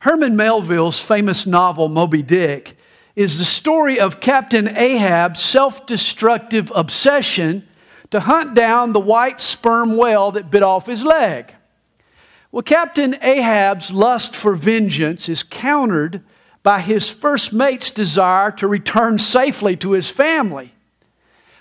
Herman 0.00 0.36
Melville's 0.36 1.00
famous 1.00 1.46
novel, 1.46 1.88
Moby 1.88 2.22
Dick, 2.22 2.76
is 3.14 3.38
the 3.38 3.44
story 3.44 3.98
of 3.98 4.20
Captain 4.20 4.68
Ahab's 4.76 5.40
self 5.40 5.86
destructive 5.86 6.70
obsession 6.74 7.66
to 8.10 8.20
hunt 8.20 8.54
down 8.54 8.92
the 8.92 9.00
white 9.00 9.40
sperm 9.40 9.96
whale 9.96 10.30
that 10.32 10.50
bit 10.50 10.62
off 10.62 10.86
his 10.86 11.04
leg. 11.04 11.54
Well, 12.52 12.62
Captain 12.62 13.16
Ahab's 13.22 13.90
lust 13.90 14.34
for 14.34 14.54
vengeance 14.54 15.28
is 15.28 15.42
countered 15.42 16.22
by 16.62 16.80
his 16.80 17.10
first 17.10 17.52
mate's 17.52 17.90
desire 17.90 18.50
to 18.52 18.66
return 18.66 19.18
safely 19.18 19.76
to 19.76 19.92
his 19.92 20.08
family. 20.10 20.72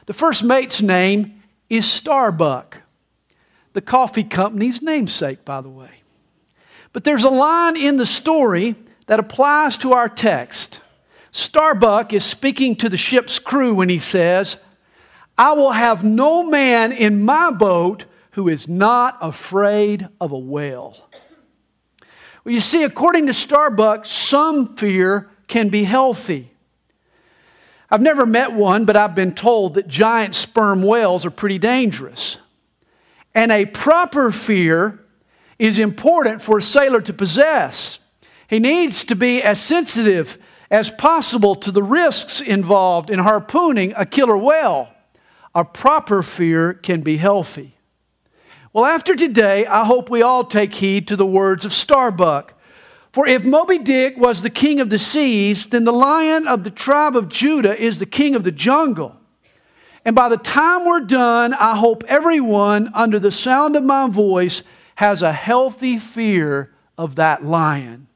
The 0.06 0.14
first 0.14 0.44
mate's 0.44 0.82
name 0.82 1.44
is 1.70 1.90
Starbuck, 1.92 2.82
the 3.74 3.82
coffee 3.82 4.24
company's 4.24 4.82
namesake, 4.82 5.44
by 5.46 5.62
the 5.62 5.70
way. 5.70 5.95
But 6.96 7.04
there's 7.04 7.26
a 7.26 7.30
line 7.30 7.76
in 7.76 7.98
the 7.98 8.06
story 8.06 8.76
that 9.08 9.20
applies 9.20 9.78
to 9.80 9.92
our 9.92 10.08
text. 10.08 10.80
Starbuck 11.30 12.14
is 12.14 12.24
speaking 12.24 12.78
to 12.78 12.88
the 12.88 12.96
ship's 12.96 13.38
crew 13.38 13.76
when 13.76 13.90
he 13.90 14.00
says, 14.00 14.56
I 15.38 15.52
will 15.52 15.74
have 15.74 16.06
no 16.06 16.42
man 16.42 16.94
in 16.94 17.26
my 17.26 17.52
boat 17.52 18.06
who 18.32 18.48
is 18.48 18.70
not 18.70 19.18
afraid 19.20 20.08
of 20.22 20.32
a 20.32 20.40
whale. 20.40 21.10
Well, 22.46 22.54
you 22.54 22.62
see, 22.62 22.84
according 22.84 23.28
to 23.28 23.34
Starbuck, 23.34 24.06
some 24.06 24.78
fear 24.78 25.30
can 25.48 25.68
be 25.68 25.84
healthy. 25.84 26.50
I've 27.92 28.02
never 28.02 28.26
met 28.26 28.54
one, 28.54 28.86
but 28.86 28.96
I've 28.96 29.16
been 29.16 29.36
told 29.36 29.74
that 29.74 29.90
giant 29.90 30.34
sperm 30.34 30.82
whales 30.82 31.26
are 31.26 31.30
pretty 31.30 31.60
dangerous. 31.60 32.38
And 33.34 33.52
a 33.52 33.66
proper 33.66 34.32
fear 34.32 35.02
is 35.58 35.80
important 35.80 36.42
for 36.42 36.58
a 36.58 36.62
sailor 36.62 37.02
to 37.02 37.14
possess. 37.14 38.00
He 38.48 38.60
needs 38.60 39.04
to 39.06 39.16
be 39.16 39.42
as 39.42 39.60
sensitive 39.60 40.38
as 40.70 40.90
possible 40.90 41.56
to 41.56 41.72
the 41.72 41.84
risks 41.84 42.42
involved 42.42 43.10
in 43.10 43.20
harpooning 43.20 43.94
a 43.96 44.06
killer 44.06 44.38
whale. 44.38 44.90
A 45.54 45.64
proper 45.64 46.22
fear 46.22 46.74
can 46.74 47.02
be 47.02 47.18
healthy. 47.18 47.76
Well, 48.74 48.86
after 48.86 49.16
today, 49.16 49.66
I 49.66 49.86
hope 49.86 50.10
we 50.10 50.22
all 50.22 50.44
take 50.44 50.76
heed 50.76 51.08
to 51.08 51.16
the 51.16 51.26
words 51.26 51.64
of 51.64 51.72
Starbuck. 51.72 52.54
For 53.14 53.26
if 53.26 53.46
Moby 53.46 53.78
Dick 53.78 54.18
was 54.18 54.42
the 54.42 54.50
king 54.50 54.82
of 54.82 54.90
the 54.90 55.00
seas, 55.00 55.68
then 55.68 55.86
the 55.86 55.94
lion 55.94 56.46
of 56.46 56.66
the 56.66 56.70
tribe 56.70 57.16
of 57.16 57.30
Judah 57.30 57.82
is 57.82 58.00
the 58.00 58.06
king 58.06 58.36
of 58.36 58.44
the 58.44 58.52
jungle. 58.52 59.16
And 60.04 60.14
by 60.14 60.28
the 60.28 60.36
time 60.36 60.86
we're 60.86 61.00
done, 61.00 61.54
I 61.54 61.78
hope 61.78 62.04
everyone 62.10 62.92
under 62.94 63.18
the 63.18 63.32
sound 63.32 63.78
of 63.78 63.86
my 63.86 64.10
voice 64.10 64.62
has 64.96 65.22
a 65.22 65.34
healthy 65.34 65.98
fear 65.98 66.72
of 66.98 67.16
that 67.16 67.44
lion. 67.44 68.08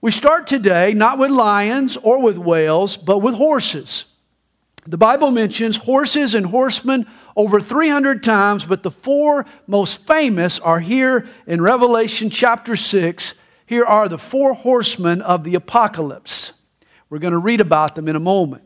We 0.00 0.10
start 0.10 0.46
today 0.46 0.94
not 0.94 1.18
with 1.18 1.30
lions 1.30 1.96
or 1.96 2.20
with 2.22 2.38
whales, 2.38 2.96
but 2.96 3.18
with 3.18 3.34
horses. 3.34 4.06
The 4.86 4.96
Bible 4.96 5.30
mentions 5.30 5.76
horses 5.76 6.34
and 6.34 6.46
horsemen 6.46 7.06
over 7.36 7.60
300 7.60 8.22
times, 8.22 8.64
but 8.64 8.82
the 8.82 8.90
four 8.90 9.44
most 9.66 10.06
famous 10.06 10.58
are 10.60 10.80
here 10.80 11.26
in 11.46 11.60
Revelation 11.60 12.30
chapter 12.30 12.74
6. 12.74 13.34
Here 13.66 13.84
are 13.84 14.08
the 14.08 14.18
four 14.18 14.54
horsemen 14.54 15.20
of 15.20 15.44
the 15.44 15.54
apocalypse. 15.54 16.52
We're 17.10 17.18
going 17.18 17.32
to 17.32 17.38
read 17.38 17.60
about 17.60 17.96
them 17.96 18.08
in 18.08 18.16
a 18.16 18.20
moment. 18.20 18.64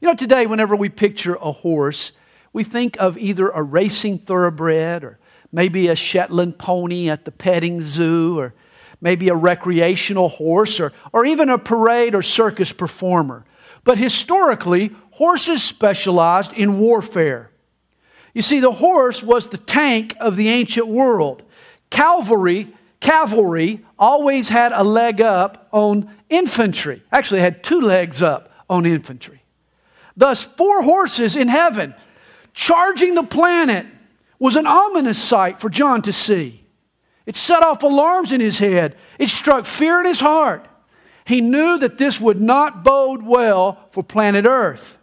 You 0.00 0.08
know, 0.08 0.14
today, 0.14 0.46
whenever 0.46 0.74
we 0.74 0.88
picture 0.88 1.36
a 1.36 1.52
horse, 1.52 2.12
we 2.52 2.64
think 2.64 2.96
of 3.00 3.16
either 3.16 3.48
a 3.48 3.62
racing 3.62 4.18
thoroughbred 4.18 5.04
or 5.04 5.18
maybe 5.54 5.86
a 5.86 5.94
Shetland 5.94 6.58
pony 6.58 7.08
at 7.08 7.24
the 7.24 7.30
petting 7.30 7.80
zoo 7.80 8.40
or 8.40 8.52
maybe 9.00 9.28
a 9.28 9.36
recreational 9.36 10.28
horse 10.28 10.80
or, 10.80 10.92
or 11.12 11.24
even 11.24 11.48
a 11.48 11.58
parade 11.58 12.12
or 12.12 12.22
circus 12.22 12.72
performer. 12.72 13.44
But 13.84 13.96
historically, 13.96 14.90
horses 15.12 15.62
specialized 15.62 16.52
in 16.54 16.80
warfare. 16.80 17.50
You 18.32 18.42
see, 18.42 18.58
the 18.58 18.72
horse 18.72 19.22
was 19.22 19.48
the 19.48 19.58
tank 19.58 20.16
of 20.18 20.34
the 20.34 20.48
ancient 20.48 20.88
world. 20.88 21.44
Cavalry, 21.88 22.74
cavalry 22.98 23.84
always 23.96 24.48
had 24.48 24.72
a 24.72 24.82
leg 24.82 25.20
up 25.20 25.68
on 25.70 26.10
infantry. 26.28 27.04
Actually, 27.12 27.40
had 27.40 27.62
two 27.62 27.80
legs 27.80 28.22
up 28.22 28.50
on 28.68 28.86
infantry. 28.86 29.44
Thus, 30.16 30.42
four 30.42 30.82
horses 30.82 31.36
in 31.36 31.46
heaven 31.46 31.94
charging 32.54 33.14
the 33.14 33.22
planet 33.22 33.86
was 34.38 34.56
an 34.56 34.66
ominous 34.66 35.22
sight 35.22 35.58
for 35.58 35.70
John 35.70 36.02
to 36.02 36.12
see. 36.12 36.64
It 37.26 37.36
set 37.36 37.62
off 37.62 37.82
alarms 37.82 38.32
in 38.32 38.40
his 38.40 38.58
head. 38.58 38.96
It 39.18 39.28
struck 39.28 39.64
fear 39.64 40.00
in 40.00 40.06
his 40.06 40.20
heart. 40.20 40.68
He 41.24 41.40
knew 41.40 41.78
that 41.78 41.96
this 41.96 42.20
would 42.20 42.40
not 42.40 42.84
bode 42.84 43.22
well 43.22 43.86
for 43.90 44.02
planet 44.02 44.44
Earth. 44.44 44.98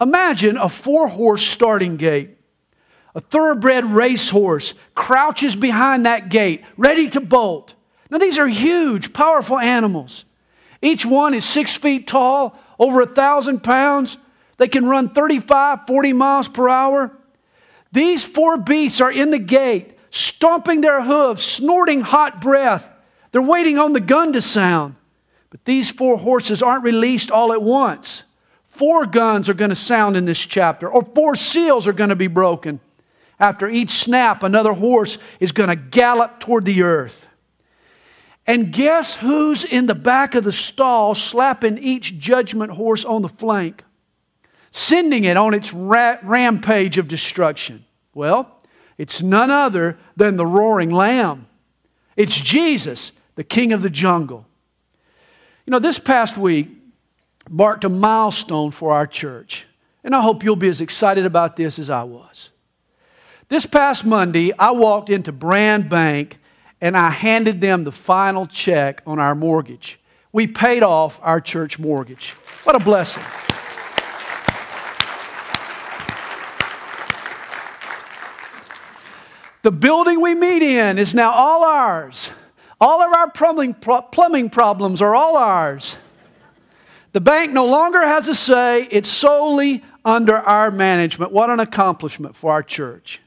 Imagine 0.00 0.56
a 0.56 0.68
four 0.68 1.08
horse 1.08 1.42
starting 1.42 1.96
gate. 1.96 2.36
A 3.14 3.20
thoroughbred 3.20 3.84
racehorse 3.84 4.74
crouches 4.94 5.56
behind 5.56 6.06
that 6.06 6.28
gate, 6.28 6.62
ready 6.76 7.08
to 7.08 7.20
bolt. 7.20 7.74
Now, 8.10 8.18
these 8.18 8.38
are 8.38 8.46
huge, 8.46 9.12
powerful 9.12 9.58
animals. 9.58 10.24
Each 10.80 11.04
one 11.04 11.34
is 11.34 11.44
six 11.44 11.76
feet 11.76 12.06
tall, 12.06 12.56
over 12.78 13.00
a 13.00 13.06
thousand 13.06 13.64
pounds. 13.64 14.18
They 14.58 14.68
can 14.68 14.86
run 14.86 15.08
35, 15.08 15.86
40 15.86 16.12
miles 16.12 16.48
per 16.48 16.68
hour. 16.68 17.16
These 17.92 18.24
four 18.24 18.58
beasts 18.58 19.00
are 19.00 19.12
in 19.12 19.30
the 19.30 19.38
gate, 19.38 19.98
stomping 20.10 20.80
their 20.80 21.02
hooves, 21.02 21.42
snorting 21.42 22.02
hot 22.02 22.40
breath. 22.40 22.90
They're 23.32 23.42
waiting 23.42 23.78
on 23.78 23.92
the 23.92 24.00
gun 24.00 24.32
to 24.34 24.40
sound. 24.40 24.96
But 25.50 25.64
these 25.64 25.90
four 25.90 26.18
horses 26.18 26.62
aren't 26.62 26.84
released 26.84 27.30
all 27.30 27.52
at 27.52 27.62
once. 27.62 28.24
Four 28.64 29.06
guns 29.06 29.48
are 29.48 29.54
going 29.54 29.70
to 29.70 29.76
sound 29.76 30.16
in 30.16 30.24
this 30.24 30.44
chapter, 30.44 30.88
or 30.88 31.02
four 31.02 31.34
seals 31.34 31.86
are 31.86 31.92
going 31.92 32.10
to 32.10 32.16
be 32.16 32.26
broken. 32.26 32.80
After 33.40 33.68
each 33.68 33.90
snap, 33.90 34.42
another 34.42 34.72
horse 34.72 35.18
is 35.40 35.52
going 35.52 35.68
to 35.68 35.76
gallop 35.76 36.40
toward 36.40 36.64
the 36.64 36.82
earth. 36.82 37.28
And 38.46 38.72
guess 38.72 39.16
who's 39.16 39.64
in 39.64 39.86
the 39.86 39.94
back 39.94 40.34
of 40.34 40.44
the 40.44 40.52
stall 40.52 41.14
slapping 41.14 41.78
each 41.78 42.18
judgment 42.18 42.72
horse 42.72 43.04
on 43.04 43.22
the 43.22 43.28
flank, 43.28 43.84
sending 44.70 45.24
it 45.24 45.36
on 45.36 45.54
its 45.54 45.72
rampage 45.72 46.98
of 46.98 47.08
destruction? 47.08 47.84
Well, 48.14 48.60
it's 48.96 49.22
none 49.22 49.50
other 49.50 49.98
than 50.16 50.36
the 50.36 50.46
roaring 50.46 50.90
lamb. 50.90 51.46
It's 52.16 52.40
Jesus, 52.40 53.12
the 53.36 53.44
king 53.44 53.72
of 53.72 53.82
the 53.82 53.90
jungle. 53.90 54.46
You 55.66 55.70
know, 55.70 55.78
this 55.78 55.98
past 55.98 56.36
week 56.36 56.68
marked 57.48 57.84
a 57.84 57.88
milestone 57.88 58.70
for 58.70 58.92
our 58.92 59.06
church, 59.06 59.66
and 60.02 60.14
I 60.14 60.22
hope 60.22 60.42
you'll 60.42 60.56
be 60.56 60.68
as 60.68 60.80
excited 60.80 61.24
about 61.24 61.56
this 61.56 61.78
as 61.78 61.90
I 61.90 62.02
was. 62.02 62.50
This 63.48 63.64
past 63.64 64.04
Monday, 64.04 64.52
I 64.58 64.72
walked 64.72 65.08
into 65.08 65.32
Brand 65.32 65.88
Bank 65.88 66.38
and 66.80 66.96
I 66.96 67.10
handed 67.10 67.60
them 67.60 67.84
the 67.84 67.92
final 67.92 68.46
check 68.46 69.02
on 69.06 69.18
our 69.18 69.34
mortgage. 69.34 69.98
We 70.32 70.46
paid 70.46 70.82
off 70.82 71.18
our 71.22 71.40
church 71.40 71.78
mortgage. 71.78 72.32
What 72.64 72.76
a 72.76 72.78
blessing. 72.78 73.22
The 79.68 79.72
building 79.72 80.22
we 80.22 80.34
meet 80.34 80.62
in 80.62 80.96
is 80.96 81.12
now 81.12 81.30
all 81.30 81.62
ours. 81.62 82.32
All 82.80 83.02
of 83.02 83.12
our 83.12 83.30
plumbing, 83.30 83.74
plumbing 83.74 84.48
problems 84.48 85.02
are 85.02 85.14
all 85.14 85.36
ours. 85.36 85.98
The 87.12 87.20
bank 87.20 87.52
no 87.52 87.66
longer 87.66 88.00
has 88.00 88.28
a 88.28 88.34
say, 88.34 88.88
it's 88.90 89.10
solely 89.10 89.84
under 90.06 90.36
our 90.36 90.70
management. 90.70 91.32
What 91.32 91.50
an 91.50 91.60
accomplishment 91.60 92.34
for 92.34 92.50
our 92.50 92.62
church. 92.62 93.20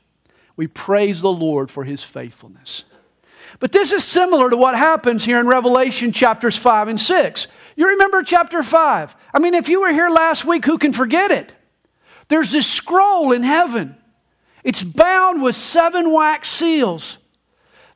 We 0.56 0.66
praise 0.66 1.22
the 1.22 1.32
Lord 1.32 1.70
for 1.70 1.84
his 1.84 2.02
faithfulness. 2.02 2.86
But 3.60 3.72
this 3.72 3.92
is 3.92 4.04
similar 4.04 4.50
to 4.50 4.58
what 4.58 4.76
happens 4.76 5.24
here 5.24 5.40
in 5.40 5.46
Revelation 5.46 6.12
chapters 6.12 6.58
5 6.58 6.88
and 6.88 7.00
6. 7.00 7.48
You 7.76 7.88
remember 7.90 8.24
chapter 8.24 8.64
5? 8.64 9.16
I 9.32 9.38
mean, 9.38 9.54
if 9.54 9.70
you 9.70 9.82
were 9.82 9.94
here 9.94 10.10
last 10.10 10.44
week, 10.44 10.66
who 10.66 10.80
can 10.80 10.92
forget 10.92 11.30
it? 11.30 11.54
There's 12.30 12.50
this 12.50 12.66
scroll 12.66 13.32
in 13.32 13.44
heaven. 13.44 13.96
It's 14.64 14.84
bound 14.84 15.42
with 15.42 15.56
seven 15.56 16.12
wax 16.12 16.48
seals. 16.48 17.18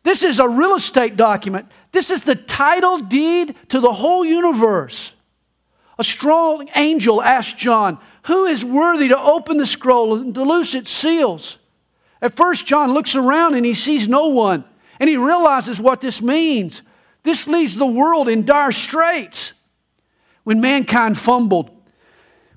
This 0.03 0.23
is 0.23 0.39
a 0.39 0.47
real 0.47 0.75
estate 0.75 1.15
document. 1.15 1.67
This 1.91 2.09
is 2.09 2.23
the 2.23 2.35
title 2.35 3.00
deed 3.00 3.56
to 3.69 3.79
the 3.79 3.94
whole 3.94 4.25
universe. 4.25 5.15
A 5.97 6.03
strong 6.03 6.69
angel 6.75 7.21
asked 7.21 7.57
John, 7.57 7.97
Who 8.23 8.45
is 8.45 8.65
worthy 8.65 9.07
to 9.07 9.19
open 9.19 9.57
the 9.57 9.65
scroll 9.65 10.15
and 10.15 10.33
to 10.35 10.44
loose 10.44 10.75
its 10.75 10.89
seals? 10.89 11.57
At 12.21 12.35
first, 12.35 12.65
John 12.65 12.94
looks 12.94 13.15
around 13.15 13.56
and 13.56 13.65
he 13.65 13.73
sees 13.73 14.07
no 14.07 14.27
one, 14.27 14.63
and 15.00 15.09
he 15.09 15.18
realizes 15.18 15.79
what 15.79 16.01
this 16.01 16.21
means. 16.21 16.81
This 17.23 17.47
leaves 17.47 17.75
the 17.75 17.85
world 17.85 18.27
in 18.27 18.45
dire 18.45 18.71
straits. 18.71 19.53
When 20.44 20.61
mankind 20.61 21.18
fumbled, 21.18 21.71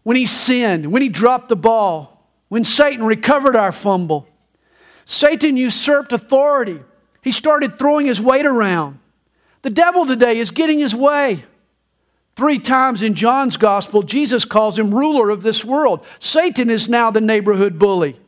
when 0.02 0.16
he 0.16 0.26
sinned, 0.26 0.92
when 0.92 1.00
he 1.00 1.08
dropped 1.08 1.48
the 1.48 1.56
ball, 1.56 2.17
when 2.48 2.64
Satan 2.64 3.04
recovered 3.04 3.56
our 3.56 3.72
fumble, 3.72 4.28
Satan 5.04 5.56
usurped 5.56 6.12
authority 6.12 6.80
he 7.22 7.32
started 7.32 7.78
throwing 7.78 8.06
his 8.06 8.20
weight 8.20 8.46
around. 8.46 9.00
The 9.62 9.70
devil 9.70 10.06
today 10.06 10.38
is 10.38 10.50
getting 10.50 10.78
his 10.78 10.94
way. 10.94 11.44
Three 12.36 12.58
times 12.58 13.02
in 13.02 13.14
John's 13.14 13.56
gospel, 13.56 14.02
Jesus 14.02 14.44
calls 14.44 14.78
him 14.78 14.94
ruler 14.94 15.28
of 15.28 15.42
this 15.42 15.64
world. 15.64 16.06
Satan 16.20 16.70
is 16.70 16.88
now 16.88 17.10
the 17.10 17.20
neighborhood 17.20 17.78
bully. 17.78 18.18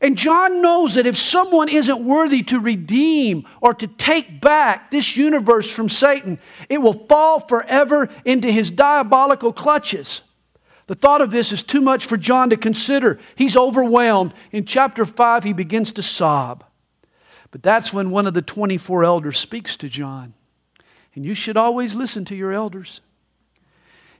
And 0.00 0.16
John 0.16 0.62
knows 0.62 0.94
that 0.94 1.06
if 1.06 1.16
someone 1.16 1.68
isn't 1.68 2.04
worthy 2.04 2.42
to 2.44 2.58
redeem 2.58 3.46
or 3.60 3.74
to 3.74 3.86
take 3.86 4.40
back 4.40 4.90
this 4.90 5.16
universe 5.16 5.70
from 5.70 5.88
Satan, 5.88 6.38
it 6.68 6.78
will 6.78 7.06
fall 7.06 7.40
forever 7.40 8.08
into 8.24 8.50
his 8.50 8.70
diabolical 8.70 9.52
clutches. 9.52 10.22
The 10.92 10.98
thought 10.98 11.22
of 11.22 11.30
this 11.30 11.52
is 11.52 11.62
too 11.62 11.80
much 11.80 12.04
for 12.04 12.18
John 12.18 12.50
to 12.50 12.56
consider. 12.58 13.18
He's 13.34 13.56
overwhelmed. 13.56 14.34
In 14.50 14.66
chapter 14.66 15.06
5, 15.06 15.42
he 15.42 15.54
begins 15.54 15.90
to 15.92 16.02
sob. 16.02 16.64
But 17.50 17.62
that's 17.62 17.94
when 17.94 18.10
one 18.10 18.26
of 18.26 18.34
the 18.34 18.42
24 18.42 19.02
elders 19.02 19.38
speaks 19.38 19.74
to 19.78 19.88
John. 19.88 20.34
And 21.14 21.24
you 21.24 21.32
should 21.32 21.56
always 21.56 21.94
listen 21.94 22.26
to 22.26 22.36
your 22.36 22.52
elders. 22.52 23.00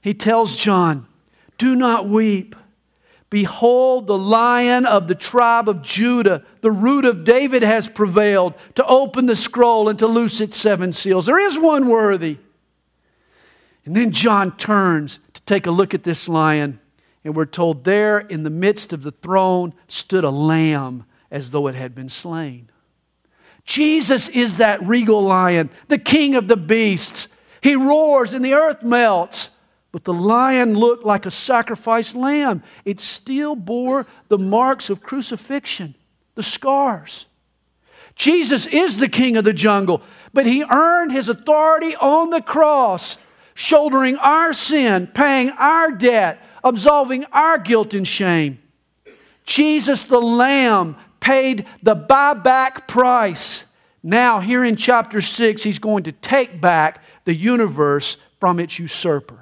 He 0.01 0.15
tells 0.15 0.55
John, 0.55 1.05
Do 1.59 1.75
not 1.75 2.09
weep. 2.09 2.55
Behold, 3.29 4.07
the 4.07 4.17
lion 4.17 4.87
of 4.87 5.07
the 5.07 5.13
tribe 5.13 5.69
of 5.69 5.83
Judah, 5.83 6.43
the 6.61 6.71
root 6.71 7.05
of 7.05 7.23
David, 7.23 7.61
has 7.61 7.87
prevailed 7.87 8.55
to 8.73 8.85
open 8.87 9.27
the 9.27 9.35
scroll 9.35 9.89
and 9.89 9.99
to 9.99 10.07
loose 10.07 10.41
its 10.41 10.57
seven 10.57 10.91
seals. 10.91 11.27
There 11.27 11.37
is 11.37 11.59
one 11.59 11.87
worthy. 11.87 12.39
And 13.85 13.95
then 13.95 14.09
John 14.09 14.57
turns 14.57 15.19
take 15.45 15.65
a 15.65 15.71
look 15.71 15.93
at 15.93 16.03
this 16.03 16.27
lion, 16.27 16.79
and 17.23 17.35
we're 17.35 17.45
told 17.45 17.83
there 17.83 18.19
in 18.19 18.43
the 18.43 18.49
midst 18.49 18.93
of 18.93 19.03
the 19.03 19.11
throne 19.11 19.73
stood 19.87 20.23
a 20.23 20.29
lamb 20.29 21.05
as 21.31 21.51
though 21.51 21.67
it 21.67 21.75
had 21.75 21.95
been 21.95 22.09
slain. 22.09 22.69
Jesus 23.65 24.27
is 24.29 24.57
that 24.57 24.81
regal 24.83 25.21
lion, 25.21 25.69
the 25.87 25.97
king 25.97 26.35
of 26.35 26.47
the 26.47 26.57
beasts. 26.57 27.27
He 27.61 27.75
roars 27.75 28.33
and 28.33 28.43
the 28.43 28.53
earth 28.53 28.83
melts. 28.83 29.49
But 29.93 30.05
the 30.05 30.13
lion 30.13 30.73
looked 30.73 31.05
like 31.05 31.27
a 31.27 31.31
sacrificed 31.31 32.15
lamb. 32.15 32.63
It 32.83 32.99
still 32.99 33.55
bore 33.55 34.07
the 34.27 34.39
marks 34.39 34.89
of 34.89 35.03
crucifixion, 35.03 35.93
the 36.33 36.41
scars. 36.41 37.27
Jesus 38.15 38.65
is 38.65 38.97
the 38.97 39.07
king 39.07 39.37
of 39.37 39.43
the 39.43 39.53
jungle, 39.53 40.01
but 40.33 40.47
he 40.47 40.63
earned 40.63 41.11
his 41.11 41.29
authority 41.29 41.95
on 41.97 42.31
the 42.31 42.41
cross, 42.41 43.17
shouldering 43.55 44.17
our 44.17 44.53
sin, 44.53 45.07
paying 45.07 45.49
our 45.51 45.91
debt, 45.91 46.43
absolving 46.63 47.25
our 47.31 47.57
guilt 47.57 47.93
and 47.93 48.07
shame. 48.07 48.59
Jesus 49.45 50.05
the 50.05 50.21
Lamb 50.21 50.95
paid 51.19 51.65
the 51.81 51.95
buyback 51.95 52.87
price. 52.87 53.65
Now, 54.01 54.39
here 54.39 54.63
in 54.63 54.75
chapter 54.75 55.21
6, 55.21 55.63
he's 55.63 55.79
going 55.79 56.03
to 56.03 56.11
take 56.11 56.59
back 56.59 57.03
the 57.25 57.35
universe 57.35 58.17
from 58.39 58.59
its 58.59 58.77
usurper. 58.79 59.39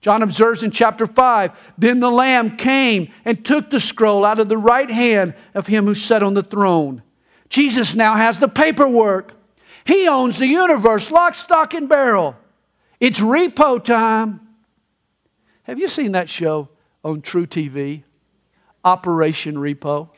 John 0.00 0.22
observes 0.22 0.62
in 0.62 0.70
chapter 0.70 1.06
5 1.06 1.74
Then 1.78 2.00
the 2.00 2.10
Lamb 2.10 2.58
came 2.58 3.10
and 3.24 3.42
took 3.42 3.70
the 3.70 3.80
scroll 3.80 4.22
out 4.24 4.38
of 4.38 4.50
the 4.50 4.58
right 4.58 4.90
hand 4.90 5.34
of 5.54 5.66
him 5.66 5.86
who 5.86 5.94
sat 5.94 6.22
on 6.22 6.34
the 6.34 6.42
throne. 6.42 7.02
Jesus 7.48 7.94
now 7.94 8.14
has 8.14 8.38
the 8.38 8.48
paperwork. 8.48 9.32
He 9.86 10.06
owns 10.06 10.38
the 10.38 10.46
universe, 10.46 11.10
lock, 11.10 11.34
stock, 11.34 11.72
and 11.72 11.88
barrel. 11.88 12.36
It's 13.00 13.20
repo 13.20 13.82
time. 13.82 14.40
Have 15.64 15.78
you 15.78 15.88
seen 15.88 16.12
that 16.12 16.28
show 16.28 16.68
on 17.02 17.20
True 17.20 17.46
TV? 17.46 18.04
Operation 18.84 19.56
Repo. 19.56 20.10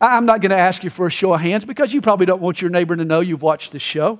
I'm 0.00 0.24
not 0.24 0.40
going 0.40 0.50
to 0.50 0.58
ask 0.58 0.82
you 0.82 0.90
for 0.90 1.06
a 1.06 1.10
show 1.10 1.34
of 1.34 1.40
hands 1.40 1.64
because 1.64 1.92
you 1.92 2.00
probably 2.00 2.26
don't 2.26 2.40
want 2.40 2.62
your 2.62 2.70
neighbor 2.70 2.96
to 2.96 3.04
know 3.04 3.20
you've 3.20 3.42
watched 3.42 3.72
this 3.72 3.82
show. 3.82 4.18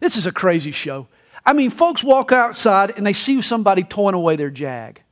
This 0.00 0.16
is 0.16 0.26
a 0.26 0.32
crazy 0.32 0.70
show. 0.70 1.06
I 1.44 1.52
mean, 1.52 1.70
folks 1.70 2.02
walk 2.02 2.32
outside 2.32 2.92
and 2.96 3.06
they 3.06 3.12
see 3.12 3.40
somebody 3.40 3.82
towing 3.82 4.14
away 4.14 4.36
their 4.36 4.50
jag. 4.50 5.02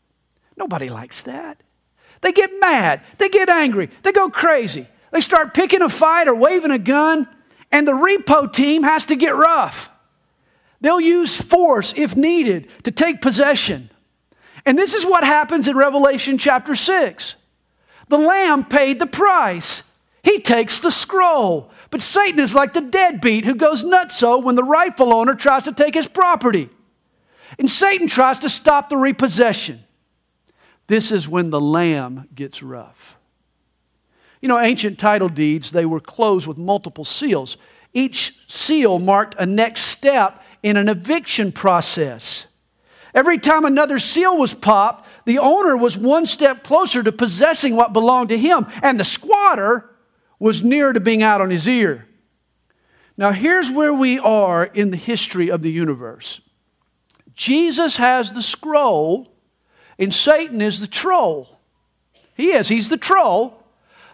Nobody 0.56 0.88
likes 0.88 1.22
that. 1.22 1.62
They 2.22 2.32
get 2.32 2.50
mad, 2.60 3.02
they 3.18 3.28
get 3.28 3.48
angry, 3.48 3.90
they 4.02 4.10
go 4.10 4.28
crazy. 4.28 4.86
They 5.12 5.20
start 5.20 5.54
picking 5.54 5.82
a 5.82 5.88
fight 5.88 6.28
or 6.28 6.34
waving 6.34 6.70
a 6.70 6.78
gun, 6.78 7.28
and 7.70 7.86
the 7.86 7.92
repo 7.92 8.52
team 8.52 8.82
has 8.82 9.06
to 9.06 9.16
get 9.16 9.36
rough. 9.36 9.90
They'll 10.86 11.00
use 11.00 11.36
force 11.42 11.92
if 11.96 12.14
needed 12.14 12.68
to 12.84 12.92
take 12.92 13.20
possession. 13.20 13.90
And 14.64 14.78
this 14.78 14.94
is 14.94 15.04
what 15.04 15.24
happens 15.24 15.66
in 15.66 15.76
Revelation 15.76 16.38
chapter 16.38 16.76
6. 16.76 17.34
The 18.06 18.16
Lamb 18.16 18.66
paid 18.66 19.00
the 19.00 19.08
price. 19.08 19.82
He 20.22 20.38
takes 20.38 20.78
the 20.78 20.92
scroll. 20.92 21.72
But 21.90 22.02
Satan 22.02 22.38
is 22.38 22.54
like 22.54 22.72
the 22.72 22.80
deadbeat 22.80 23.44
who 23.44 23.56
goes 23.56 23.82
nutso 23.82 24.40
when 24.40 24.54
the 24.54 24.62
rightful 24.62 25.12
owner 25.12 25.34
tries 25.34 25.64
to 25.64 25.72
take 25.72 25.94
his 25.94 26.06
property. 26.06 26.68
And 27.58 27.68
Satan 27.68 28.06
tries 28.06 28.38
to 28.38 28.48
stop 28.48 28.88
the 28.88 28.96
repossession. 28.96 29.82
This 30.86 31.10
is 31.10 31.28
when 31.28 31.50
the 31.50 31.60
lamb 31.60 32.28
gets 32.32 32.62
rough. 32.62 33.18
You 34.40 34.46
know, 34.46 34.60
ancient 34.60 35.00
title 35.00 35.30
deeds, 35.30 35.72
they 35.72 35.84
were 35.84 35.98
closed 35.98 36.46
with 36.46 36.58
multiple 36.58 37.02
seals. 37.02 37.56
Each 37.92 38.48
seal 38.48 39.00
marked 39.00 39.34
a 39.36 39.46
next 39.46 39.80
step 39.80 40.44
in 40.62 40.76
an 40.76 40.88
eviction 40.88 41.52
process. 41.52 42.46
Every 43.14 43.38
time 43.38 43.64
another 43.64 43.98
seal 43.98 44.36
was 44.38 44.54
popped, 44.54 45.08
the 45.24 45.38
owner 45.38 45.76
was 45.76 45.96
one 45.96 46.26
step 46.26 46.62
closer 46.62 47.02
to 47.02 47.12
possessing 47.12 47.74
what 47.74 47.92
belonged 47.92 48.28
to 48.28 48.38
him, 48.38 48.66
and 48.82 49.00
the 49.00 49.04
squatter 49.04 49.90
was 50.38 50.62
near 50.62 50.92
to 50.92 51.00
being 51.00 51.22
out 51.22 51.40
on 51.40 51.50
his 51.50 51.66
ear. 51.66 52.06
Now, 53.16 53.32
here's 53.32 53.70
where 53.70 53.94
we 53.94 54.18
are 54.18 54.64
in 54.64 54.90
the 54.90 54.96
history 54.96 55.50
of 55.50 55.62
the 55.62 55.72
universe 55.72 56.40
Jesus 57.34 57.96
has 57.96 58.32
the 58.32 58.42
scroll, 58.42 59.32
and 59.98 60.12
Satan 60.12 60.60
is 60.60 60.80
the 60.80 60.86
troll. 60.86 61.58
He 62.34 62.48
is, 62.48 62.68
he's 62.68 62.88
the 62.88 62.98
troll. 62.98 63.62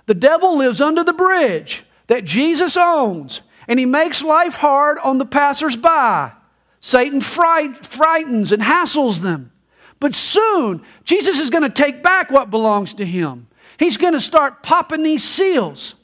The 0.06 0.15
devil 0.15 0.56
lives 0.56 0.81
under 0.81 1.05
the 1.05 1.12
bridge 1.12 1.85
that 2.06 2.25
Jesus 2.25 2.77
owns, 2.77 3.43
and 3.69 3.79
he 3.79 3.87
makes 3.87 4.23
life 4.23 4.56
hard 4.56 4.99
on 5.05 5.19
the 5.19 5.26
passersby. 5.26 6.35
Satan 6.79 7.20
fright, 7.20 7.76
frightens 7.76 8.50
and 8.50 8.62
hassles 8.62 9.20
them. 9.20 9.53
But 10.00 10.14
soon, 10.14 10.82
Jesus 11.05 11.38
is 11.38 11.49
going 11.49 11.62
to 11.62 11.70
take 11.70 12.03
back 12.03 12.31
what 12.31 12.50
belongs 12.50 12.94
to 12.94 13.05
him. 13.05 13.47
He's 13.79 13.97
going 13.97 14.14
to 14.14 14.20
start 14.20 14.62
popping 14.62 15.05
these 15.05 15.23
seals, 15.23 15.94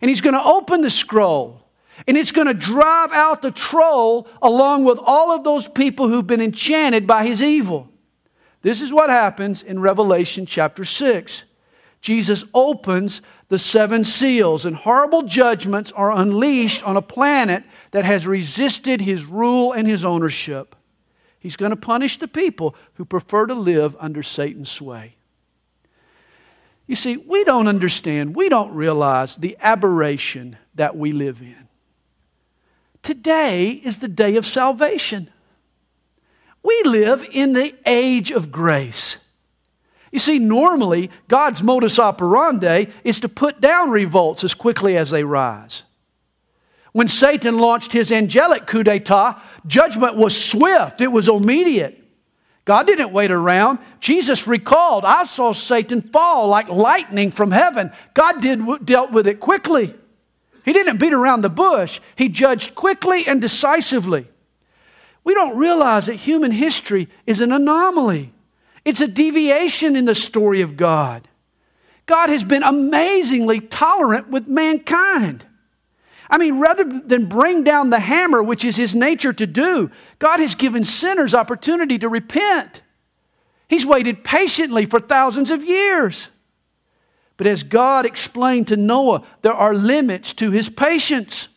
and 0.00 0.08
he's 0.08 0.20
going 0.20 0.34
to 0.34 0.42
open 0.42 0.80
the 0.80 0.90
scroll, 0.90 1.68
and 2.06 2.16
it's 2.16 2.30
going 2.30 2.46
to 2.46 2.54
drive 2.54 3.12
out 3.12 3.42
the 3.42 3.50
troll 3.50 4.28
along 4.40 4.84
with 4.84 5.00
all 5.02 5.32
of 5.32 5.42
those 5.42 5.66
people 5.66 6.08
who've 6.08 6.26
been 6.26 6.40
enchanted 6.40 7.06
by 7.06 7.26
his 7.26 7.42
evil. 7.42 7.88
This 8.62 8.80
is 8.80 8.92
what 8.92 9.10
happens 9.10 9.62
in 9.62 9.80
Revelation 9.80 10.46
chapter 10.46 10.84
6. 10.84 11.44
Jesus 12.00 12.44
opens 12.54 13.22
the 13.48 13.58
seven 13.58 14.04
seals, 14.04 14.64
and 14.64 14.76
horrible 14.76 15.22
judgments 15.22 15.90
are 15.92 16.12
unleashed 16.12 16.82
on 16.84 16.96
a 16.96 17.02
planet 17.02 17.64
that 17.90 18.04
has 18.04 18.26
resisted 18.26 19.00
his 19.00 19.24
rule 19.24 19.72
and 19.72 19.88
his 19.88 20.04
ownership. 20.04 20.76
He's 21.38 21.56
going 21.56 21.70
to 21.70 21.76
punish 21.76 22.18
the 22.18 22.28
people 22.28 22.76
who 22.94 23.04
prefer 23.04 23.46
to 23.46 23.54
live 23.54 23.96
under 23.98 24.22
Satan's 24.22 24.70
sway. 24.70 25.16
You 26.86 26.96
see, 26.96 27.16
we 27.16 27.44
don't 27.44 27.68
understand, 27.68 28.34
we 28.34 28.48
don't 28.48 28.72
realize 28.72 29.36
the 29.36 29.56
aberration 29.60 30.56
that 30.74 30.96
we 30.96 31.12
live 31.12 31.42
in. 31.42 31.68
Today 33.02 33.70
is 33.70 33.98
the 33.98 34.08
day 34.08 34.36
of 34.36 34.46
salvation. 34.46 35.30
We 36.62 36.82
live 36.84 37.26
in 37.30 37.52
the 37.52 37.74
age 37.86 38.30
of 38.30 38.50
grace. 38.50 39.18
You 40.12 40.18
see, 40.18 40.38
normally, 40.38 41.10
God's 41.28 41.62
modus 41.62 41.98
operandi 41.98 42.86
is 43.04 43.20
to 43.20 43.28
put 43.28 43.60
down 43.60 43.90
revolts 43.90 44.42
as 44.42 44.54
quickly 44.54 44.96
as 44.96 45.10
they 45.10 45.24
rise. 45.24 45.82
When 46.92 47.08
Satan 47.08 47.58
launched 47.58 47.92
his 47.92 48.10
angelic 48.10 48.66
coup 48.66 48.82
d'etat, 48.82 49.40
judgment 49.66 50.16
was 50.16 50.42
swift, 50.42 51.00
it 51.00 51.12
was 51.12 51.28
immediate. 51.28 52.02
God 52.64 52.86
didn't 52.86 53.12
wait 53.12 53.30
around. 53.30 53.78
Jesus 53.98 54.46
recalled, 54.46 55.04
I 55.04 55.22
saw 55.22 55.52
Satan 55.52 56.02
fall 56.02 56.48
like 56.48 56.68
lightning 56.68 57.30
from 57.30 57.50
heaven. 57.50 57.90
God 58.12 58.42
did, 58.42 58.84
dealt 58.84 59.10
with 59.10 59.26
it 59.26 59.40
quickly. 59.40 59.94
He 60.64 60.74
didn't 60.74 60.98
beat 60.98 61.14
around 61.14 61.40
the 61.40 61.48
bush, 61.48 61.98
He 62.16 62.28
judged 62.28 62.74
quickly 62.74 63.26
and 63.26 63.40
decisively. 63.40 64.26
We 65.24 65.34
don't 65.34 65.56
realize 65.56 66.06
that 66.06 66.16
human 66.16 66.50
history 66.50 67.08
is 67.26 67.40
an 67.40 67.52
anomaly, 67.52 68.32
it's 68.84 69.00
a 69.00 69.08
deviation 69.08 69.96
in 69.96 70.04
the 70.04 70.14
story 70.14 70.60
of 70.60 70.76
God. 70.76 71.28
God 72.06 72.30
has 72.30 72.42
been 72.42 72.62
amazingly 72.62 73.60
tolerant 73.60 74.28
with 74.30 74.48
mankind. 74.48 75.44
I 76.30 76.38
mean, 76.38 76.58
rather 76.58 76.84
than 76.84 77.26
bring 77.26 77.64
down 77.64 77.90
the 77.90 78.00
hammer, 78.00 78.42
which 78.42 78.64
is 78.64 78.76
his 78.76 78.94
nature 78.94 79.32
to 79.32 79.46
do, 79.46 79.90
God 80.18 80.40
has 80.40 80.54
given 80.54 80.84
sinners 80.84 81.34
opportunity 81.34 81.98
to 81.98 82.08
repent. 82.08 82.82
He's 83.68 83.86
waited 83.86 84.24
patiently 84.24 84.86
for 84.86 85.00
thousands 85.00 85.50
of 85.50 85.64
years. 85.64 86.30
But 87.36 87.46
as 87.46 87.62
God 87.62 88.04
explained 88.04 88.68
to 88.68 88.76
Noah, 88.76 89.24
there 89.42 89.52
are 89.52 89.74
limits 89.74 90.32
to 90.34 90.50
his 90.50 90.68
patience. 90.68 91.48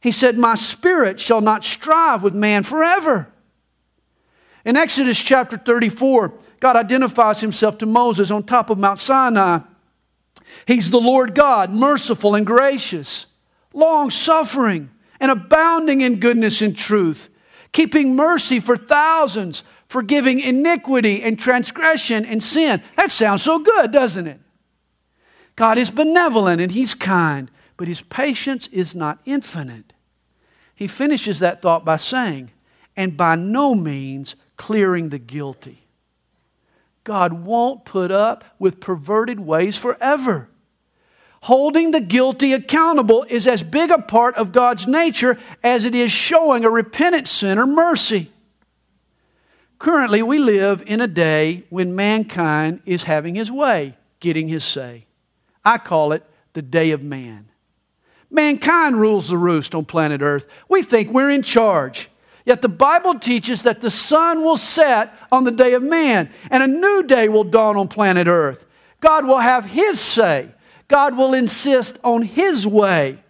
He 0.00 0.10
said, 0.10 0.36
My 0.36 0.54
spirit 0.54 1.20
shall 1.20 1.40
not 1.40 1.64
strive 1.64 2.22
with 2.22 2.34
man 2.34 2.64
forever. 2.64 3.32
In 4.64 4.76
Exodus 4.76 5.20
chapter 5.20 5.56
34, 5.56 6.34
God 6.60 6.76
identifies 6.76 7.40
himself 7.40 7.78
to 7.78 7.86
Moses 7.86 8.30
on 8.30 8.42
top 8.42 8.70
of 8.70 8.78
Mount 8.78 8.98
Sinai. 8.98 9.60
He's 10.66 10.90
the 10.90 11.00
Lord 11.00 11.34
God, 11.34 11.70
merciful 11.70 12.34
and 12.34 12.44
gracious, 12.46 13.26
long 13.72 14.10
suffering, 14.10 14.90
and 15.18 15.30
abounding 15.30 16.00
in 16.02 16.20
goodness 16.20 16.60
and 16.60 16.76
truth, 16.76 17.30
keeping 17.72 18.16
mercy 18.16 18.60
for 18.60 18.76
thousands, 18.76 19.64
forgiving 19.86 20.40
iniquity 20.40 21.22
and 21.22 21.38
transgression 21.38 22.24
and 22.24 22.42
sin. 22.42 22.82
That 22.96 23.10
sounds 23.10 23.42
so 23.42 23.58
good, 23.58 23.90
doesn't 23.90 24.26
it? 24.26 24.40
God 25.56 25.78
is 25.78 25.90
benevolent 25.90 26.60
and 26.60 26.72
He's 26.72 26.94
kind, 26.94 27.50
but 27.76 27.88
His 27.88 28.02
patience 28.02 28.66
is 28.68 28.94
not 28.94 29.20
infinite. 29.24 29.92
He 30.74 30.86
finishes 30.86 31.38
that 31.38 31.60
thought 31.60 31.84
by 31.84 31.96
saying, 31.96 32.50
and 32.96 33.16
by 33.16 33.36
no 33.36 33.74
means 33.74 34.36
clearing 34.60 35.08
the 35.08 35.18
guilty. 35.18 35.86
God 37.02 37.32
won't 37.32 37.86
put 37.86 38.12
up 38.12 38.44
with 38.58 38.78
perverted 38.78 39.40
ways 39.40 39.78
forever. 39.78 40.50
Holding 41.44 41.92
the 41.92 42.00
guilty 42.02 42.52
accountable 42.52 43.24
is 43.30 43.46
as 43.46 43.62
big 43.62 43.90
a 43.90 44.02
part 44.02 44.34
of 44.34 44.52
God's 44.52 44.86
nature 44.86 45.38
as 45.64 45.86
it 45.86 45.94
is 45.94 46.12
showing 46.12 46.66
a 46.66 46.70
repentant 46.70 47.26
sinner 47.26 47.66
mercy. 47.66 48.30
Currently, 49.78 50.22
we 50.22 50.38
live 50.38 50.82
in 50.86 51.00
a 51.00 51.08
day 51.08 51.64
when 51.70 51.96
mankind 51.96 52.82
is 52.84 53.04
having 53.04 53.36
his 53.36 53.50
way, 53.50 53.96
getting 54.20 54.48
his 54.48 54.62
say. 54.62 55.06
I 55.64 55.78
call 55.78 56.12
it 56.12 56.22
the 56.52 56.60
day 56.60 56.90
of 56.90 57.02
man. 57.02 57.48
Mankind 58.30 59.00
rules 59.00 59.30
the 59.30 59.38
roost 59.38 59.74
on 59.74 59.86
planet 59.86 60.20
Earth. 60.20 60.46
We 60.68 60.82
think 60.82 61.10
we're 61.10 61.30
in 61.30 61.40
charge. 61.40 62.10
Yet 62.50 62.62
the 62.62 62.68
Bible 62.68 63.16
teaches 63.16 63.62
that 63.62 63.80
the 63.80 63.92
sun 63.92 64.42
will 64.42 64.56
set 64.56 65.16
on 65.30 65.44
the 65.44 65.52
day 65.52 65.74
of 65.74 65.84
man, 65.84 66.28
and 66.50 66.64
a 66.64 66.66
new 66.66 67.04
day 67.04 67.28
will 67.28 67.44
dawn 67.44 67.76
on 67.76 67.86
planet 67.86 68.26
Earth. 68.26 68.66
God 68.98 69.24
will 69.24 69.38
have 69.38 69.66
his 69.66 70.00
say. 70.00 70.48
God 70.88 71.16
will 71.16 71.32
insist 71.32 72.00
on 72.02 72.22
his 72.22 72.66
way. 72.66 73.22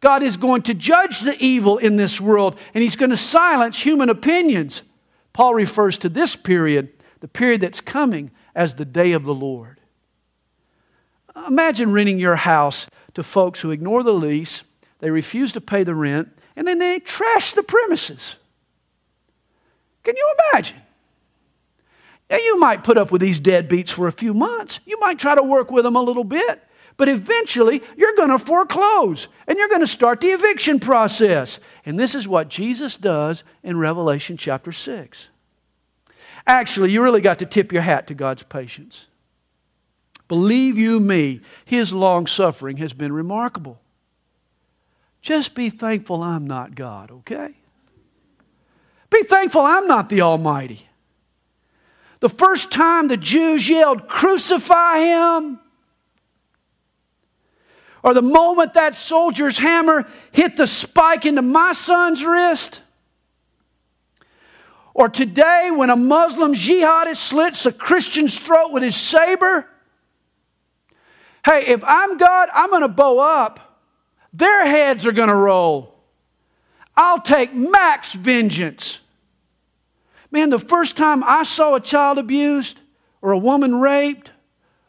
God 0.00 0.22
is 0.22 0.36
going 0.36 0.60
to 0.60 0.74
judge 0.74 1.20
the 1.20 1.38
evil 1.42 1.78
in 1.78 1.96
this 1.96 2.20
world, 2.20 2.60
and 2.74 2.82
he's 2.82 2.96
going 2.96 3.08
to 3.08 3.16
silence 3.16 3.82
human 3.82 4.10
opinions. 4.10 4.82
Paul 5.32 5.54
refers 5.54 5.96
to 5.96 6.10
this 6.10 6.36
period, 6.36 6.90
the 7.20 7.28
period 7.28 7.62
that's 7.62 7.80
coming, 7.80 8.30
as 8.54 8.74
the 8.74 8.84
day 8.84 9.12
of 9.12 9.24
the 9.24 9.34
Lord. 9.34 9.80
Imagine 11.48 11.94
renting 11.94 12.18
your 12.18 12.36
house 12.36 12.88
to 13.14 13.22
folks 13.22 13.62
who 13.62 13.70
ignore 13.70 14.02
the 14.02 14.12
lease, 14.12 14.64
they 14.98 15.08
refuse 15.10 15.50
to 15.52 15.62
pay 15.62 15.82
the 15.82 15.94
rent, 15.94 16.28
and 16.54 16.68
then 16.68 16.78
they 16.78 16.98
trash 16.98 17.54
the 17.54 17.62
premises. 17.62 18.36
Can 20.06 20.16
you 20.16 20.34
imagine? 20.52 20.76
Now, 22.30 22.36
you 22.36 22.60
might 22.60 22.84
put 22.84 22.96
up 22.96 23.10
with 23.10 23.20
these 23.20 23.40
deadbeats 23.40 23.90
for 23.90 24.06
a 24.06 24.12
few 24.12 24.34
months. 24.34 24.78
You 24.84 25.00
might 25.00 25.18
try 25.18 25.34
to 25.34 25.42
work 25.42 25.72
with 25.72 25.82
them 25.82 25.96
a 25.96 26.00
little 26.00 26.22
bit. 26.22 26.62
But 26.96 27.08
eventually, 27.08 27.82
you're 27.96 28.14
going 28.16 28.30
to 28.30 28.38
foreclose 28.38 29.26
and 29.48 29.58
you're 29.58 29.68
going 29.68 29.80
to 29.80 29.86
start 29.88 30.20
the 30.20 30.28
eviction 30.28 30.78
process. 30.78 31.58
And 31.84 31.98
this 31.98 32.14
is 32.14 32.28
what 32.28 32.48
Jesus 32.48 32.96
does 32.96 33.42
in 33.64 33.78
Revelation 33.78 34.36
chapter 34.36 34.70
6. 34.70 35.28
Actually, 36.46 36.92
you 36.92 37.02
really 37.02 37.20
got 37.20 37.40
to 37.40 37.46
tip 37.46 37.72
your 37.72 37.82
hat 37.82 38.06
to 38.06 38.14
God's 38.14 38.44
patience. 38.44 39.08
Believe 40.28 40.78
you 40.78 41.00
me, 41.00 41.40
his 41.64 41.92
long 41.92 42.28
suffering 42.28 42.76
has 42.76 42.92
been 42.92 43.12
remarkable. 43.12 43.80
Just 45.20 45.56
be 45.56 45.68
thankful 45.68 46.22
I'm 46.22 46.46
not 46.46 46.76
God, 46.76 47.10
okay? 47.10 47.56
Be 49.10 49.22
thankful 49.22 49.62
I'm 49.62 49.86
not 49.86 50.08
the 50.08 50.20
Almighty. 50.22 50.88
The 52.20 52.28
first 52.28 52.72
time 52.72 53.08
the 53.08 53.16
Jews 53.16 53.68
yelled, 53.68 54.08
Crucify 54.08 54.98
him, 55.00 55.60
or 58.02 58.14
the 58.14 58.22
moment 58.22 58.74
that 58.74 58.94
soldier's 58.94 59.58
hammer 59.58 60.08
hit 60.32 60.56
the 60.56 60.66
spike 60.66 61.26
into 61.26 61.42
my 61.42 61.72
son's 61.72 62.24
wrist, 62.24 62.82
or 64.94 65.08
today 65.08 65.70
when 65.74 65.90
a 65.90 65.96
Muslim 65.96 66.54
jihadist 66.54 67.16
slits 67.16 67.66
a 67.66 67.72
Christian's 67.72 68.38
throat 68.38 68.72
with 68.72 68.82
his 68.82 68.96
saber. 68.96 69.68
Hey, 71.44 71.66
if 71.66 71.84
I'm 71.86 72.16
God, 72.16 72.48
I'm 72.54 72.70
going 72.70 72.82
to 72.82 72.88
bow 72.88 73.18
up. 73.18 73.82
Their 74.32 74.66
heads 74.66 75.06
are 75.06 75.12
going 75.12 75.28
to 75.28 75.34
roll. 75.34 75.95
I'll 76.96 77.20
take 77.20 77.54
max 77.54 78.14
vengeance. 78.14 79.00
Man, 80.30 80.50
the 80.50 80.58
first 80.58 80.96
time 80.96 81.22
I 81.24 81.42
saw 81.44 81.74
a 81.74 81.80
child 81.80 82.18
abused, 82.18 82.80
or 83.22 83.32
a 83.32 83.38
woman 83.38 83.76
raped, 83.76 84.32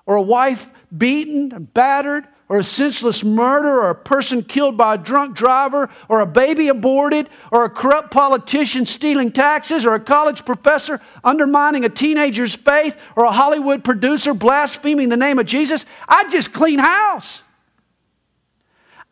or 0.06 0.16
a 0.16 0.22
wife 0.22 0.70
beaten 0.96 1.52
and 1.52 1.74
battered, 1.74 2.28
or 2.50 2.60
a 2.60 2.64
senseless 2.64 3.26
murder, 3.26 3.82
or 3.82 3.90
a 3.90 3.96
person 3.96 4.42
killed 4.42 4.78
by 4.78 4.96
a 4.96 4.98
drunk 4.98 5.36
driver, 5.36 5.90
or 6.08 6.22
a 6.22 6.26
baby 6.26 6.70
aborted, 6.70 7.30
or 7.52 7.66
a 7.66 7.70
corrupt 7.70 8.12
politician 8.12 8.86
stealing 8.86 9.32
taxes, 9.32 9.86
or 9.86 9.94
a 9.94 10.00
college 10.00 10.46
professor 10.46 11.02
undermining 11.26 11.84
a 11.84 11.90
teenager's 11.90 12.56
faith, 12.56 13.02
or 13.18 13.26
a 13.26 13.32
Hollywood 13.32 13.84
producer 13.84 14.34
blaspheming 14.34 15.10
the 15.10 15.18
name 15.18 15.40
of 15.40 15.46
Jesus, 15.46 15.86
I'd 16.08 16.32
just 16.32 16.54
clean 16.54 16.80
house. 16.80 17.44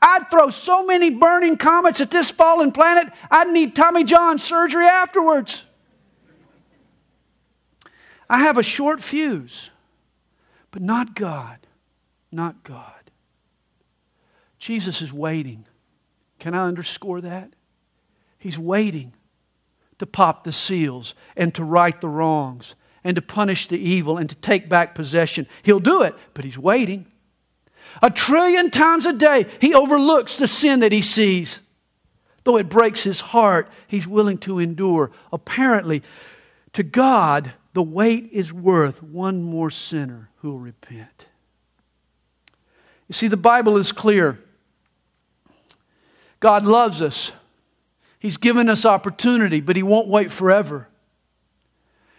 I'd 0.08 0.30
throw 0.30 0.50
so 0.50 0.86
many 0.86 1.10
burning 1.10 1.58
comets 1.58 2.00
at 2.00 2.12
this 2.12 2.30
fallen 2.30 2.72
planet, 2.72 3.12
I'd 3.32 3.50
need 3.50 3.76
Tommy 3.76 4.04
John 4.04 4.38
surgery 4.38 4.86
afterwards. 4.86 5.66
I 8.30 8.40
have 8.40 8.60
a 8.60 8.64
short 8.64 9.02
fuse, 9.02 9.72
but 10.70 10.84
not 10.84 11.16
God. 11.16 11.58
Not 12.32 12.64
God. 12.64 12.92
Jesus 14.60 15.02
is 15.02 15.12
waiting. 15.12 15.66
Can 16.38 16.54
I 16.54 16.68
underscore 16.68 17.22
that? 17.22 17.54
He's 18.38 18.60
waiting 18.60 19.14
to 19.98 20.06
pop 20.06 20.44
the 20.44 20.52
seals 20.52 21.16
and 21.36 21.54
to 21.56 21.64
right 21.64 22.00
the 22.00 22.10
wrongs 22.10 22.76
and 23.04 23.16
to 23.16 23.24
punish 23.24 23.68
the 23.68 23.80
evil 23.80 24.18
and 24.18 24.30
to 24.30 24.36
take 24.36 24.70
back 24.70 24.94
possession. 24.94 25.48
He'll 25.64 25.80
do 25.80 26.04
it, 26.04 26.14
but 26.36 26.46
he's 26.46 26.60
waiting. 26.60 27.08
A 28.02 28.10
trillion 28.10 28.72
times 28.72 29.06
a 29.06 29.14
day, 29.14 29.46
he 29.60 29.74
overlooks 29.74 30.38
the 30.38 30.48
sin 30.48 30.82
that 30.82 30.92
he 30.92 31.02
sees. 31.02 31.62
Though 32.44 32.58
it 32.58 32.70
breaks 32.70 33.04
his 33.04 33.20
heart, 33.20 33.70
he's 33.88 34.08
willing 34.08 34.38
to 34.40 34.60
endure. 34.60 35.12
Apparently, 35.32 36.04
to 36.74 36.84
God, 36.84 37.54
the 37.74 37.84
wait 37.84 38.30
is 38.32 38.54
worth 38.54 39.02
one 39.02 39.44
more 39.44 39.70
sinner 39.70 40.30
who 40.38 40.52
will 40.52 40.60
repent. 40.60 41.28
You 43.08 43.14
see, 43.14 43.28
the 43.28 43.38
Bible 43.38 43.78
is 43.78 43.92
clear. 43.92 44.40
God 46.40 46.66
loves 46.66 47.02
us. 47.02 47.32
He's 48.20 48.38
given 48.38 48.70
us 48.70 48.86
opportunity, 48.86 49.62
but 49.62 49.76
He 49.76 49.84
won't 49.84 50.08
wait 50.08 50.32
forever. 50.32 50.88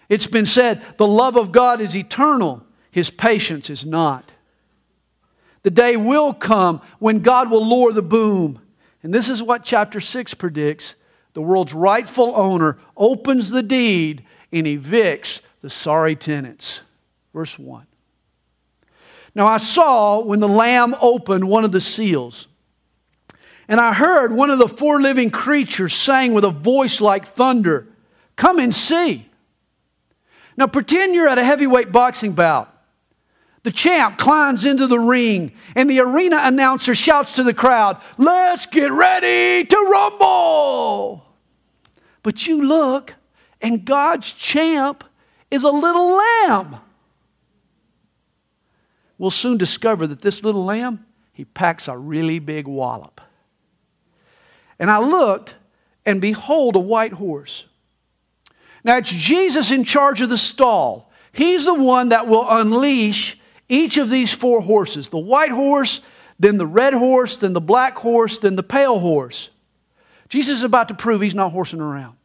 It's 0.09 0.27
been 0.27 0.47
said 0.47 0.83
the 0.99 1.07
love 1.07 1.37
of 1.37 1.53
God 1.53 1.81
is 1.81 1.97
eternal, 1.97 2.65
His 2.91 3.11
patience 3.11 3.69
is 3.71 3.85
not. 3.85 4.36
The 5.67 5.71
day 5.73 5.97
will 5.97 6.33
come 6.33 6.81
when 7.01 7.19
God 7.19 7.51
will 7.51 7.67
lower 7.67 7.91
the 7.91 8.01
boom. 8.01 8.61
And 9.03 9.13
this 9.13 9.29
is 9.29 9.43
what 9.43 9.65
chapter 9.65 9.99
6 9.99 10.35
predicts. 10.35 10.95
The 11.33 11.43
world's 11.43 11.75
rightful 11.75 12.35
owner 12.37 12.79
opens 12.97 13.51
the 13.51 13.65
deed 13.65 14.25
and 14.53 14.65
evicts 14.65 15.41
the 15.63 15.69
sorry 15.69 16.15
tenants. 16.15 16.83
Verse 17.35 17.59
1. 17.59 17.85
Now 19.35 19.49
I 19.49 19.57
saw 19.57 20.23
when 20.23 20.39
the 20.39 20.47
Lamb 20.47 20.95
opened 21.01 21.49
one 21.49 21.65
of 21.65 21.73
the 21.73 21.81
seals. 21.81 22.47
And 23.67 23.81
I 23.81 23.93
heard 23.93 24.31
one 24.31 24.51
of 24.51 24.61
the 24.61 24.69
four 24.69 25.01
living 25.01 25.31
creatures 25.31 25.95
saying 25.95 26.33
with 26.33 26.45
a 26.45 26.51
voice 26.51 27.01
like 27.01 27.25
thunder, 27.25 27.89
Come 28.37 28.61
and 28.61 28.73
see. 28.73 29.29
Now 30.57 30.69
pretend 30.69 31.17
you're 31.17 31.27
at 31.27 31.39
a 31.39 31.45
heavyweight 31.45 31.91
boxing 31.91 32.35
bout. 32.35 32.73
The 33.67 33.73
champ 33.73 34.17
climbs 34.17 34.65
into 34.65 34.87
the 34.87 35.01
ring, 35.01 35.51
and 35.75 35.91
the 35.91 35.99
arena 35.99 36.39
announcer 36.41 36.95
shouts 36.95 37.33
to 37.33 37.43
the 37.43 37.53
crowd, 37.53 38.01
Let's 38.17 38.65
get 38.65 38.93
ready 38.93 39.67
to 39.67 39.77
rumble. 39.91 41.27
But 42.23 42.47
you 42.47 42.63
look, 42.63 43.17
and 43.61 43.85
God's 43.85 44.33
champ 44.33 45.03
is 45.51 45.65
a 45.65 45.71
little 45.71 46.17
lamb. 46.17 46.77
We'll 49.19 49.33
soon 49.33 49.59
discover 49.59 50.07
that 50.07 50.23
this 50.23 50.45
little 50.45 50.65
lamb, 50.65 51.05
he 51.33 51.45
packs 51.45 51.89
a 51.89 51.99
really 51.99 52.39
big 52.39 52.69
wallop. 52.69 53.21
And 54.79 54.93
I 54.93 55.01
looked, 55.01 55.57
and 56.05 56.21
behold, 56.21 56.77
a 56.77 56.79
white 56.79 57.15
horse. 57.15 57.65
Now 58.85 58.99
it's 58.99 59.11
Jesus 59.13 59.73
in 59.73 59.83
charge 59.83 60.21
of 60.21 60.29
the 60.29 60.37
stall. 60.37 61.11
He's 61.33 61.65
the 61.65 61.75
one 61.75 62.11
that 62.11 62.29
will 62.29 62.49
unleash 62.49 63.41
each 63.69 63.99
of 63.99 64.11
these 64.11 64.33
four 64.33 64.61
horses 64.61 65.09
the 65.09 65.19
white 65.19 65.51
horse, 65.51 66.01
then 66.39 66.59
the 66.59 66.67
red 66.67 66.95
horse, 66.95 67.37
then 67.37 67.53
the 67.53 67.61
black 67.61 67.97
horse, 67.97 68.39
then 68.39 68.57
the 68.57 68.63
pale 68.63 68.99
horse. 68.99 69.51
Jesus 70.29 70.59
is 70.59 70.65
about 70.65 70.89
to 70.89 70.95
prove 70.95 71.21
he's 71.21 71.35
not 71.35 71.53
horsing 71.53 71.81
around. 71.81 72.17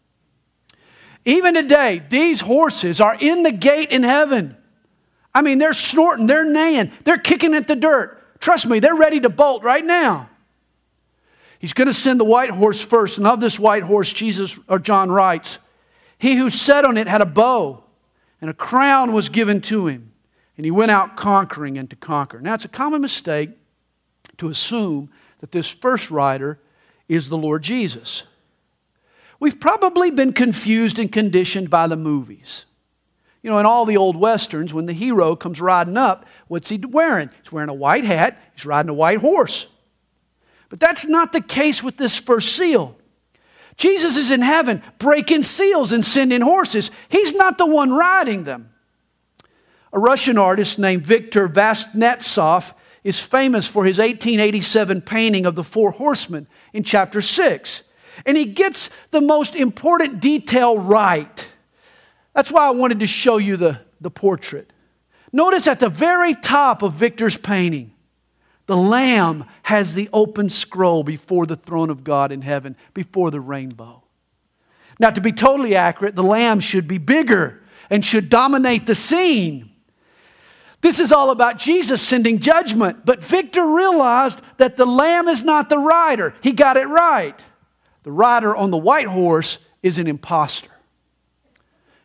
Even 1.24 1.53
today, 1.53 2.01
these 2.10 2.41
horses 2.41 3.00
are 3.00 3.15
in 3.19 3.43
the 3.43 3.51
gate 3.51 3.91
in 3.91 4.03
heaven. 4.03 4.57
I 5.33 5.41
mean, 5.41 5.60
they're 5.60 5.74
snorting, 5.74 6.27
they're 6.27 6.45
neighing, 6.45 6.91
they're 7.03 7.19
kicking 7.19 7.53
at 7.53 7.67
the 7.67 7.75
dirt. 7.75 8.17
Trust 8.39 8.67
me, 8.67 8.79
they're 8.79 8.95
ready 8.95 9.19
to 9.19 9.29
bolt 9.29 9.63
right 9.63 9.86
now. 9.86 10.29
He's 11.60 11.74
going 11.74 11.88
to 11.88 11.93
send 11.93 12.19
the 12.19 12.25
white 12.25 12.50
horse 12.50 12.81
first. 12.81 13.19
And 13.19 13.27
of 13.27 13.39
this 13.39 13.60
white 13.60 13.83
horse, 13.83 14.12
Jesus 14.12 14.60
or 14.67 14.79
John 14.79 15.12
writes, 15.12 15.60
He 16.17 16.36
who 16.36 16.50
sat 16.50 16.86
on 16.86 16.98
it 16.98 17.07
had 17.07 17.21
a 17.21 17.25
bow, 17.25 17.83
and 18.41 18.50
a 18.50 18.53
crown 18.53 19.13
was 19.13 19.29
given 19.29 19.62
to 19.62 19.86
him. 19.86 20.10
And 20.58 20.65
he 20.65 20.72
went 20.72 20.91
out 20.91 21.15
conquering 21.15 21.77
and 21.77 21.89
to 21.89 21.96
conquer. 21.96 22.39
Now, 22.39 22.53
it's 22.53 22.65
a 22.65 22.70
common 22.70 23.01
mistake 23.01 23.51
to 24.38 24.50
assume 24.50 25.10
that 25.39 25.51
this 25.51 25.70
first 25.70 26.12
rider 26.12 26.60
is 27.08 27.29
the 27.29 27.38
Lord 27.38 27.63
Jesus. 27.63 28.24
We've 29.39 29.60
probably 29.60 30.12
been 30.12 30.34
confused 30.34 31.00
and 31.00 31.12
conditioned 31.12 31.70
by 31.70 31.88
the 31.88 31.96
movies. 31.96 32.65
You 33.41 33.50
know, 33.50 33.58
in 33.58 33.65
all 33.65 33.86
the 33.86 33.98
old 33.98 34.15
westerns, 34.15 34.74
when 34.74 34.86
the 34.86 34.93
hero 34.93 35.36
comes 35.36 35.60
riding 35.60 35.98
up, 35.98 36.25
what's 36.48 36.70
he 36.70 36.77
wearing? 36.77 37.31
He's 37.41 37.51
wearing 37.51 37.70
a 37.70 37.74
white 37.74 38.05
hat, 38.05 38.39
he's 38.53 38.65
riding 38.65 38.89
a 38.89 38.93
white 38.93 39.17
horse. 39.17 39.67
But 40.70 40.79
that's 40.79 41.08
not 41.08 41.34
the 41.34 41.41
case 41.41 41.81
with 41.84 41.98
this 41.98 42.20
first 42.20 42.55
seal. 42.55 42.98
Jesus 43.77 44.15
is 44.15 44.31
in 44.31 44.41
heaven 44.41 44.84
breaking 45.00 45.43
seals 45.43 45.91
and 45.91 46.05
sending 46.05 46.41
horses. 46.41 46.91
He's 47.10 47.34
not 47.34 47.58
the 47.58 47.65
one 47.65 47.91
riding 47.91 48.43
them. 48.43 48.70
A 49.93 50.00
Russian 50.00 50.38
artist 50.38 50.79
named 50.79 51.05
Viktor 51.05 51.48
Vasnetsov 51.48 52.74
is 53.03 53.21
famous 53.21 53.67
for 53.67 53.86
his 53.86 53.98
1887 53.98 55.01
painting 55.01 55.45
of 55.45 55.55
the 55.55 55.63
Four 55.63 55.91
Horsemen 55.91 56.48
in 56.71 56.83
chapter 56.83 57.21
6. 57.21 57.83
And 58.25 58.38
he 58.38 58.45
gets 58.45 58.89
the 59.10 59.21
most 59.21 59.55
important 59.55 60.19
detail 60.19 60.77
right. 60.77 61.51
That's 62.33 62.51
why 62.51 62.67
I 62.67 62.71
wanted 62.71 63.00
to 63.00 63.07
show 63.07 63.38
you 63.38 63.57
the, 63.57 63.81
the 64.00 64.12
portrait. 64.12 64.71
Notice 65.33 65.67
at 65.67 65.79
the 65.79 65.89
very 65.89 66.36
top 66.36 66.81
of 66.81 66.93
Victor's 66.93 67.38
painting, 67.38 67.93
the 68.67 68.77
Lamb 68.77 69.45
has 69.63 69.93
the 69.93 70.10
open 70.13 70.50
scroll 70.50 71.03
before 71.03 71.45
the 71.45 71.55
throne 71.55 71.89
of 71.89 72.03
God 72.03 72.31
in 72.31 72.41
heaven, 72.41 72.75
before 72.93 73.31
the 73.31 73.41
rainbow. 73.41 74.03
Now, 75.00 75.10
to 75.10 75.21
be 75.21 75.31
totally 75.31 75.75
accurate, 75.75 76.15
the 76.15 76.24
Lamb 76.24 76.60
should 76.60 76.88
be 76.88 76.98
bigger 76.98 77.62
and 77.89 78.05
should 78.05 78.29
dominate 78.29 78.86
the 78.86 78.95
scene. 78.95 79.70
This 80.81 81.00
is 81.00 81.11
all 81.11 81.29
about 81.29 81.57
Jesus 81.57 82.01
sending 82.01 82.39
judgment. 82.39 83.05
But 83.05 83.23
Victor 83.23 83.65
realized 83.65 84.41
that 84.57 84.77
the 84.77 84.85
lamb 84.85 85.27
is 85.27 85.43
not 85.43 85.69
the 85.69 85.77
rider. 85.77 86.33
He 86.41 86.51
got 86.51 86.75
it 86.75 86.88
right. 86.88 87.43
The 88.03 88.11
rider 88.11 88.55
on 88.55 88.71
the 88.71 88.77
white 88.77 89.07
horse 89.07 89.59
is 89.83 90.00
an 90.00 90.07
impostor. 90.07 90.71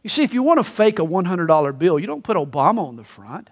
You 0.02 0.10
see, 0.10 0.22
if 0.22 0.34
you 0.34 0.42
want 0.42 0.58
to 0.58 0.64
fake 0.64 0.98
a 0.98 1.02
$100 1.02 1.78
bill, 1.78 1.98
you 1.98 2.06
don't 2.06 2.22
put 2.22 2.36
Obama 2.36 2.86
on 2.86 2.96
the 2.96 3.04
front. 3.04 3.50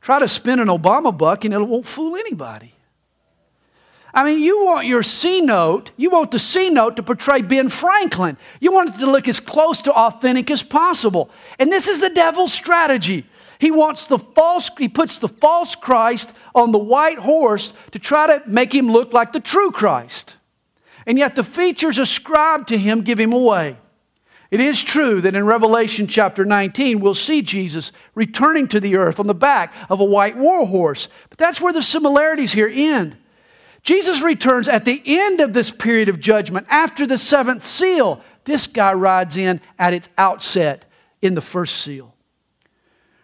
Try 0.00 0.18
to 0.18 0.28
spin 0.28 0.58
an 0.58 0.68
Obama 0.68 1.16
buck 1.16 1.44
and 1.44 1.54
it 1.54 1.60
won't 1.60 1.86
fool 1.86 2.16
anybody. 2.16 2.74
I 4.12 4.24
mean, 4.24 4.42
you 4.42 4.64
want 4.64 4.86
your 4.86 5.02
C 5.02 5.40
note, 5.40 5.92
you 5.96 6.10
want 6.10 6.32
the 6.32 6.38
C 6.38 6.68
note 6.70 6.96
to 6.96 7.02
portray 7.02 7.42
Ben 7.42 7.68
Franklin. 7.68 8.36
You 8.58 8.72
want 8.72 8.94
it 8.94 8.98
to 8.98 9.10
look 9.10 9.28
as 9.28 9.38
close 9.38 9.82
to 9.82 9.92
authentic 9.92 10.50
as 10.50 10.62
possible. 10.62 11.30
And 11.58 11.70
this 11.70 11.86
is 11.86 12.00
the 12.00 12.10
devil's 12.10 12.52
strategy. 12.52 13.24
He 13.60 13.70
wants 13.70 14.06
the 14.06 14.18
false, 14.18 14.70
he 14.78 14.88
puts 14.88 15.18
the 15.18 15.28
false 15.28 15.76
Christ 15.76 16.32
on 16.54 16.72
the 16.72 16.78
white 16.78 17.18
horse 17.18 17.72
to 17.92 17.98
try 17.98 18.26
to 18.26 18.42
make 18.48 18.74
him 18.74 18.90
look 18.90 19.12
like 19.12 19.32
the 19.32 19.40
true 19.40 19.70
Christ. 19.70 20.36
And 21.06 21.18
yet 21.18 21.34
the 21.34 21.44
features 21.44 21.98
ascribed 21.98 22.68
to 22.68 22.78
him 22.78 23.02
give 23.02 23.20
him 23.20 23.32
away. 23.32 23.76
It 24.50 24.60
is 24.60 24.82
true 24.82 25.20
that 25.20 25.36
in 25.36 25.46
Revelation 25.46 26.08
chapter 26.08 26.44
19, 26.44 26.98
we'll 26.98 27.14
see 27.14 27.40
Jesus 27.42 27.92
returning 28.16 28.66
to 28.68 28.80
the 28.80 28.96
earth 28.96 29.20
on 29.20 29.28
the 29.28 29.34
back 29.34 29.72
of 29.88 30.00
a 30.00 30.04
white 30.04 30.36
war 30.36 30.66
horse. 30.66 31.08
But 31.28 31.38
that's 31.38 31.60
where 31.60 31.72
the 31.72 31.82
similarities 31.82 32.52
here 32.52 32.70
end. 32.72 33.16
Jesus 33.82 34.22
returns 34.22 34.68
at 34.68 34.84
the 34.84 35.02
end 35.06 35.40
of 35.40 35.52
this 35.52 35.70
period 35.70 36.08
of 36.08 36.20
judgment 36.20 36.66
after 36.70 37.06
the 37.06 37.18
seventh 37.18 37.62
seal. 37.62 38.20
This 38.44 38.66
guy 38.66 38.92
rides 38.92 39.36
in 39.36 39.60
at 39.78 39.94
its 39.94 40.08
outset 40.18 40.84
in 41.22 41.34
the 41.34 41.40
first 41.40 41.76
seal. 41.76 42.14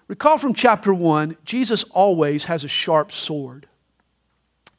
Recall 0.08 0.38
from 0.38 0.54
chapter 0.54 0.94
1, 0.94 1.36
Jesus 1.44 1.82
always 1.84 2.44
has 2.44 2.64
a 2.64 2.68
sharp 2.68 3.10
sword. 3.10 3.66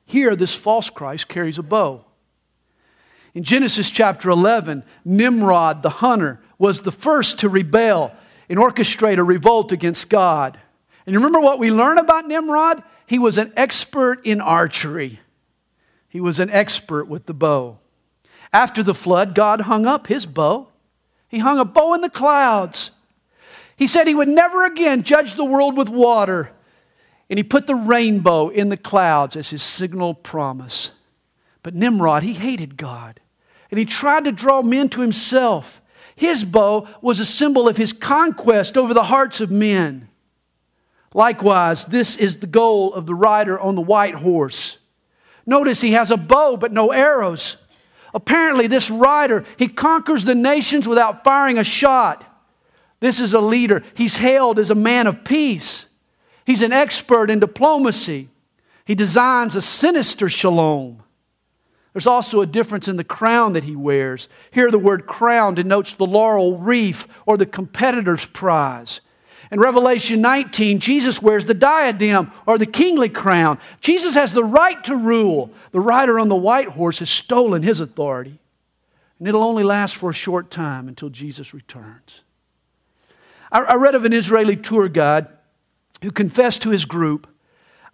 Here, 0.06 0.36
this 0.36 0.56
false 0.56 0.90
Christ 0.90 1.28
carries 1.28 1.60
a 1.60 1.64
bow. 1.64 2.06
In 3.34 3.44
Genesis 3.44 3.92
chapter 3.92 4.30
11, 4.30 4.84
Nimrod, 5.04 5.84
the 5.84 5.90
hunter, 5.90 6.40
was 6.58 6.82
the 6.82 6.92
first 6.92 7.40
to 7.40 7.50
rebel 7.50 8.16
and 8.50 8.58
orchestrate 8.58 9.20
a 9.20 9.24
revolt 9.24 9.72
against 9.72 10.10
God. 10.10 10.60
And 11.06 11.14
you 11.14 11.20
remember 11.20 11.42
what 11.42 11.60
we 11.60 11.72
learn 11.72 11.98
about 11.98 12.26
Nimrod? 12.26 12.82
He 13.06 13.20
was 13.20 13.38
an 13.38 13.52
expert 13.56 14.26
in 14.26 14.42
archery. 14.42 15.20
He 16.10 16.22
was 16.22 16.40
an 16.40 16.50
expert 16.50 17.08
with 17.08 17.26
the 17.26 17.34
bow. 17.34 17.80
After 18.54 18.82
the 18.82 18.94
flood, 18.94 19.36
God 19.36 19.62
hung 19.62 19.86
up 19.86 20.08
his 20.08 20.26
bow. 20.26 20.70
He 21.28 21.40
hung 21.40 21.60
a 21.60 21.66
bow 21.66 21.94
in 21.94 22.02
the 22.02 22.10
clouds. 22.10 22.92
He 23.76 23.88
said 23.88 24.08
he 24.08 24.16
would 24.16 24.30
never 24.30 24.66
again 24.66 25.04
judge 25.04 25.36
the 25.36 25.46
world 25.46 25.78
with 25.78 25.90
water. 25.90 26.52
And 27.30 27.38
he 27.38 27.44
put 27.44 27.68
the 27.68 27.76
rainbow 27.76 28.50
in 28.50 28.70
the 28.70 28.78
clouds 28.78 29.36
as 29.36 29.50
his 29.50 29.62
signal 29.62 30.14
promise. 30.14 30.92
But 31.62 31.76
Nimrod, 31.76 32.24
he 32.24 32.34
hated 32.34 32.78
God. 32.78 33.20
And 33.70 33.78
he 33.78 33.86
tried 33.86 34.24
to 34.24 34.32
draw 34.32 34.62
men 34.62 34.88
to 34.90 35.02
himself. 35.02 35.82
His 36.16 36.46
bow 36.46 36.88
was 37.02 37.20
a 37.20 37.26
symbol 37.26 37.68
of 37.68 37.78
his 37.78 37.92
conquest 37.92 38.78
over 38.78 38.94
the 38.94 39.04
hearts 39.04 39.42
of 39.42 39.52
men. 39.52 40.08
Likewise, 41.14 41.86
this 41.86 42.16
is 42.16 42.38
the 42.38 42.48
goal 42.48 42.94
of 42.94 43.06
the 43.06 43.14
rider 43.14 43.60
on 43.60 43.76
the 43.76 43.82
white 43.82 44.16
horse. 44.16 44.78
Notice 45.48 45.82
he 45.82 45.94
has 45.94 46.12
a 46.12 46.18
bow 46.18 46.58
but 46.58 46.74
no 46.74 46.92
arrows. 46.92 47.58
Apparently, 48.14 48.68
this 48.68 48.92
rider, 48.92 49.46
he 49.58 49.68
conquers 49.68 50.26
the 50.26 50.36
nations 50.36 50.88
without 50.88 51.24
firing 51.24 51.58
a 51.58 51.64
shot. 51.64 52.26
This 53.00 53.20
is 53.20 53.34
a 53.34 53.40
leader. 53.40 53.82
He's 53.96 54.18
hailed 54.18 54.60
as 54.60 54.70
a 54.70 54.76
man 54.76 55.08
of 55.08 55.24
peace. 55.24 55.88
He's 56.46 56.62
an 56.62 56.74
expert 56.74 57.30
in 57.30 57.40
diplomacy. 57.40 58.30
He 58.86 58.96
designs 58.96 59.56
a 59.56 59.62
sinister 59.62 60.30
shalom. 60.30 61.04
There's 61.94 62.08
also 62.08 62.42
a 62.42 62.46
difference 62.46 62.88
in 62.88 62.98
the 62.98 63.04
crown 63.04 63.54
that 63.54 63.64
he 63.64 63.76
wears. 63.76 64.30
Here, 64.52 64.70
the 64.70 64.80
word 64.80 65.08
crown 65.08 65.56
denotes 65.56 65.94
the 65.94 66.06
laurel 66.06 66.58
wreath 66.58 67.08
or 67.26 67.38
the 67.38 67.46
competitor's 67.46 68.26
prize. 68.26 69.02
In 69.52 69.60
Revelation 69.60 70.20
19, 70.22 70.80
Jesus 70.80 71.22
wears 71.22 71.46
the 71.46 71.54
diadem 71.54 72.32
or 72.46 72.58
the 72.58 72.66
kingly 72.66 73.08
crown. 73.08 73.60
Jesus 73.80 74.16
has 74.16 74.34
the 74.34 74.44
right 74.44 74.84
to 74.84 74.96
rule. 74.96 75.52
The 75.72 75.80
rider 75.80 76.20
on 76.20 76.28
the 76.28 76.36
white 76.36 76.70
horse 76.70 77.00
has 77.00 77.10
stolen 77.10 77.64
his 77.64 77.80
authority. 77.80 78.40
And 79.20 79.28
it'll 79.28 79.44
only 79.44 79.64
last 79.64 79.96
for 79.96 80.10
a 80.10 80.14
short 80.14 80.52
time 80.52 80.88
until 80.88 81.10
Jesus 81.10 81.54
returns. 81.54 82.24
I, 83.52 83.62
I 83.62 83.76
read 83.76 83.96
of 83.96 84.06
an 84.06 84.14
Israeli 84.14 84.58
tour 84.58 84.90
guide 84.90 85.28
who 86.02 86.12
confessed 86.12 86.62
to 86.64 86.70
his 86.70 86.86
group, 86.86 87.28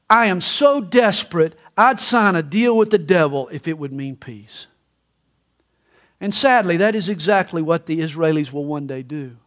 I 0.09 0.25
am 0.25 0.41
so 0.41 0.81
desperate, 0.81 1.55
I'd 1.77 1.99
sign 1.99 2.35
a 2.35 2.43
deal 2.43 2.75
with 2.75 2.89
the 2.89 2.97
devil 2.97 3.47
if 3.49 3.67
it 3.67 3.77
would 3.77 3.93
mean 3.93 4.15
peace. 4.15 4.67
And 6.19 6.33
sadly, 6.33 6.77
that 6.77 6.95
is 6.95 7.09
exactly 7.09 7.61
what 7.61 7.85
the 7.85 7.99
Israelis 7.99 8.51
will 8.51 8.65
one 8.65 8.87
day 8.87 9.03
do. 9.03 9.37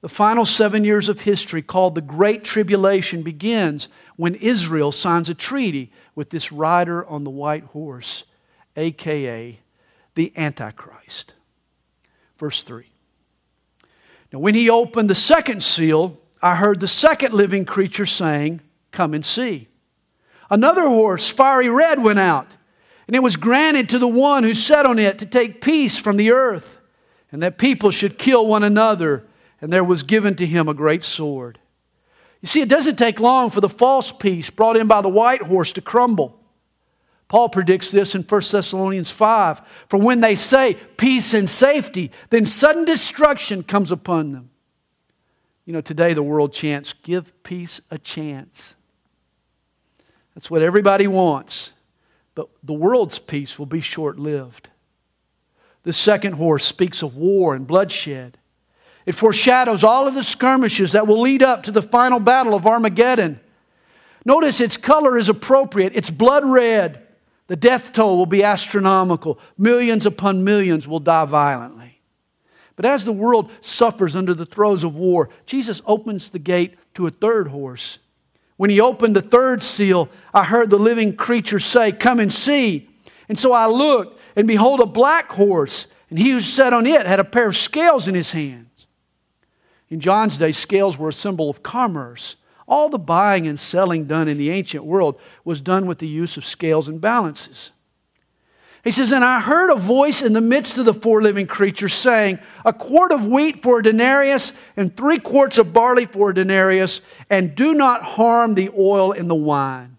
The 0.00 0.08
final 0.08 0.44
seven 0.44 0.84
years 0.84 1.08
of 1.08 1.22
history, 1.22 1.60
called 1.60 1.94
the 1.94 2.02
Great 2.02 2.44
Tribulation, 2.44 3.22
begins 3.22 3.88
when 4.16 4.36
Israel 4.36 4.92
signs 4.92 5.28
a 5.28 5.34
treaty 5.34 5.90
with 6.14 6.30
this 6.30 6.52
rider 6.52 7.04
on 7.06 7.24
the 7.24 7.30
white 7.30 7.64
horse, 7.64 8.24
aka 8.76 9.58
the 10.14 10.32
Antichrist. 10.36 11.34
Verse 12.36 12.62
3. 12.62 12.86
Now, 14.32 14.38
when 14.40 14.54
he 14.54 14.68
opened 14.68 15.08
the 15.08 15.14
second 15.14 15.62
seal, 15.62 16.18
I 16.42 16.56
heard 16.56 16.80
the 16.80 16.88
second 16.88 17.34
living 17.34 17.64
creature 17.64 18.06
saying, 18.06 18.60
Come 18.90 19.14
and 19.14 19.24
see. 19.24 19.68
Another 20.50 20.88
horse, 20.88 21.28
fiery 21.28 21.68
red, 21.68 22.02
went 22.02 22.18
out, 22.18 22.56
and 23.06 23.14
it 23.14 23.22
was 23.22 23.36
granted 23.36 23.88
to 23.90 23.98
the 23.98 24.08
one 24.08 24.44
who 24.44 24.54
sat 24.54 24.86
on 24.86 24.98
it 24.98 25.18
to 25.18 25.26
take 25.26 25.60
peace 25.60 25.98
from 25.98 26.16
the 26.16 26.30
earth, 26.30 26.78
and 27.30 27.42
that 27.42 27.58
people 27.58 27.90
should 27.90 28.18
kill 28.18 28.46
one 28.46 28.62
another 28.62 29.24
and 29.60 29.72
there 29.72 29.84
was 29.84 30.02
given 30.02 30.34
to 30.36 30.46
him 30.46 30.68
a 30.68 30.74
great 30.74 31.04
sword. 31.04 31.58
You 32.40 32.46
see, 32.46 32.60
it 32.60 32.68
doesn't 32.68 32.96
take 32.96 33.18
long 33.18 33.50
for 33.50 33.60
the 33.60 33.68
false 33.68 34.12
peace 34.12 34.50
brought 34.50 34.76
in 34.76 34.86
by 34.86 35.02
the 35.02 35.08
white 35.08 35.42
horse 35.42 35.72
to 35.72 35.80
crumble. 35.80 36.38
Paul 37.28 37.48
predicts 37.50 37.90
this 37.90 38.14
in 38.14 38.22
1 38.22 38.42
Thessalonians 38.50 39.10
5. 39.10 39.60
For 39.88 39.98
when 39.98 40.20
they 40.20 40.34
say 40.34 40.74
peace 40.96 41.34
and 41.34 41.48
safety, 41.48 42.10
then 42.30 42.46
sudden 42.46 42.84
destruction 42.84 43.62
comes 43.62 43.92
upon 43.92 44.32
them. 44.32 44.50
You 45.66 45.74
know, 45.74 45.82
today 45.82 46.14
the 46.14 46.22
world 46.22 46.54
chants, 46.54 46.94
give 46.94 47.42
peace 47.42 47.82
a 47.90 47.98
chance. 47.98 48.74
That's 50.34 50.50
what 50.50 50.62
everybody 50.62 51.06
wants. 51.06 51.72
but 52.34 52.48
the 52.62 52.72
world's 52.72 53.18
peace 53.18 53.58
will 53.58 53.66
be 53.66 53.80
short 53.80 54.16
lived. 54.16 54.70
The 55.82 55.92
second 55.92 56.34
horse 56.34 56.64
speaks 56.64 57.02
of 57.02 57.16
war 57.16 57.54
and 57.54 57.66
bloodshed. 57.66 58.38
It 59.08 59.14
foreshadows 59.14 59.84
all 59.84 60.06
of 60.06 60.12
the 60.12 60.22
skirmishes 60.22 60.92
that 60.92 61.06
will 61.06 61.22
lead 61.22 61.42
up 61.42 61.62
to 61.62 61.72
the 61.72 61.80
final 61.80 62.20
battle 62.20 62.54
of 62.54 62.66
Armageddon. 62.66 63.40
Notice 64.26 64.60
its 64.60 64.76
color 64.76 65.16
is 65.16 65.30
appropriate, 65.30 65.92
it's 65.96 66.10
blood 66.10 66.44
red. 66.44 67.06
The 67.46 67.56
death 67.56 67.94
toll 67.94 68.18
will 68.18 68.26
be 68.26 68.44
astronomical. 68.44 69.40
Millions 69.56 70.04
upon 70.04 70.44
millions 70.44 70.86
will 70.86 71.00
die 71.00 71.24
violently. 71.24 72.02
But 72.76 72.84
as 72.84 73.06
the 73.06 73.12
world 73.14 73.50
suffers 73.62 74.14
under 74.14 74.34
the 74.34 74.44
throes 74.44 74.84
of 74.84 74.94
war, 74.94 75.30
Jesus 75.46 75.80
opens 75.86 76.28
the 76.28 76.38
gate 76.38 76.74
to 76.92 77.06
a 77.06 77.10
third 77.10 77.48
horse. 77.48 78.00
When 78.58 78.68
he 78.68 78.78
opened 78.78 79.16
the 79.16 79.22
third 79.22 79.62
seal, 79.62 80.10
I 80.34 80.44
heard 80.44 80.68
the 80.68 80.76
living 80.76 81.16
creature 81.16 81.60
say, 81.60 81.92
Come 81.92 82.20
and 82.20 82.30
see. 82.30 82.90
And 83.26 83.38
so 83.38 83.52
I 83.52 83.68
looked, 83.68 84.20
and 84.36 84.46
behold, 84.46 84.80
a 84.80 84.86
black 84.86 85.30
horse, 85.30 85.86
and 86.10 86.18
he 86.18 86.32
who 86.32 86.40
sat 86.40 86.74
on 86.74 86.86
it 86.86 87.06
had 87.06 87.20
a 87.20 87.24
pair 87.24 87.48
of 87.48 87.56
scales 87.56 88.06
in 88.06 88.14
his 88.14 88.32
hands. 88.32 88.67
In 89.90 90.00
John's 90.00 90.38
day, 90.38 90.52
scales 90.52 90.98
were 90.98 91.08
a 91.08 91.12
symbol 91.12 91.48
of 91.48 91.62
commerce. 91.62 92.36
All 92.66 92.90
the 92.90 92.98
buying 92.98 93.46
and 93.46 93.58
selling 93.58 94.04
done 94.04 94.28
in 94.28 94.36
the 94.36 94.50
ancient 94.50 94.84
world 94.84 95.18
was 95.44 95.60
done 95.60 95.86
with 95.86 95.98
the 95.98 96.08
use 96.08 96.36
of 96.36 96.44
scales 96.44 96.88
and 96.88 97.00
balances. 97.00 97.70
He 98.84 98.90
says, 98.90 99.12
And 99.12 99.24
I 99.24 99.40
heard 99.40 99.70
a 99.70 99.78
voice 99.78 100.22
in 100.22 100.34
the 100.34 100.40
midst 100.40 100.78
of 100.78 100.84
the 100.84 100.94
four 100.94 101.22
living 101.22 101.46
creatures 101.46 101.94
saying, 101.94 102.38
A 102.64 102.72
quart 102.72 103.12
of 103.12 103.26
wheat 103.26 103.62
for 103.62 103.80
a 103.80 103.82
denarius, 103.82 104.52
and 104.76 104.94
three 104.94 105.18
quarts 105.18 105.58
of 105.58 105.72
barley 105.72 106.06
for 106.06 106.30
a 106.30 106.34
denarius, 106.34 107.00
and 107.30 107.54
do 107.54 107.74
not 107.74 108.02
harm 108.02 108.54
the 108.54 108.70
oil 108.76 109.12
and 109.12 109.28
the 109.28 109.34
wine. 109.34 109.96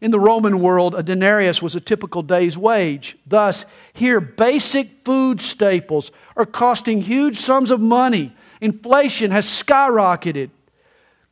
In 0.00 0.10
the 0.10 0.20
Roman 0.20 0.60
world, 0.60 0.96
a 0.96 1.02
denarius 1.02 1.62
was 1.62 1.76
a 1.76 1.80
typical 1.80 2.22
day's 2.22 2.58
wage. 2.58 3.16
Thus, 3.24 3.64
here, 3.92 4.20
basic 4.20 4.90
food 5.04 5.40
staples 5.40 6.10
are 6.36 6.44
costing 6.44 7.02
huge 7.02 7.38
sums 7.38 7.70
of 7.70 7.80
money. 7.80 8.34
Inflation 8.62 9.32
has 9.32 9.44
skyrocketed. 9.44 10.50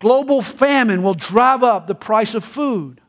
Global 0.01 0.43
famine 0.43 1.03
will 1.05 1.14
drive 1.14 1.62
up 1.62 1.87
the 1.87 1.95
price 1.95 2.35
of 2.35 2.45
food. 2.45 3.01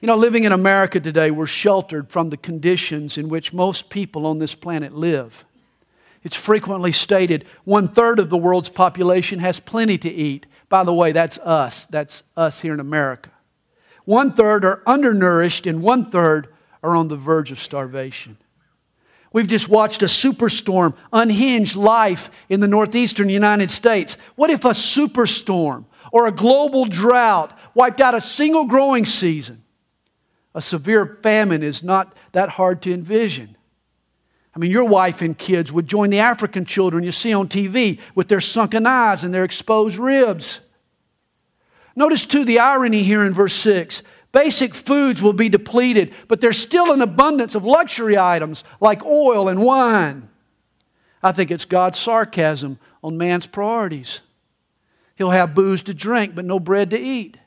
You 0.00 0.06
know, 0.06 0.14
living 0.14 0.44
in 0.44 0.52
America 0.52 1.00
today, 1.00 1.32
we're 1.32 1.48
sheltered 1.48 2.10
from 2.10 2.30
the 2.30 2.36
conditions 2.36 3.18
in 3.18 3.28
which 3.28 3.52
most 3.52 3.90
people 3.90 4.24
on 4.24 4.38
this 4.38 4.54
planet 4.54 4.94
live. 4.94 5.44
It's 6.22 6.36
frequently 6.36 6.92
stated 6.92 7.44
one 7.64 7.88
third 7.88 8.20
of 8.20 8.30
the 8.30 8.38
world's 8.38 8.68
population 8.68 9.40
has 9.40 9.58
plenty 9.58 9.98
to 9.98 10.08
eat. 10.08 10.46
By 10.68 10.84
the 10.84 10.94
way, 10.94 11.10
that's 11.10 11.38
us. 11.38 11.86
That's 11.86 12.22
us 12.36 12.60
here 12.60 12.72
in 12.72 12.80
America. 12.80 13.30
One 14.04 14.32
third 14.32 14.64
are 14.64 14.82
undernourished, 14.86 15.66
and 15.66 15.82
one 15.82 16.08
third 16.08 16.46
are 16.84 16.94
on 16.94 17.08
the 17.08 17.16
verge 17.16 17.50
of 17.50 17.58
starvation. 17.58 18.36
We've 19.32 19.46
just 19.46 19.68
watched 19.68 20.02
a 20.02 20.06
superstorm 20.06 20.96
unhinge 21.12 21.76
life 21.76 22.30
in 22.48 22.60
the 22.60 22.66
northeastern 22.66 23.28
United 23.28 23.70
States. 23.70 24.16
What 24.34 24.50
if 24.50 24.64
a 24.64 24.70
superstorm 24.70 25.84
or 26.12 26.26
a 26.26 26.32
global 26.32 26.84
drought 26.84 27.56
wiped 27.74 28.00
out 28.00 28.14
a 28.14 28.20
single 28.20 28.64
growing 28.64 29.04
season? 29.04 29.62
A 30.54 30.60
severe 30.60 31.18
famine 31.22 31.62
is 31.62 31.84
not 31.84 32.16
that 32.32 32.50
hard 32.50 32.82
to 32.82 32.92
envision. 32.92 33.56
I 34.54 34.58
mean, 34.58 34.72
your 34.72 34.84
wife 34.84 35.22
and 35.22 35.38
kids 35.38 35.70
would 35.70 35.86
join 35.86 36.10
the 36.10 36.18
African 36.18 36.64
children 36.64 37.04
you 37.04 37.12
see 37.12 37.32
on 37.32 37.48
TV 37.48 38.00
with 38.16 38.26
their 38.26 38.40
sunken 38.40 38.84
eyes 38.84 39.22
and 39.22 39.32
their 39.32 39.44
exposed 39.44 39.96
ribs. 39.96 40.60
Notice, 41.94 42.26
too, 42.26 42.44
the 42.44 42.58
irony 42.58 43.04
here 43.04 43.24
in 43.24 43.32
verse 43.32 43.54
6. 43.54 44.02
Basic 44.32 44.74
foods 44.74 45.22
will 45.22 45.32
be 45.32 45.48
depleted, 45.48 46.14
but 46.28 46.40
there's 46.40 46.58
still 46.58 46.92
an 46.92 47.02
abundance 47.02 47.54
of 47.54 47.64
luxury 47.64 48.16
items 48.16 48.62
like 48.80 49.04
oil 49.04 49.48
and 49.48 49.62
wine. 49.62 50.28
I 51.22 51.32
think 51.32 51.50
it's 51.50 51.64
God's 51.64 51.98
sarcasm 51.98 52.78
on 53.02 53.18
man's 53.18 53.46
priorities. 53.46 54.20
He'll 55.16 55.30
have 55.30 55.54
booze 55.54 55.82
to 55.84 55.94
drink, 55.94 56.34
but 56.34 56.44
no 56.44 56.60
bread 56.60 56.90
to 56.90 56.98
eat. 56.98 57.38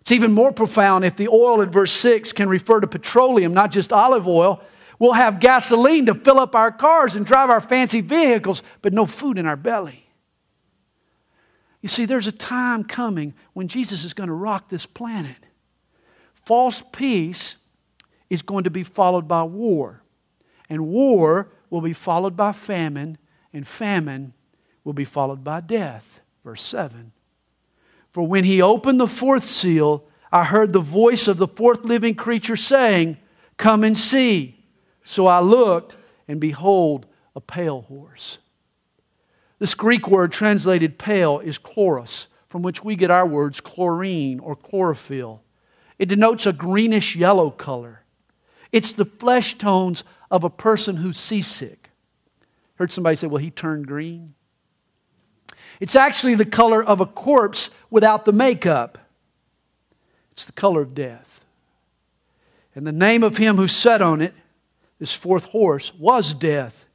It's 0.00 0.12
even 0.12 0.32
more 0.32 0.52
profound 0.52 1.04
if 1.04 1.16
the 1.16 1.28
oil 1.28 1.60
in 1.60 1.70
verse 1.70 1.90
6 1.90 2.32
can 2.34 2.48
refer 2.48 2.80
to 2.80 2.86
petroleum, 2.86 3.52
not 3.52 3.72
just 3.72 3.92
olive 3.92 4.28
oil. 4.28 4.62
We'll 4.98 5.14
have 5.14 5.40
gasoline 5.40 6.06
to 6.06 6.14
fill 6.14 6.38
up 6.38 6.54
our 6.54 6.70
cars 6.70 7.16
and 7.16 7.26
drive 7.26 7.50
our 7.50 7.60
fancy 7.60 8.02
vehicles, 8.02 8.62
but 8.82 8.92
no 8.92 9.06
food 9.06 9.38
in 9.38 9.46
our 9.46 9.56
belly. 9.56 10.06
You 11.80 11.88
see, 11.88 12.04
there's 12.04 12.26
a 12.26 12.32
time 12.32 12.84
coming 12.84 13.34
when 13.52 13.68
Jesus 13.68 14.04
is 14.04 14.14
going 14.14 14.28
to 14.28 14.34
rock 14.34 14.68
this 14.68 14.86
planet. 14.86 15.45
False 16.46 16.80
peace 16.92 17.56
is 18.30 18.40
going 18.40 18.62
to 18.64 18.70
be 18.70 18.84
followed 18.84 19.26
by 19.26 19.42
war, 19.42 20.02
and 20.70 20.86
war 20.86 21.50
will 21.70 21.80
be 21.80 21.92
followed 21.92 22.36
by 22.36 22.52
famine, 22.52 23.18
and 23.52 23.66
famine 23.66 24.32
will 24.84 24.92
be 24.92 25.04
followed 25.04 25.42
by 25.42 25.60
death. 25.60 26.20
Verse 26.44 26.62
7. 26.62 27.10
For 28.12 28.24
when 28.24 28.44
he 28.44 28.62
opened 28.62 29.00
the 29.00 29.08
fourth 29.08 29.42
seal, 29.42 30.04
I 30.30 30.44
heard 30.44 30.72
the 30.72 30.78
voice 30.78 31.26
of 31.26 31.38
the 31.38 31.48
fourth 31.48 31.84
living 31.84 32.14
creature 32.14 32.56
saying, 32.56 33.16
Come 33.56 33.82
and 33.82 33.98
see. 33.98 34.64
So 35.02 35.26
I 35.26 35.40
looked, 35.40 35.96
and 36.28 36.40
behold, 36.40 37.06
a 37.34 37.40
pale 37.40 37.82
horse. 37.82 38.38
This 39.58 39.74
Greek 39.74 40.06
word 40.06 40.30
translated 40.30 40.96
pale 40.96 41.40
is 41.40 41.58
chloros, 41.58 42.28
from 42.48 42.62
which 42.62 42.84
we 42.84 42.94
get 42.94 43.10
our 43.10 43.26
words 43.26 43.60
chlorine 43.60 44.38
or 44.38 44.54
chlorophyll. 44.54 45.42
It 45.98 46.06
denotes 46.06 46.46
a 46.46 46.52
greenish 46.52 47.16
yellow 47.16 47.50
color. 47.50 48.02
It's 48.72 48.92
the 48.92 49.04
flesh 49.04 49.54
tones 49.54 50.04
of 50.30 50.44
a 50.44 50.50
person 50.50 50.96
who's 50.96 51.16
seasick. 51.16 51.90
Heard 52.76 52.92
somebody 52.92 53.16
say, 53.16 53.26
well, 53.26 53.42
he 53.42 53.50
turned 53.50 53.86
green. 53.86 54.34
It's 55.80 55.96
actually 55.96 56.34
the 56.34 56.44
color 56.44 56.82
of 56.82 57.00
a 57.00 57.06
corpse 57.06 57.70
without 57.90 58.24
the 58.24 58.32
makeup. 58.32 58.98
It's 60.32 60.44
the 60.44 60.52
color 60.52 60.82
of 60.82 60.94
death. 60.94 61.44
And 62.74 62.86
the 62.86 62.92
name 62.92 63.22
of 63.22 63.38
him 63.38 63.56
who 63.56 63.68
sat 63.68 64.02
on 64.02 64.20
it, 64.20 64.34
this 64.98 65.14
fourth 65.14 65.46
horse, 65.46 65.94
was 65.94 66.34
death 66.34 66.86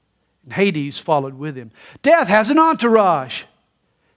and 0.44 0.54
Hades 0.54 1.00
followed 1.00 1.36
with 1.36 1.56
him. 1.56 1.72
Death 2.02 2.28
has 2.28 2.50
an 2.50 2.60
entourage. 2.60 3.44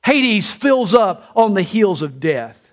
Hades 0.04 0.52
fills 0.52 0.94
up 0.94 1.30
on 1.34 1.54
the 1.54 1.62
heels 1.62 2.02
of 2.02 2.20
death. 2.20 2.63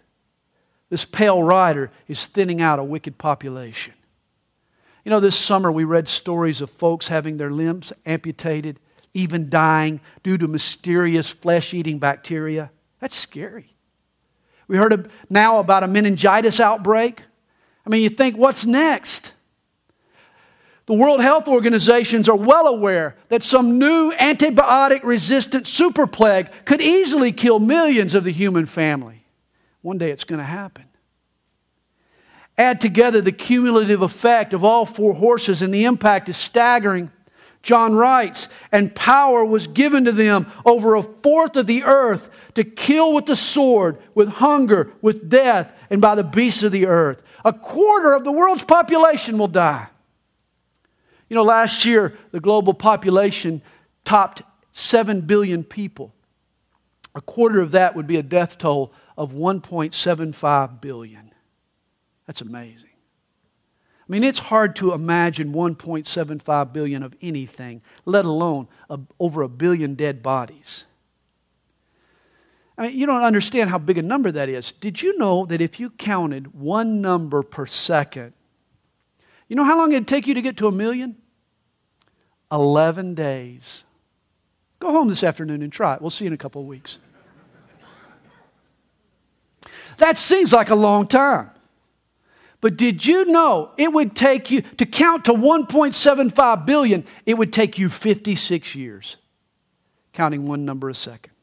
This 0.92 1.06
pale 1.06 1.42
rider 1.42 1.90
is 2.10 2.28
thinning 2.28 2.62
out 2.62 2.78
a 2.78 2.84
wicked 2.84 3.18
population. 3.18 3.94
You 5.06 5.10
know, 5.10 5.22
this 5.22 5.38
summer 5.40 5.72
we 5.72 5.86
read 5.86 6.10
stories 6.10 6.60
of 6.60 6.70
folks 6.70 7.08
having 7.08 7.38
their 7.38 7.50
limbs 7.50 7.94
amputated, 8.06 8.78
even 9.14 9.50
dying 9.50 10.02
due 10.22 10.38
to 10.38 10.50
mysterious 10.50 11.30
flesh 11.32 11.74
eating 11.74 11.98
bacteria. 11.98 12.72
That's 13.00 13.16
scary. 13.16 13.74
We 14.68 14.76
heard 14.76 15.10
now 15.30 15.60
about 15.60 15.84
a 15.84 15.88
meningitis 15.88 16.60
outbreak. 16.60 17.24
I 17.86 17.90
mean, 17.90 18.04
you 18.04 18.10
think, 18.10 18.36
what's 18.36 18.66
next? 18.66 19.32
The 20.88 20.94
World 20.94 21.22
Health 21.22 21.48
Organizations 21.48 22.28
are 22.28 22.36
well 22.36 22.68
aware 22.68 23.16
that 23.30 23.44
some 23.44 23.80
new 23.80 24.12
antibiotic 24.12 25.04
resistant 25.04 25.68
super 25.68 26.06
plague 26.06 26.50
could 26.66 26.82
easily 26.82 27.32
kill 27.32 27.60
millions 27.60 28.14
of 28.14 28.26
the 28.26 28.34
human 28.34 28.66
family. 28.66 29.21
One 29.82 29.98
day 29.98 30.12
it's 30.12 30.24
going 30.24 30.40
to 30.40 30.46
happen. 30.46 30.86
Add 32.58 32.82
together 32.82 33.22
the 33.22 33.32
cumulative 33.32 34.02
effect 34.02 34.54
of 34.54 34.64
all 34.64 34.86
four 34.86 35.14
horses, 35.14 35.62
and 35.62 35.74
the 35.74 35.86
impact 35.86 36.30
is 36.30 36.38
staggering. 36.38 37.12
John 37.64 37.94
writes, 37.94 38.50
and 38.72 38.94
power 38.96 39.46
was 39.46 39.68
given 39.68 40.06
to 40.06 40.12
them 40.12 40.52
over 40.66 40.96
a 40.96 41.04
fourth 41.04 41.56
of 41.56 41.68
the 41.68 41.84
earth 41.84 42.30
to 42.56 42.64
kill 42.64 43.14
with 43.14 43.28
the 43.28 43.36
sword, 43.36 43.98
with 44.16 44.28
hunger, 44.30 44.92
with 45.02 45.30
death, 45.30 45.74
and 45.90 46.02
by 46.02 46.16
the 46.16 46.24
beasts 46.24 46.64
of 46.64 46.72
the 46.72 46.88
earth. 46.88 47.24
A 47.46 47.54
quarter 47.54 48.14
of 48.14 48.24
the 48.24 48.32
world's 48.32 48.64
population 48.64 49.38
will 49.38 49.48
die. 49.48 49.88
You 51.30 51.36
know, 51.36 51.44
last 51.44 51.86
year, 51.86 52.18
the 52.32 52.40
global 52.40 52.74
population 52.74 53.62
topped 54.06 54.42
7 54.72 55.22
billion 55.22 55.64
people. 55.64 56.14
A 57.16 57.22
quarter 57.22 57.62
of 57.62 57.72
that 57.72 57.96
would 57.96 58.08
be 58.08 58.18
a 58.18 58.24
death 58.24 58.58
toll 58.58 58.94
of 59.22 59.34
1.75 59.34 60.82
billion. 60.82 61.32
That's 62.26 62.42
amazing. 62.42 62.90
I 62.90 64.06
mean, 64.08 64.24
it's 64.24 64.40
hard 64.40 64.76
to 64.78 64.94
imagine 64.94 65.54
1.75 65.54 66.74
billion 66.74 67.04
of 67.04 67.14
anything, 67.22 67.84
let 68.04 68.26
alone 68.26 68.68
a, 68.90 69.00
over 69.20 69.44
a 69.44 69.48
billion 69.48 69.94
dead 69.94 70.24
bodies. 70.24 70.86
I 72.80 72.88
mean, 72.88 72.98
you 72.98 73.06
don't 73.06 73.22
understand 73.22 73.70
how 73.70 73.78
big 73.78 74.00
a 74.00 74.02
number 74.02 74.32
that 74.32 74.50
is. 74.50 74.72
Did 74.72 75.04
you 75.04 75.16
know 75.20 75.46
that 75.46 75.62
if 75.62 75.80
you 75.80 75.92
counted 75.92 76.56
one 76.56 77.00
number 77.00 77.44
per 77.44 77.68
second, 77.68 78.34
you 79.48 79.56
know 79.56 79.66
how 79.66 79.78
long 79.78 79.92
it'd 79.92 80.08
take 80.08 80.26
you 80.26 80.34
to 80.34 80.42
get 80.42 80.58
to 80.58 80.68
a 80.68 80.72
million? 80.72 81.16
11 82.52 83.14
days. 83.14 83.84
Go 84.80 84.92
home 84.92 85.10
this 85.10 85.24
afternoon 85.24 85.62
and 85.62 85.72
try 85.72 85.94
it. 85.94 86.02
We'll 86.02 86.10
see 86.10 86.26
you 86.26 86.30
in 86.30 86.34
a 86.34 86.38
couple 86.38 86.60
of 86.60 86.68
weeks. 86.68 86.98
That 89.98 90.18
seems 90.18 90.54
like 90.54 90.70
a 90.70 90.76
long 90.76 91.08
time. 91.08 91.52
But 92.62 92.78
did 92.78 93.06
you 93.06 93.26
know 93.26 93.72
it 93.78 93.92
would 93.92 94.16
take 94.16 94.52
you 94.52 94.62
to 94.62 94.86
count 94.86 95.26
to 95.26 95.34
1.75 95.34 96.66
billion, 96.66 97.06
it 97.26 97.34
would 97.36 97.52
take 97.52 97.80
you 97.80 97.90
56 97.90 98.76
years, 98.76 99.18
counting 100.14 100.46
one 100.46 100.64
number 100.64 100.88
a 100.88 100.94
second. 100.94 101.34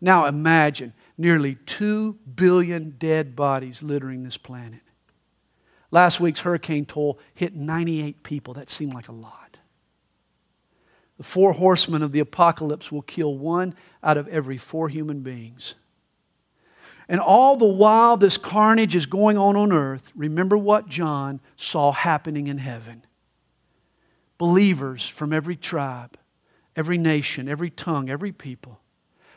Now 0.00 0.26
imagine 0.26 0.94
nearly 1.18 1.56
2 1.66 2.14
billion 2.34 2.90
dead 2.90 3.34
bodies 3.34 3.82
littering 3.82 4.22
this 4.22 4.36
planet. 4.36 4.80
Last 5.90 6.20
week's 6.20 6.40
hurricane 6.40 6.86
toll 6.86 7.18
hit 7.34 7.54
98 7.54 8.22
people. 8.22 8.54
That 8.54 8.68
seemed 8.68 8.94
like 8.94 9.08
a 9.08 9.12
lot. 9.12 9.58
The 11.18 11.24
four 11.24 11.52
horsemen 11.52 12.02
of 12.02 12.12
the 12.12 12.20
apocalypse 12.20 12.90
will 12.90 13.02
kill 13.02 13.36
one 13.36 13.74
out 14.02 14.16
of 14.16 14.28
every 14.28 14.56
four 14.56 14.88
human 14.88 15.20
beings. 15.20 15.74
And 17.10 17.18
all 17.18 17.56
the 17.56 17.66
while 17.66 18.16
this 18.16 18.38
carnage 18.38 18.94
is 18.94 19.04
going 19.04 19.36
on 19.36 19.56
on 19.56 19.72
earth, 19.72 20.12
remember 20.14 20.56
what 20.56 20.88
John 20.88 21.40
saw 21.56 21.90
happening 21.90 22.46
in 22.46 22.58
heaven. 22.58 23.04
Believers 24.38 25.08
from 25.08 25.32
every 25.32 25.56
tribe, 25.56 26.16
every 26.76 26.96
nation, 26.96 27.48
every 27.48 27.68
tongue, 27.68 28.08
every 28.08 28.30
people, 28.30 28.80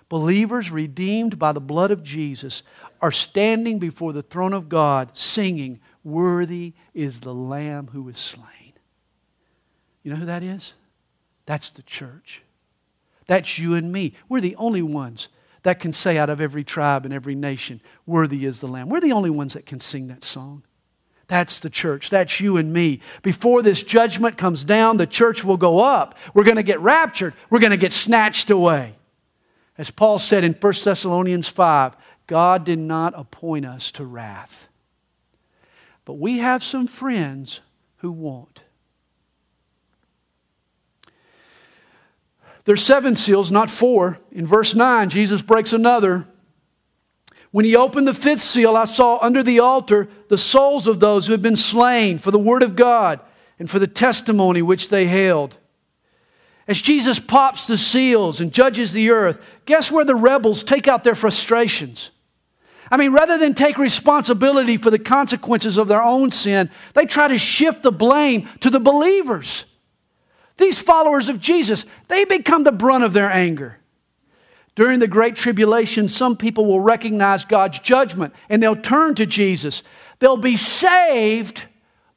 believers 0.07 0.69
redeemed 0.69 1.39
by 1.39 1.51
the 1.51 1.59
blood 1.59 1.89
of 1.89 2.03
Jesus, 2.03 2.61
are 3.01 3.11
standing 3.11 3.79
before 3.79 4.13
the 4.13 4.21
throne 4.21 4.53
of 4.53 4.69
God 4.69 5.17
singing, 5.17 5.79
Worthy 6.03 6.73
is 6.93 7.21
the 7.21 7.33
Lamb 7.33 7.89
who 7.91 8.03
was 8.03 8.19
slain. 8.19 8.73
You 10.03 10.11
know 10.11 10.17
who 10.17 10.27
that 10.27 10.43
is? 10.43 10.75
That's 11.47 11.71
the 11.71 11.81
church. 11.81 12.43
That's 13.25 13.57
you 13.57 13.73
and 13.73 13.91
me. 13.91 14.13
We're 14.29 14.41
the 14.41 14.55
only 14.57 14.83
ones 14.83 15.29
that 15.63 15.79
can 15.79 15.93
say 15.93 16.17
out 16.17 16.29
of 16.29 16.39
every 16.39 16.63
tribe 16.63 17.05
and 17.05 17.13
every 17.13 17.35
nation, 17.35 17.81
Worthy 18.05 18.45
is 18.45 18.59
the 18.59 18.67
Lamb. 18.67 18.89
We're 18.89 19.01
the 19.01 19.13
only 19.13 19.29
ones 19.29 19.53
that 19.53 19.65
can 19.65 19.79
sing 19.79 20.07
that 20.07 20.23
song. 20.23 20.63
That's 21.27 21.59
the 21.59 21.69
church. 21.69 22.09
That's 22.09 22.39
you 22.39 22.57
and 22.57 22.73
me. 22.73 22.99
Before 23.21 23.61
this 23.61 23.81
judgment 23.81 24.37
comes 24.37 24.63
down, 24.63 24.97
the 24.97 25.07
church 25.07 25.43
will 25.43 25.57
go 25.57 25.79
up. 25.79 26.17
We're 26.33 26.43
going 26.43 26.57
to 26.57 26.63
get 26.63 26.79
raptured. 26.81 27.33
We're 27.49 27.59
going 27.59 27.71
to 27.71 27.77
get 27.77 27.93
snatched 27.93 28.49
away. 28.49 28.95
As 29.77 29.89
Paul 29.89 30.19
said 30.19 30.43
in 30.43 30.53
1 30.53 30.73
Thessalonians 30.83 31.47
5, 31.47 31.95
God 32.27 32.65
did 32.65 32.79
not 32.79 33.13
appoint 33.15 33.65
us 33.65 33.91
to 33.93 34.05
wrath. 34.05 34.69
But 36.05 36.15
we 36.15 36.39
have 36.39 36.61
some 36.61 36.87
friends 36.87 37.61
who 37.97 38.11
won't. 38.11 38.62
There's 42.65 42.83
seven 42.83 43.15
seals, 43.15 43.51
not 43.51 43.69
four. 43.69 44.19
In 44.31 44.47
verse 44.47 44.73
9, 44.73 45.09
Jesus 45.09 45.41
breaks 45.41 45.73
another. 45.73 46.27
When 47.51 47.65
he 47.65 47.75
opened 47.75 48.07
the 48.07 48.13
fifth 48.13 48.41
seal, 48.41 48.75
I 48.75 48.85
saw 48.85 49.19
under 49.21 49.43
the 49.43 49.59
altar 49.59 50.07
the 50.29 50.37
souls 50.37 50.87
of 50.87 50.99
those 50.99 51.27
who 51.27 51.33
had 51.33 51.41
been 51.41 51.55
slain 51.55 52.17
for 52.17 52.31
the 52.31 52.39
word 52.39 52.63
of 52.63 52.75
God 52.75 53.19
and 53.59 53.69
for 53.69 53.79
the 53.79 53.87
testimony 53.87 54.61
which 54.61 54.89
they 54.89 55.05
held. 55.05 55.57
As 56.67 56.81
Jesus 56.81 57.19
pops 57.19 57.67
the 57.67 57.77
seals 57.77 58.39
and 58.39 58.53
judges 58.53 58.93
the 58.93 59.11
earth, 59.11 59.45
guess 59.65 59.91
where 59.91 60.05
the 60.05 60.15
rebels 60.15 60.63
take 60.63 60.87
out 60.87 61.03
their 61.03 61.15
frustrations? 61.15 62.09
I 62.89 62.97
mean, 62.97 63.11
rather 63.11 63.37
than 63.37 63.53
take 63.53 63.77
responsibility 63.77 64.77
for 64.77 64.89
the 64.89 64.99
consequences 64.99 65.77
of 65.77 65.87
their 65.87 66.01
own 66.01 66.31
sin, 66.31 66.69
they 66.93 67.05
try 67.05 67.27
to 67.27 67.37
shift 67.37 67.83
the 67.83 67.91
blame 67.91 68.47
to 68.61 68.69
the 68.69 68.79
believers. 68.79 69.65
These 70.57 70.81
followers 70.81 71.29
of 71.29 71.39
Jesus, 71.39 71.85
they 72.07 72.25
become 72.25 72.63
the 72.63 72.71
brunt 72.71 73.03
of 73.03 73.13
their 73.13 73.29
anger. 73.29 73.79
During 74.75 74.99
the 74.99 75.07
Great 75.07 75.35
Tribulation, 75.35 76.07
some 76.07 76.35
people 76.35 76.65
will 76.65 76.79
recognize 76.79 77.45
God's 77.45 77.79
judgment 77.79 78.33
and 78.49 78.61
they'll 78.61 78.75
turn 78.75 79.15
to 79.15 79.25
Jesus. 79.25 79.83
They'll 80.19 80.37
be 80.37 80.55
saved, 80.55 81.65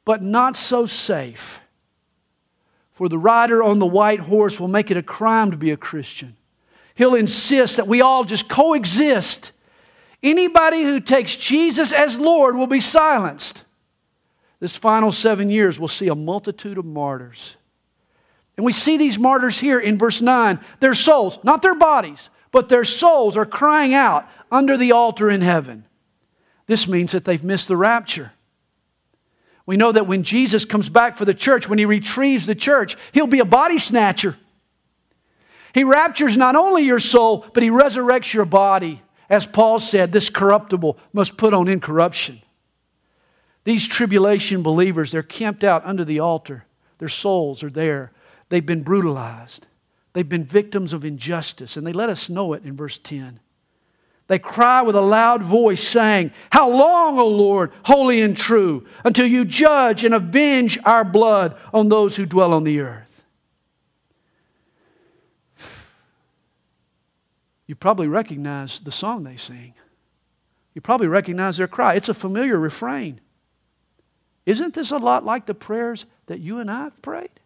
but 0.05 0.23
not 0.23 0.55
so 0.55 0.85
safe. 0.85 1.59
For 2.91 3.09
the 3.09 3.17
rider 3.17 3.61
on 3.61 3.77
the 3.77 3.85
white 3.85 4.21
horse 4.21 4.59
will 4.59 4.67
make 4.67 4.89
it 4.89 4.97
a 4.97 5.03
crime 5.03 5.51
to 5.51 5.57
be 5.57 5.69
a 5.69 5.77
Christian. 5.77 6.35
He'll 6.95 7.13
insist 7.13 7.77
that 7.77 7.87
we 7.87 8.01
all 8.01 8.23
just 8.23 8.49
coexist. 8.49 9.51
Anybody 10.23 10.81
who 10.81 10.99
takes 10.99 11.35
Jesus 11.35 11.91
as 11.93 12.17
Lord 12.17 12.55
will 12.55 12.65
be 12.65 12.79
silenced. 12.79 13.65
This 14.59 14.75
final 14.75 15.11
seven 15.11 15.51
years, 15.51 15.79
we'll 15.79 15.89
see 15.89 16.07
a 16.07 16.15
multitude 16.15 16.79
of 16.79 16.85
martyrs. 16.85 17.56
And 18.57 18.65
we 18.65 18.73
see 18.73 18.97
these 18.97 19.19
martyrs 19.19 19.59
here 19.59 19.79
in 19.79 19.97
verse 19.97 20.21
9. 20.21 20.59
Their 20.79 20.95
souls, 20.95 21.39
not 21.43 21.61
their 21.61 21.75
bodies, 21.75 22.29
but 22.51 22.69
their 22.69 22.83
souls 22.83 23.37
are 23.37 23.45
crying 23.45 23.93
out 23.93 24.27
under 24.51 24.75
the 24.75 24.91
altar 24.91 25.29
in 25.29 25.41
heaven. 25.41 25.85
This 26.65 26.87
means 26.87 27.11
that 27.11 27.23
they've 27.23 27.43
missed 27.43 27.67
the 27.67 27.77
rapture. 27.77 28.33
We 29.67 29.77
know 29.77 29.91
that 29.91 30.07
when 30.07 30.23
Jesus 30.23 30.65
comes 30.65 30.89
back 30.89 31.17
for 31.17 31.25
the 31.25 31.33
church, 31.33 31.69
when 31.69 31.77
he 31.77 31.85
retrieves 31.85 32.45
the 32.45 32.55
church, 32.55 32.95
he'll 33.11 33.27
be 33.27 33.39
a 33.39 33.45
body 33.45 33.77
snatcher. 33.77 34.37
He 35.73 35.83
raptures 35.83 36.35
not 36.35 36.55
only 36.55 36.83
your 36.83 36.99
soul, 36.99 37.45
but 37.53 37.61
he 37.61 37.69
resurrects 37.69 38.33
your 38.33 38.45
body. 38.45 39.03
As 39.29 39.45
Paul 39.45 39.79
said, 39.79 40.11
this 40.11 40.29
corruptible 40.29 40.97
must 41.13 41.37
put 41.37 41.53
on 41.53 41.67
incorruption. 41.67 42.41
These 43.65 43.87
tribulation 43.87 44.63
believers, 44.63 45.11
they're 45.11 45.21
camped 45.21 45.63
out 45.63 45.85
under 45.85 46.05
the 46.05 46.21
altar. 46.21 46.65
Their 46.99 47.09
souls 47.09 47.61
are 47.61 47.69
there. 47.69 48.13
They've 48.49 48.65
been 48.65 48.83
brutalized. 48.83 49.67
They've 50.13 50.27
been 50.27 50.43
victims 50.43 50.93
of 50.93 51.05
injustice, 51.05 51.77
and 51.77 51.85
they 51.85 51.93
let 51.93 52.09
us 52.09 52.29
know 52.29 52.53
it 52.53 52.63
in 52.63 52.75
verse 52.75 52.97
10. 52.97 53.39
They 54.27 54.39
cry 54.39 54.81
with 54.81 54.95
a 54.95 55.01
loud 55.01 55.41
voice, 55.41 55.81
saying, 55.81 56.31
How 56.51 56.69
long, 56.69 57.17
O 57.17 57.27
Lord, 57.27 57.71
holy 57.83 58.21
and 58.21 58.35
true, 58.35 58.85
until 59.05 59.25
you 59.25 59.45
judge 59.45 60.03
and 60.03 60.13
avenge 60.13 60.77
our 60.85 61.05
blood 61.05 61.57
on 61.73 61.89
those 61.89 62.15
who 62.15 62.25
dwell 62.25 62.53
on 62.53 62.63
the 62.63 62.79
earth? 62.79 63.23
You 67.67 67.75
probably 67.75 68.07
recognize 68.07 68.79
the 68.79 68.91
song 68.91 69.23
they 69.23 69.35
sing. 69.35 69.73
You 70.73 70.81
probably 70.81 71.07
recognize 71.07 71.57
their 71.57 71.67
cry. 71.67 71.95
It's 71.95 72.09
a 72.09 72.13
familiar 72.13 72.57
refrain. 72.57 73.19
Isn't 74.45 74.73
this 74.73 74.91
a 74.91 74.97
lot 74.97 75.25
like 75.25 75.45
the 75.45 75.53
prayers 75.53 76.05
that 76.27 76.39
you 76.39 76.59
and 76.59 76.71
I 76.71 76.85
have 76.85 77.01
prayed? 77.01 77.41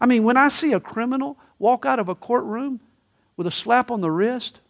I 0.00 0.06
mean, 0.06 0.24
when 0.24 0.36
I 0.36 0.48
see 0.48 0.72
a 0.72 0.80
criminal 0.80 1.38
walk 1.58 1.84
out 1.84 1.98
of 1.98 2.08
a 2.08 2.14
courtroom 2.14 2.80
with 3.36 3.46
a 3.46 3.50
slap 3.50 3.90
on 3.90 4.00
the 4.00 4.10
wrist, 4.10 4.60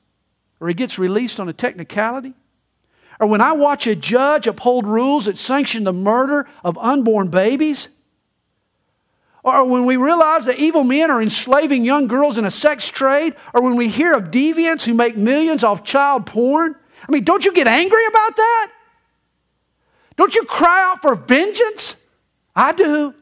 or 0.61 0.69
he 0.69 0.75
gets 0.75 0.99
released 0.99 1.38
on 1.38 1.49
a 1.49 1.53
technicality, 1.53 2.35
or 3.21 3.27
when 3.27 3.41
I 3.41 3.53
watch 3.53 3.87
a 3.87 3.97
judge 3.97 4.47
uphold 4.47 4.87
rules 4.87 5.25
that 5.25 5.38
sanction 5.38 5.85
the 5.85 5.93
murder 5.93 6.49
of 6.64 6.79
unborn 6.79 7.29
babies, 7.29 7.88
or 9.43 9.64
when 9.64 9.87
we 9.87 9.97
realize 9.97 10.45
that 10.47 10.59
evil 10.59 10.85
men 10.85 11.11
are 11.11 11.23
enslaving 11.23 11.85
young 11.85 12.07
girls 12.07 12.38
in 12.38 12.45
a 12.45 12.51
sex 12.51 12.88
trade, 12.88 13.35
or 13.55 13.62
when 13.62 13.77
we 13.77 13.88
hear 13.88 14.14
of 14.14 14.31
deviants 14.31 14.85
who 14.85 14.95
make 14.95 15.17
millions 15.17 15.64
off 15.64 15.85
child 15.85 16.27
porn, 16.27 16.75
I 17.09 17.12
mean, 17.12 17.25
don't 17.25 17.45
you 17.45 17.53
get 17.53 17.67
angry 17.67 18.05
about 18.07 18.37
that? 18.37 18.73
Don't 20.17 20.35
you 20.35 20.45
cry 20.45 20.91
out 20.91 21.01
for 21.01 21.14
vengeance? 21.14 21.97
I 22.55 22.73
do. 22.73 23.14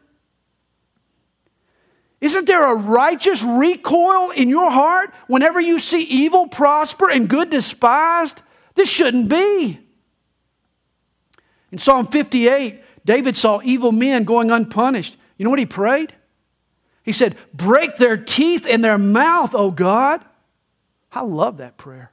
Isn't 2.27 2.47
there 2.47 2.73
a 2.73 2.75
righteous 2.75 3.45
recoil 3.45 4.33
in 4.33 4.49
your 4.49 4.69
heart 4.69 5.15
whenever 5.29 5.61
you 5.61 5.79
see 5.79 6.01
evil 6.01 6.49
prosper 6.49 7.09
and 7.09 7.29
good 7.29 7.51
despised? 7.51 8.43
This 8.75 8.91
shouldn't 8.91 9.29
be. 9.29 9.79
In 11.71 11.79
Psalm 11.79 12.09
58, 12.09 12.83
David 13.05 13.37
saw 13.37 13.61
evil 13.63 13.93
men 13.93 14.25
going 14.25 14.51
unpunished. 14.51 15.17
You 15.37 15.45
know 15.45 15.51
what 15.51 15.61
he 15.61 15.67
prayed? 15.67 16.15
He 17.05 17.13
said, 17.13 17.37
Break 17.55 17.95
their 17.95 18.17
teeth 18.17 18.67
in 18.67 18.81
their 18.81 18.99
mouth, 18.99 19.55
O 19.55 19.71
God. 19.71 20.25
I 21.13 21.23
love 21.23 21.59
that 21.59 21.77
prayer. 21.77 22.11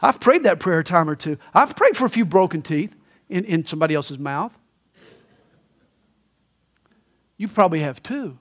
I've 0.00 0.20
prayed 0.20 0.44
that 0.44 0.60
prayer 0.60 0.78
a 0.78 0.84
time 0.84 1.10
or 1.10 1.16
two. 1.16 1.38
I've 1.52 1.74
prayed 1.74 1.96
for 1.96 2.04
a 2.04 2.10
few 2.10 2.24
broken 2.24 2.62
teeth 2.62 2.94
in, 3.28 3.44
in 3.46 3.64
somebody 3.64 3.96
else's 3.96 4.20
mouth. 4.20 4.56
You 7.36 7.48
probably 7.48 7.80
have 7.80 8.02
too. 8.02 8.38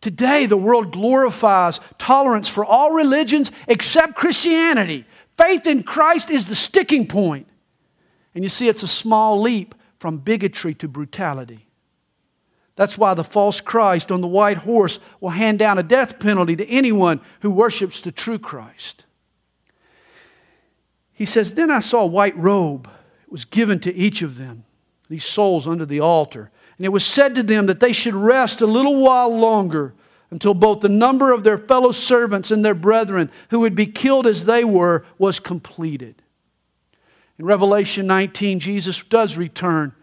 Today, 0.00 0.46
the 0.46 0.56
world 0.56 0.90
glorifies 0.90 1.78
tolerance 1.96 2.48
for 2.48 2.64
all 2.64 2.92
religions 2.92 3.52
except 3.68 4.16
Christianity. 4.16 5.06
Faith 5.36 5.66
in 5.66 5.84
Christ 5.84 6.28
is 6.28 6.46
the 6.46 6.56
sticking 6.56 7.06
point. 7.06 7.46
And 8.34 8.42
you 8.42 8.50
see, 8.50 8.68
it's 8.68 8.82
a 8.82 8.88
small 8.88 9.40
leap 9.40 9.74
from 10.00 10.18
bigotry 10.18 10.74
to 10.74 10.88
brutality. 10.88 11.68
That's 12.74 12.98
why 12.98 13.14
the 13.14 13.22
false 13.22 13.60
Christ 13.60 14.10
on 14.10 14.22
the 14.22 14.26
white 14.26 14.58
horse 14.58 14.98
will 15.20 15.30
hand 15.30 15.58
down 15.58 15.78
a 15.78 15.82
death 15.82 16.18
penalty 16.18 16.56
to 16.56 16.68
anyone 16.68 17.20
who 17.40 17.50
worships 17.50 18.00
the 18.00 18.10
true 18.10 18.38
Christ. 18.38 19.04
He 21.12 21.24
says, 21.24 21.54
Then 21.54 21.70
I 21.70 21.80
saw 21.80 22.02
a 22.02 22.06
white 22.06 22.36
robe. 22.36 22.88
It 23.22 23.30
was 23.30 23.44
given 23.44 23.78
to 23.80 23.94
each 23.94 24.22
of 24.22 24.38
them, 24.38 24.64
these 25.08 25.24
souls 25.24 25.68
under 25.68 25.86
the 25.86 26.00
altar. 26.00 26.50
And 26.82 26.86
it 26.86 26.92
was 26.92 27.06
said 27.06 27.36
to 27.36 27.44
them 27.44 27.66
that 27.66 27.78
they 27.78 27.92
should 27.92 28.12
rest 28.12 28.60
a 28.60 28.66
little 28.66 28.96
while 28.96 29.32
longer 29.32 29.94
until 30.32 30.52
both 30.52 30.80
the 30.80 30.88
number 30.88 31.30
of 31.30 31.44
their 31.44 31.56
fellow 31.56 31.92
servants 31.92 32.50
and 32.50 32.64
their 32.64 32.74
brethren 32.74 33.30
who 33.50 33.60
would 33.60 33.76
be 33.76 33.86
killed 33.86 34.26
as 34.26 34.46
they 34.46 34.64
were 34.64 35.04
was 35.16 35.38
completed. 35.38 36.20
In 37.38 37.44
Revelation 37.44 38.08
19, 38.08 38.58
Jesus 38.58 39.04
does 39.04 39.38
return. 39.38 39.94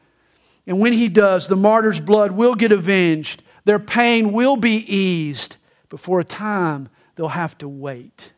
And 0.66 0.80
when 0.80 0.94
he 0.94 1.10
does, 1.10 1.50
the 1.50 1.58
martyr's 1.58 2.00
blood 2.00 2.32
will 2.32 2.56
get 2.56 2.72
avenged. 2.72 3.44
Their 3.66 3.80
pain 3.80 4.32
will 4.32 4.56
be 4.56 4.78
eased. 4.78 5.58
But 5.90 6.00
for 6.00 6.22
a 6.22 6.24
time, 6.24 6.88
they'll 7.18 7.28
have 7.28 7.58
to 7.58 7.68
wait. 7.68 8.32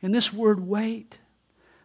And 0.00 0.14
this 0.14 0.32
word 0.32 0.68
wait, 0.68 1.18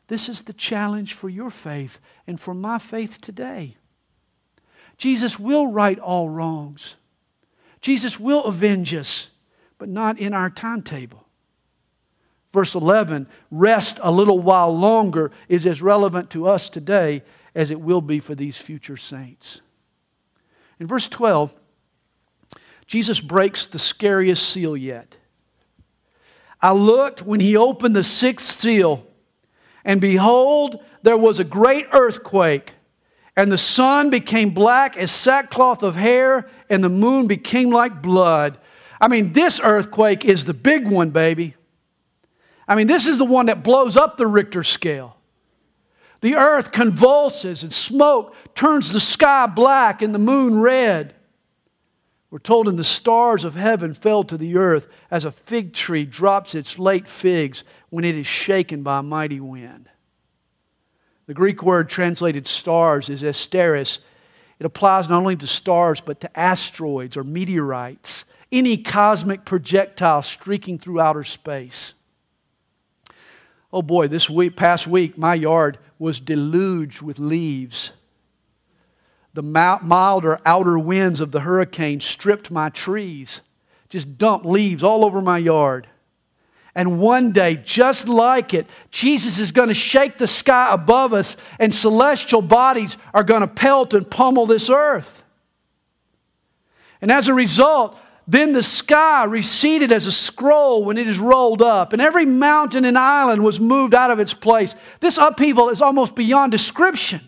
this 0.06 0.30
is 0.30 0.44
the 0.44 0.54
challenge 0.54 1.16
for 1.16 1.30
your 1.30 1.50
faith 1.50 2.00
and 2.28 2.40
for 2.40 2.54
my 2.54 2.78
faith 2.78 3.20
today. 3.20 3.78
Jesus 5.02 5.40
will 5.40 5.72
right 5.72 5.98
all 5.98 6.30
wrongs. 6.30 6.96
Jesus 7.82 8.20
will 8.20 8.44
avenge 8.44 8.94
us, 8.94 9.32
but 9.80 9.90
not 9.90 10.20
in 10.20 10.32
our 10.32 10.52
timetable. 10.52 11.26
Verse 12.54 12.76
11, 12.76 13.26
rest 13.50 13.98
a 14.04 14.12
little 14.12 14.38
while 14.38 14.78
longer, 14.78 15.32
is 15.50 15.66
as 15.66 15.82
relevant 15.82 16.30
to 16.30 16.46
us 16.46 16.70
today 16.70 17.24
as 17.56 17.72
it 17.72 17.82
will 17.82 18.02
be 18.02 18.20
for 18.20 18.36
these 18.36 18.60
future 18.60 18.96
saints. 18.96 19.62
In 20.80 20.86
verse 20.86 21.10
12, 21.10 21.56
Jesus 22.86 23.20
breaks 23.20 23.66
the 23.66 23.80
scariest 23.80 24.48
seal 24.48 24.78
yet. 24.78 25.18
I 26.62 26.74
looked 26.74 27.24
when 27.24 27.40
he 27.40 27.58
opened 27.58 27.96
the 27.96 28.04
sixth 28.04 28.60
seal, 28.60 29.08
and 29.84 30.00
behold, 30.00 30.84
there 31.02 31.18
was 31.18 31.40
a 31.40 31.44
great 31.44 31.88
earthquake, 31.92 32.76
and 33.36 33.52
the 33.52 33.58
sun 33.58 34.10
became 34.10 34.50
black 34.52 34.98
as 34.98 35.12
sackcloth 35.12 35.84
of 35.84 35.96
hair, 35.96 36.50
and 36.70 36.84
the 36.84 36.90
moon 36.90 37.28
became 37.28 37.70
like 37.72 38.02
blood. 38.02 38.58
I 39.00 39.08
mean, 39.08 39.34
this 39.34 39.60
earthquake 39.64 40.26
is 40.26 40.46
the 40.46 40.54
big 40.54 40.88
one, 40.88 41.10
baby. 41.12 41.56
I 42.68 42.76
mean, 42.76 42.88
this 42.88 43.08
is 43.08 43.18
the 43.18 43.26
one 43.26 43.48
that 43.48 43.64
blows 43.64 43.98
up 43.98 44.18
the 44.18 44.28
Richter 44.28 44.64
scale. 44.64 45.18
The 46.22 46.36
earth 46.36 46.72
convulses 46.72 47.64
and 47.64 47.74
smoke 47.74 48.36
turns 48.54 48.94
the 48.94 49.00
sky 49.00 49.48
black 49.48 50.02
and 50.02 50.14
the 50.14 50.20
moon 50.20 50.60
red. 50.60 51.16
We're 52.30 52.40
told, 52.40 52.70
and 52.70 52.80
the 52.80 52.84
stars 52.86 53.44
of 53.44 53.56
heaven 53.56 53.94
fell 53.94 54.24
to 54.24 54.38
the 54.38 54.56
earth 54.56 54.88
as 55.10 55.26
a 55.26 55.32
fig 55.32 55.74
tree 55.74 56.06
drops 56.06 56.56
its 56.56 56.80
late 56.80 57.08
figs 57.08 57.66
when 57.90 58.06
it 58.06 58.16
is 58.16 58.26
shaken 58.26 58.84
by 58.84 59.00
a 59.00 59.04
mighty 59.04 59.42
wind. 59.42 59.90
The 61.28 61.34
Greek 61.34 61.64
word 61.64 61.90
translated 61.90 62.48
stars 62.48 63.10
is 63.10 63.24
asteris. 63.24 64.00
It 64.60 64.66
applies 64.66 65.08
not 65.08 65.18
only 65.18 65.36
to 65.38 65.48
stars, 65.48 66.02
but 66.02 66.20
to 66.22 66.40
asteroids 66.40 67.16
or 67.16 67.24
meteorites, 67.24 68.26
any 68.52 68.78
cosmic 68.78 69.46
projectile 69.46 70.22
streaking 70.22 70.78
through 70.78 71.00
outer 71.00 71.24
space. 71.24 71.94
Oh 73.74 73.82
boy, 73.82 74.08
this 74.08 74.30
week, 74.30 74.56
past 74.56 74.88
week, 74.88 75.18
my 75.18 75.34
yard 75.34 75.78
was 75.98 76.20
deluged 76.20 77.02
with 77.02 77.20
leaves. 77.20 77.94
The 79.34 79.44
milder 79.44 80.40
outer 80.46 80.78
winds 80.78 81.22
of 81.22 81.32
the 81.32 81.42
hurricane 81.42 82.02
stripped 82.02 82.52
my 82.52 82.70
trees, 82.70 83.42
just 83.88 84.18
dumped 84.18 84.46
leaves 84.46 84.84
all 84.84 85.06
over 85.06 85.22
my 85.22 85.38
yard. 85.38 85.88
And 86.74 87.00
one 87.00 87.32
day, 87.32 87.56
just 87.56 88.08
like 88.08 88.54
it, 88.54 88.66
Jesus 88.92 89.40
is 89.40 89.52
going 89.52 89.68
to 89.68 89.74
shake 89.74 90.18
the 90.18 90.28
sky 90.28 90.70
above 90.72 91.14
us, 91.14 91.36
and 91.60 91.74
celestial 91.74 92.42
bodies 92.42 92.98
are 93.14 93.24
going 93.24 93.42
to 93.42 93.48
pelt 93.48 93.94
and 93.94 94.10
pummel 94.10 94.46
this 94.46 94.70
earth. 94.70 95.24
And 97.02 97.12
as 97.12 97.28
a 97.28 97.34
result, 97.34 98.00
then 98.28 98.54
the 98.54 98.64
sky 98.64 99.26
receded 99.26 99.92
as 99.92 100.06
a 100.06 100.12
scroll 100.12 100.86
when 100.86 100.98
it 100.98 101.08
is 101.08 101.20
rolled 101.20 101.62
up, 101.62 101.92
and 101.92 102.02
every 102.02 102.26
mountain 102.26 102.86
and 102.86 102.98
island 102.98 103.44
was 103.44 103.60
moved 103.60 103.94
out 103.94 104.12
of 104.12 104.20
its 104.20 104.34
place. 104.34 104.74
This 105.02 105.18
upheaval 105.18 105.70
is 105.70 105.82
almost 105.82 106.16
beyond 106.16 106.52
description. 106.54 107.28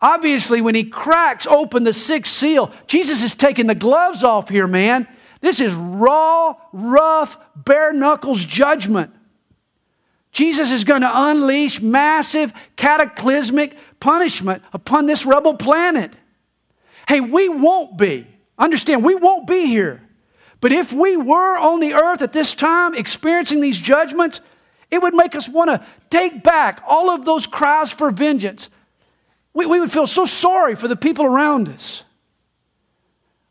Obviously, 0.00 0.60
when 0.60 0.74
he 0.74 0.84
cracks 0.84 1.46
open 1.46 1.84
the 1.84 1.92
sixth 1.92 2.32
seal, 2.32 2.72
Jesus 2.86 3.22
is 3.22 3.34
taking 3.34 3.68
the 3.68 3.74
gloves 3.74 4.24
off 4.24 4.48
here, 4.48 4.66
man. 4.66 5.06
This 5.44 5.60
is 5.60 5.74
raw, 5.74 6.54
rough, 6.72 7.36
bare 7.54 7.92
knuckles 7.92 8.42
judgment. 8.42 9.14
Jesus 10.32 10.72
is 10.72 10.84
going 10.84 11.02
to 11.02 11.10
unleash 11.12 11.82
massive, 11.82 12.50
cataclysmic 12.76 13.76
punishment 14.00 14.62
upon 14.72 15.04
this 15.04 15.26
rebel 15.26 15.52
planet. 15.52 16.14
Hey, 17.06 17.20
we 17.20 17.50
won't 17.50 17.98
be. 17.98 18.26
Understand, 18.58 19.04
we 19.04 19.14
won't 19.14 19.46
be 19.46 19.66
here. 19.66 20.00
But 20.62 20.72
if 20.72 20.94
we 20.94 21.14
were 21.14 21.58
on 21.58 21.80
the 21.80 21.92
earth 21.92 22.22
at 22.22 22.32
this 22.32 22.54
time 22.54 22.94
experiencing 22.94 23.60
these 23.60 23.78
judgments, 23.78 24.40
it 24.90 25.02
would 25.02 25.14
make 25.14 25.34
us 25.34 25.46
want 25.46 25.68
to 25.68 25.84
take 26.08 26.42
back 26.42 26.82
all 26.88 27.10
of 27.10 27.26
those 27.26 27.46
cries 27.46 27.92
for 27.92 28.10
vengeance. 28.10 28.70
We, 29.52 29.66
we 29.66 29.78
would 29.78 29.92
feel 29.92 30.06
so 30.06 30.24
sorry 30.24 30.74
for 30.74 30.88
the 30.88 30.96
people 30.96 31.26
around 31.26 31.68
us. 31.68 32.02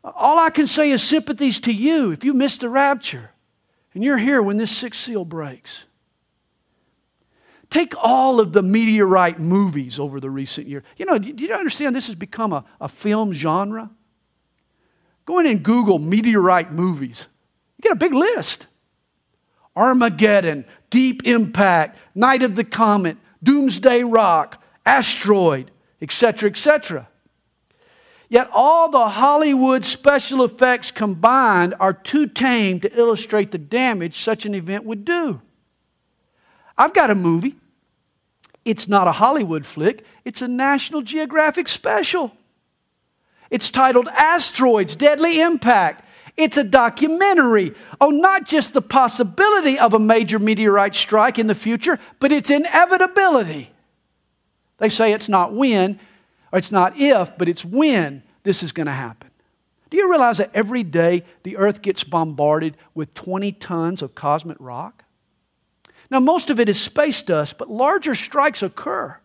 All 0.04 0.38
I 0.38 0.50
can 0.50 0.66
say 0.66 0.90
is 0.90 1.02
sympathies 1.02 1.58
to 1.60 1.72
you 1.72 2.12
if 2.12 2.24
you 2.24 2.34
missed 2.34 2.60
the 2.60 2.68
rapture 2.68 3.30
and 3.94 4.04
you're 4.04 4.18
here 4.18 4.42
when 4.42 4.58
this 4.58 4.70
sixth 4.70 5.00
seal 5.00 5.24
breaks. 5.24 5.86
Take 7.70 7.94
all 7.96 8.38
of 8.38 8.52
the 8.52 8.62
meteorite 8.62 9.40
movies 9.40 9.98
over 9.98 10.20
the 10.20 10.30
recent 10.30 10.66
year. 10.68 10.84
You 10.96 11.06
know, 11.06 11.18
do 11.18 11.44
you 11.44 11.52
understand 11.54 11.96
this 11.96 12.06
has 12.08 12.16
become 12.16 12.52
a, 12.52 12.64
a 12.80 12.88
film 12.88 13.32
genre? 13.32 13.90
Go 15.24 15.38
in 15.38 15.46
and 15.46 15.62
Google 15.62 15.98
meteorite 15.98 16.70
movies. 16.70 17.28
You 17.78 17.82
get 17.82 17.92
a 17.92 17.96
big 17.96 18.14
list 18.14 18.66
Armageddon, 19.74 20.66
Deep 20.90 21.26
Impact, 21.26 21.98
Night 22.14 22.42
of 22.42 22.54
the 22.54 22.62
Comet, 22.62 23.16
Doomsday 23.42 24.04
Rock, 24.04 24.62
Asteroid, 24.86 25.70
etc., 26.00 26.50
etc. 26.50 27.08
Yet 28.34 28.50
all 28.52 28.90
the 28.90 29.10
Hollywood 29.10 29.84
special 29.84 30.42
effects 30.42 30.90
combined 30.90 31.72
are 31.78 31.92
too 31.92 32.26
tame 32.26 32.80
to 32.80 32.98
illustrate 32.98 33.52
the 33.52 33.58
damage 33.58 34.16
such 34.18 34.44
an 34.44 34.56
event 34.56 34.84
would 34.84 35.04
do. 35.04 35.40
I've 36.76 36.92
got 36.92 37.12
a 37.12 37.14
movie. 37.14 37.54
It's 38.64 38.88
not 38.88 39.06
a 39.06 39.12
Hollywood 39.12 39.64
flick, 39.64 40.04
it's 40.24 40.42
a 40.42 40.48
National 40.48 41.00
Geographic 41.00 41.68
special. 41.68 42.32
It's 43.50 43.70
titled 43.70 44.08
Asteroids 44.08 44.96
Deadly 44.96 45.40
Impact. 45.40 46.04
It's 46.36 46.56
a 46.56 46.64
documentary 46.64 47.72
on 48.00 48.20
not 48.20 48.46
just 48.46 48.74
the 48.74 48.82
possibility 48.82 49.78
of 49.78 49.94
a 49.94 50.00
major 50.00 50.40
meteorite 50.40 50.96
strike 50.96 51.38
in 51.38 51.46
the 51.46 51.54
future, 51.54 52.00
but 52.18 52.32
its 52.32 52.50
inevitability. 52.50 53.70
They 54.78 54.88
say 54.88 55.12
it's 55.12 55.28
not 55.28 55.52
when, 55.52 56.00
or 56.50 56.58
it's 56.58 56.72
not 56.72 56.94
if, 56.96 57.38
but 57.38 57.48
it's 57.48 57.64
when 57.64 58.23
this 58.44 58.62
is 58.62 58.72
going 58.72 58.86
to 58.86 58.92
happen. 58.92 59.30
Do 59.90 59.96
you 59.96 60.08
realize 60.08 60.38
that 60.38 60.50
every 60.54 60.82
day 60.82 61.24
the 61.42 61.56
earth 61.56 61.82
gets 61.82 62.04
bombarded 62.04 62.76
with 62.94 63.14
20 63.14 63.52
tons 63.52 64.02
of 64.02 64.14
cosmic 64.14 64.56
rock? 64.60 65.04
Now, 66.10 66.20
most 66.20 66.50
of 66.50 66.60
it 66.60 66.68
is 66.68 66.80
space 66.80 67.22
dust, 67.22 67.58
but 67.58 67.70
larger 67.70 68.14
strikes 68.14 68.62
occur. 68.62 69.18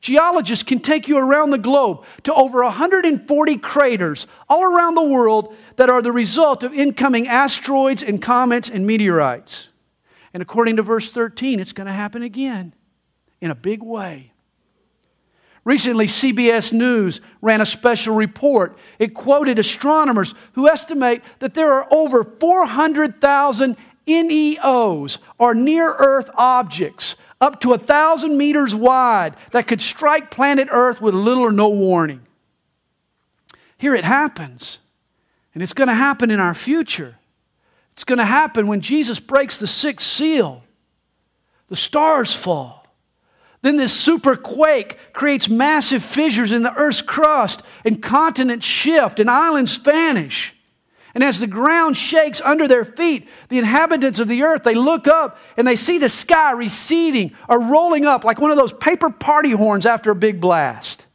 Geologists 0.00 0.62
can 0.62 0.78
take 0.78 1.08
you 1.08 1.18
around 1.18 1.50
the 1.50 1.58
globe 1.58 2.04
to 2.22 2.32
over 2.34 2.62
140 2.62 3.56
craters 3.58 4.26
all 4.48 4.62
around 4.64 4.94
the 4.94 5.02
world 5.02 5.56
that 5.76 5.90
are 5.90 6.02
the 6.02 6.12
result 6.12 6.62
of 6.62 6.72
incoming 6.72 7.26
asteroids 7.26 8.02
and 8.02 8.22
comets 8.22 8.70
and 8.70 8.86
meteorites. 8.86 9.68
And 10.32 10.42
according 10.42 10.76
to 10.76 10.82
verse 10.82 11.10
13, 11.10 11.58
it's 11.58 11.72
going 11.72 11.86
to 11.86 11.92
happen 11.92 12.22
again 12.22 12.74
in 13.40 13.50
a 13.50 13.56
big 13.56 13.82
way. 13.82 14.32
Recently, 15.68 16.06
CBS 16.06 16.72
News 16.72 17.20
ran 17.42 17.60
a 17.60 17.66
special 17.66 18.14
report. 18.14 18.78
It 18.98 19.12
quoted 19.12 19.58
astronomers 19.58 20.34
who 20.52 20.66
estimate 20.66 21.22
that 21.40 21.52
there 21.52 21.70
are 21.70 21.86
over 21.92 22.24
400,000 22.24 23.76
NEOs, 24.06 25.18
or 25.36 25.54
near 25.54 25.94
Earth 25.98 26.30
objects, 26.36 27.16
up 27.38 27.60
to 27.60 27.74
a 27.74 27.78
thousand 27.78 28.38
meters 28.38 28.74
wide 28.74 29.36
that 29.52 29.66
could 29.66 29.82
strike 29.82 30.30
planet 30.30 30.68
Earth 30.70 31.02
with 31.02 31.12
little 31.12 31.42
or 31.42 31.52
no 31.52 31.68
warning. 31.68 32.22
Here 33.76 33.94
it 33.94 34.04
happens, 34.04 34.78
and 35.52 35.62
it's 35.62 35.74
going 35.74 35.88
to 35.88 35.94
happen 35.94 36.30
in 36.30 36.40
our 36.40 36.54
future. 36.54 37.16
It's 37.92 38.04
going 38.04 38.16
to 38.16 38.24
happen 38.24 38.68
when 38.68 38.80
Jesus 38.80 39.20
breaks 39.20 39.58
the 39.58 39.66
sixth 39.66 40.06
seal. 40.06 40.64
The 41.68 41.76
stars 41.76 42.34
fall. 42.34 42.77
Then 43.62 43.76
this 43.76 43.92
super 43.92 44.36
quake 44.36 44.96
creates 45.12 45.48
massive 45.48 46.04
fissures 46.04 46.52
in 46.52 46.62
the 46.62 46.74
Earth's 46.74 47.02
crust, 47.02 47.62
and 47.84 48.02
continents 48.02 48.66
shift, 48.66 49.18
and 49.18 49.28
islands 49.28 49.76
vanish. 49.78 50.54
And 51.14 51.24
as 51.24 51.40
the 51.40 51.46
ground 51.46 51.96
shakes 51.96 52.40
under 52.42 52.68
their 52.68 52.84
feet, 52.84 53.28
the 53.48 53.58
inhabitants 53.58 54.20
of 54.20 54.28
the 54.28 54.42
earth, 54.42 54.62
they 54.62 54.74
look 54.74 55.08
up 55.08 55.38
and 55.56 55.66
they 55.66 55.74
see 55.74 55.98
the 55.98 56.08
sky 56.08 56.52
receding 56.52 57.32
or 57.48 57.60
rolling 57.60 58.04
up 58.04 58.24
like 58.24 58.38
one 58.38 58.52
of 58.52 58.56
those 58.56 58.72
paper 58.74 59.10
party 59.10 59.50
horns 59.50 59.84
after 59.84 60.10
a 60.10 60.14
big 60.14 60.40
blast. 60.40 61.06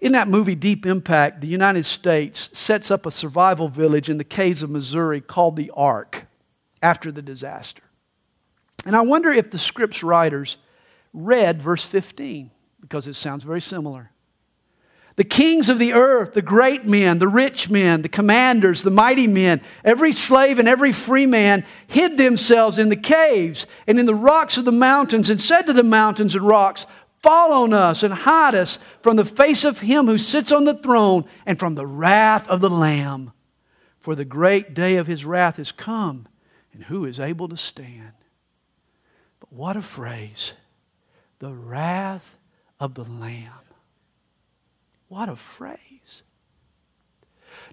In 0.00 0.12
that 0.12 0.26
movie, 0.26 0.54
Deep 0.54 0.84
Impact, 0.84 1.40
the 1.40 1.46
United 1.46 1.86
States 1.86 2.50
sets 2.52 2.90
up 2.90 3.06
a 3.06 3.10
survival 3.10 3.68
village 3.68 4.08
in 4.08 4.18
the 4.18 4.24
caves 4.24 4.62
of 4.62 4.70
Missouri 4.70 5.20
called 5.20 5.56
the 5.56 5.70
Ark 5.76 6.26
after 6.82 7.12
the 7.12 7.22
disaster. 7.22 7.82
And 8.86 8.94
I 8.94 9.00
wonder 9.00 9.30
if 9.30 9.50
the 9.50 9.58
script's 9.58 10.02
writers 10.02 10.56
read 11.12 11.60
verse 11.60 11.84
15 11.84 12.52
because 12.80 13.08
it 13.08 13.14
sounds 13.14 13.42
very 13.42 13.60
similar. 13.60 14.12
The 15.16 15.24
kings 15.24 15.70
of 15.70 15.78
the 15.78 15.94
earth, 15.94 16.34
the 16.34 16.42
great 16.42 16.84
men, 16.84 17.18
the 17.18 17.26
rich 17.26 17.68
men, 17.68 18.02
the 18.02 18.08
commanders, 18.08 18.82
the 18.82 18.90
mighty 18.90 19.26
men, 19.26 19.62
every 19.82 20.12
slave 20.12 20.58
and 20.58 20.68
every 20.68 20.92
free 20.92 21.26
man 21.26 21.64
hid 21.86 22.16
themselves 22.16 22.78
in 22.78 22.90
the 22.90 22.96
caves 22.96 23.66
and 23.86 23.98
in 23.98 24.06
the 24.06 24.14
rocks 24.14 24.56
of 24.56 24.66
the 24.66 24.72
mountains 24.72 25.30
and 25.30 25.40
said 25.40 25.62
to 25.62 25.72
the 25.72 25.82
mountains 25.82 26.34
and 26.34 26.46
rocks, 26.46 26.86
Fall 27.18 27.52
on 27.52 27.72
us 27.72 28.02
and 28.02 28.12
hide 28.12 28.54
us 28.54 28.78
from 29.02 29.16
the 29.16 29.24
face 29.24 29.64
of 29.64 29.80
him 29.80 30.06
who 30.06 30.18
sits 30.18 30.52
on 30.52 30.64
the 30.64 30.74
throne 30.78 31.24
and 31.46 31.58
from 31.58 31.74
the 31.74 31.86
wrath 31.86 32.46
of 32.48 32.60
the 32.60 32.70
Lamb. 32.70 33.32
For 33.98 34.14
the 34.14 34.26
great 34.26 34.74
day 34.74 34.96
of 34.96 35.06
his 35.06 35.24
wrath 35.24 35.58
is 35.58 35.72
come, 35.72 36.28
and 36.72 36.84
who 36.84 37.06
is 37.06 37.18
able 37.18 37.48
to 37.48 37.56
stand? 37.56 38.12
What 39.56 39.74
a 39.74 39.82
phrase! 39.82 40.52
The 41.38 41.54
wrath 41.54 42.36
of 42.78 42.92
the 42.92 43.04
Lamb. 43.04 43.50
What 45.08 45.30
a 45.30 45.36
phrase. 45.36 46.22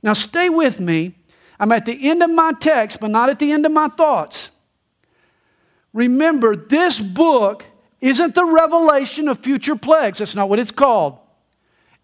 Now, 0.01 0.13
stay 0.13 0.47
with 0.47 0.79
me. 0.79 1.15
I'm 1.59 1.73
at 1.73 1.86
the 1.86 2.09
end 2.09 2.23
of 2.23 2.29
my 2.29 2.53
text, 2.53 3.01
but 3.01 3.09
not 3.09 3.29
at 3.29 3.38
the 3.38 3.51
end 3.51 3.65
of 3.65 3.73
my 3.73 3.89
thoughts. 3.89 4.51
Remember, 5.91 6.55
this 6.55 7.01
book 7.01 7.65
isn't 7.99 8.34
the 8.34 8.45
revelation 8.45 9.27
of 9.27 9.39
future 9.39 9.75
plagues. 9.75 10.19
That's 10.19 10.36
not 10.36 10.47
what 10.47 10.59
it's 10.59 10.71
called. 10.71 11.19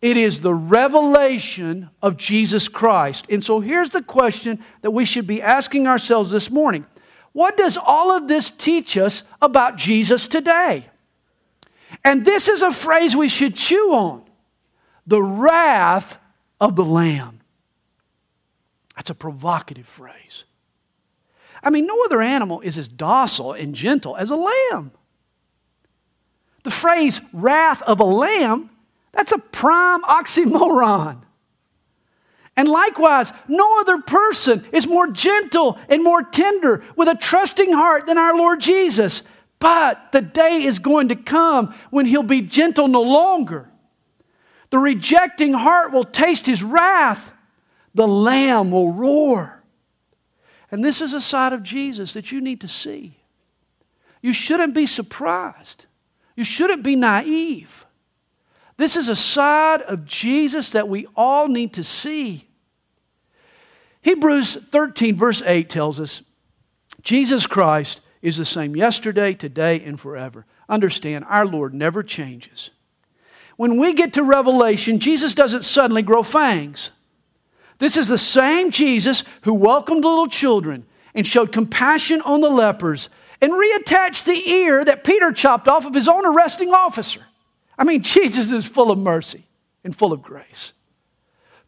It 0.02 0.18
is 0.18 0.42
the 0.42 0.54
revelation 0.54 1.90
of 2.02 2.18
Jesus 2.18 2.68
Christ. 2.68 3.26
And 3.30 3.44
so 3.44 3.62
here's 3.62 3.92
the 3.92 4.04
question 4.04 4.64
that 4.82 4.92
we 4.92 5.06
should 5.06 5.28
be 5.28 5.42
asking 5.42 5.88
ourselves 5.88 6.32
this 6.32 6.52
morning 6.52 6.86
What 7.34 7.58
does 7.58 7.78
all 7.78 8.12
of 8.12 8.28
this 8.28 8.52
teach 8.52 8.98
us 8.98 9.24
about 9.42 9.78
Jesus 9.78 10.28
today? 10.28 10.86
And 12.04 12.26
this 12.26 12.48
is 12.48 12.62
a 12.62 12.72
phrase 12.72 13.16
we 13.16 13.30
should 13.30 13.56
chew 13.56 13.94
on 13.94 14.24
the 15.06 15.22
wrath 15.22 16.18
of 16.60 16.76
the 16.76 16.86
Lamb. 16.86 17.40
That's 18.96 19.10
a 19.10 19.16
provocative 19.16 19.88
phrase. 19.88 20.44
I 21.64 21.70
mean, 21.70 21.86
no 21.86 22.04
other 22.06 22.22
animal 22.22 22.62
is 22.62 22.78
as 22.78 22.88
docile 22.88 23.54
and 23.54 23.76
gentle 23.76 24.16
as 24.16 24.30
a 24.30 24.36
lamb. 24.36 24.92
The 26.64 26.72
phrase 26.72 27.22
wrath 27.34 27.82
of 27.84 28.00
a 28.00 28.06
lamb, 28.06 28.70
that's 29.12 29.32
a 29.32 29.38
prime 29.38 30.02
oxymoron. 30.04 31.22
And 32.60 32.68
likewise, 32.68 33.32
no 33.48 33.80
other 33.80 34.00
person 34.00 34.68
is 34.74 34.86
more 34.86 35.08
gentle 35.08 35.80
and 35.88 36.04
more 36.04 36.22
tender 36.22 36.84
with 36.98 37.08
a 37.08 37.16
trusting 37.16 37.72
heart 37.72 38.06
than 38.06 38.18
our 38.18 38.36
Lord 38.36 38.60
Jesus. 38.60 39.24
But 39.60 40.12
the 40.12 40.20
day 40.20 40.64
is 40.64 40.78
going 40.78 41.08
to 41.08 41.16
come 41.16 41.74
when 41.90 42.06
he'll 42.06 42.22
be 42.22 42.42
gentle 42.42 42.90
no 42.90 43.02
longer. 43.02 43.70
The 44.72 44.78
rejecting 44.78 45.54
heart 45.54 45.94
will 45.94 46.04
taste 46.04 46.48
his 46.48 46.62
wrath. 46.62 47.32
The 47.96 48.10
lamb 48.10 48.72
will 48.72 48.92
roar. 48.92 49.64
And 50.70 50.84
this 50.84 51.00
is 51.00 51.14
a 51.14 51.22
side 51.22 51.54
of 51.54 51.64
Jesus 51.64 52.12
that 52.12 52.34
you 52.34 52.42
need 52.42 52.60
to 52.60 52.68
see. 52.68 53.20
You 54.22 54.34
shouldn't 54.34 54.76
be 54.76 54.86
surprised. 54.86 55.86
You 56.36 56.44
shouldn't 56.44 56.84
be 56.84 56.98
naive. 56.98 57.86
This 58.76 58.98
is 58.98 59.08
a 59.08 59.16
side 59.16 59.82
of 59.84 60.04
Jesus 60.04 60.72
that 60.72 60.90
we 60.90 61.08
all 61.16 61.48
need 61.48 61.72
to 61.76 61.86
see. 61.86 62.48
Hebrews 64.02 64.56
13, 64.56 65.16
verse 65.16 65.42
8 65.46 65.70
tells 65.70 66.00
us 66.00 66.24
Jesus 67.02 67.48
Christ 67.48 68.02
is 68.22 68.38
the 68.38 68.46
same 68.46 68.76
yesterday, 68.76 69.34
today, 69.34 69.82
and 69.82 70.00
forever. 70.00 70.46
Understand, 70.68 71.26
our 71.28 71.46
Lord 71.46 71.74
never 71.74 72.04
changes. 72.04 72.72
When 73.58 73.80
we 73.80 73.94
get 73.94 74.14
to 74.14 74.24
Revelation, 74.24 75.00
Jesus 75.00 75.34
doesn't 75.34 75.64
suddenly 75.64 76.02
grow 76.02 76.24
fangs. 76.24 76.92
This 77.78 77.98
is 77.98 78.08
the 78.08 78.18
same 78.18 78.72
Jesus 78.72 79.24
who 79.42 79.54
welcomed 79.54 80.04
little 80.04 80.28
children 80.28 80.86
and 81.14 81.26
showed 81.26 81.52
compassion 81.52 82.22
on 82.22 82.42
the 82.42 82.50
lepers 82.50 83.10
and 83.42 83.52
reattached 83.52 84.26
the 84.26 84.50
ear 84.50 84.84
that 84.86 85.04
Peter 85.04 85.32
chopped 85.32 85.68
off 85.68 85.86
of 85.86 85.94
his 85.94 86.08
own 86.08 86.26
arresting 86.26 86.74
officer. 86.74 87.22
I 87.78 87.84
mean, 87.84 88.02
Jesus 88.04 88.52
is 88.52 88.66
full 88.66 88.92
of 88.92 88.98
mercy 88.98 89.48
and 89.84 89.96
full 89.96 90.14
of 90.14 90.22
grace. 90.22 90.74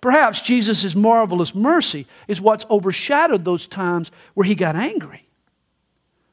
Perhaps 0.02 0.42
Jesus' 0.42 0.96
marvelous 0.96 1.54
mercy 1.54 2.08
is 2.28 2.42
what's 2.42 2.66
overshadowed 2.70 3.46
those 3.46 3.68
times 3.68 4.12
where 4.34 4.46
he 4.46 4.56
got 4.56 4.76
angry. 4.76 5.28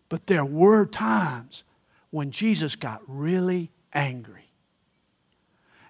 But 0.09 0.27
there 0.27 0.45
were 0.45 0.87
times 0.87 1.65
when 2.11 2.31
Jesus 2.31 2.77
got 2.77 3.03
really 3.07 3.71
angry. 3.93 4.51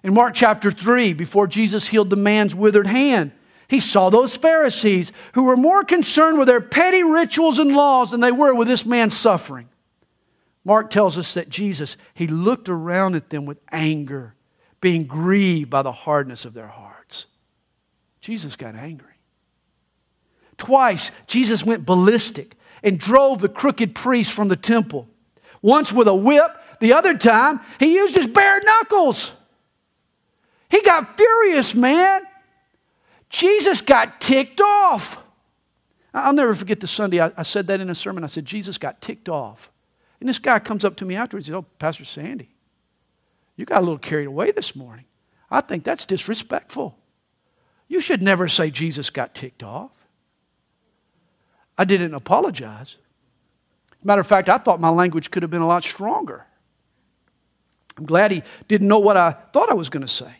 In 0.03 0.13
Mark 0.13 0.33
chapter 0.33 0.71
3, 0.71 1.13
before 1.13 1.47
Jesus 1.47 1.87
healed 1.87 2.09
the 2.09 2.15
man's 2.17 2.53
withered 2.53 2.87
hand, 2.87 3.31
he 3.69 3.79
saw 3.79 4.09
those 4.09 4.35
Pharisees 4.35 5.11
who 5.33 5.43
were 5.43 5.57
more 5.57 5.83
concerned 5.83 6.37
with 6.37 6.47
their 6.47 6.61
petty 6.61 7.03
rituals 7.03 7.59
and 7.59 7.75
laws 7.75 8.11
than 8.11 8.19
they 8.19 8.31
were 8.31 8.53
with 8.53 8.67
this 8.67 8.85
man's 8.85 9.15
suffering. 9.15 9.69
Mark 10.65 10.89
tells 10.89 11.17
us 11.17 11.33
that 11.35 11.49
Jesus, 11.49 11.95
he 12.13 12.27
looked 12.27 12.67
around 12.67 13.15
at 13.15 13.29
them 13.29 13.45
with 13.45 13.59
anger, 13.71 14.35
being 14.81 15.05
grieved 15.05 15.69
by 15.69 15.81
the 15.81 15.91
hardness 15.91 16.45
of 16.45 16.53
their 16.53 16.67
hearts. 16.67 16.98
Jesus 18.29 18.55
got 18.55 18.75
angry. 18.75 19.15
Twice, 20.55 21.09
Jesus 21.25 21.65
went 21.65 21.83
ballistic 21.83 22.55
and 22.83 22.99
drove 22.99 23.41
the 23.41 23.49
crooked 23.49 23.95
priests 23.95 24.31
from 24.31 24.49
the 24.49 24.55
temple. 24.55 25.07
Once 25.63 25.91
with 25.91 26.07
a 26.07 26.13
whip, 26.13 26.51
the 26.79 26.93
other 26.93 27.17
time, 27.17 27.59
he 27.79 27.95
used 27.95 28.15
his 28.15 28.27
bare 28.27 28.61
knuckles. 28.63 29.31
He 30.69 30.79
got 30.83 31.17
furious, 31.17 31.73
man. 31.73 32.21
Jesus 33.31 33.81
got 33.81 34.21
ticked 34.21 34.61
off. 34.61 35.19
I'll 36.13 36.31
never 36.31 36.53
forget 36.53 36.81
the 36.81 36.87
Sunday 36.87 37.19
I, 37.19 37.41
said 37.41 37.65
that 37.65 37.79
in 37.79 37.89
a 37.89 37.95
sermon. 37.95 38.23
I 38.23 38.27
said, 38.27 38.45
Jesus 38.45 38.77
got 38.77 39.01
ticked 39.01 39.27
off. 39.27 39.71
And 40.19 40.29
this 40.29 40.37
guy 40.37 40.59
comes 40.59 40.85
up 40.85 40.97
to 40.97 41.05
me 41.05 41.15
afterwards 41.15 41.47
and 41.49 41.55
says, 41.55 41.63
Oh, 41.63 41.77
Pastor 41.79 42.05
Sandy, 42.05 42.49
you 43.55 43.65
got 43.65 43.79
a 43.79 43.81
little 43.81 43.97
carried 43.97 44.27
away 44.27 44.51
this 44.51 44.75
morning. 44.75 45.05
I 45.49 45.61
think 45.61 45.83
that's 45.83 46.05
disrespectful. 46.05 46.95
You 47.89 47.99
should 47.99 48.23
never 48.23 48.47
say 48.47 48.69
Jesus 48.69 49.09
got 49.09 49.35
ticked 49.35 49.63
off. 49.63 49.91
I 51.77 51.83
didn't 51.83 52.13
apologize. 52.13 52.95
Matter 54.03 54.21
of 54.21 54.27
fact, 54.27 54.47
I 54.47 54.57
thought 54.57 54.79
my 54.79 54.89
language 54.89 55.31
could 55.31 55.43
have 55.43 55.49
been 55.49 55.61
a 55.61 55.67
lot 55.67 55.83
stronger. 55.83 56.45
I'm 57.97 58.05
glad 58.05 58.31
he 58.31 58.43
didn't 58.69 58.87
know 58.87 58.99
what 58.99 59.17
I 59.17 59.31
thought 59.31 59.69
I 59.69 59.73
was 59.73 59.89
going 59.89 60.01
to 60.01 60.07
say. 60.07 60.31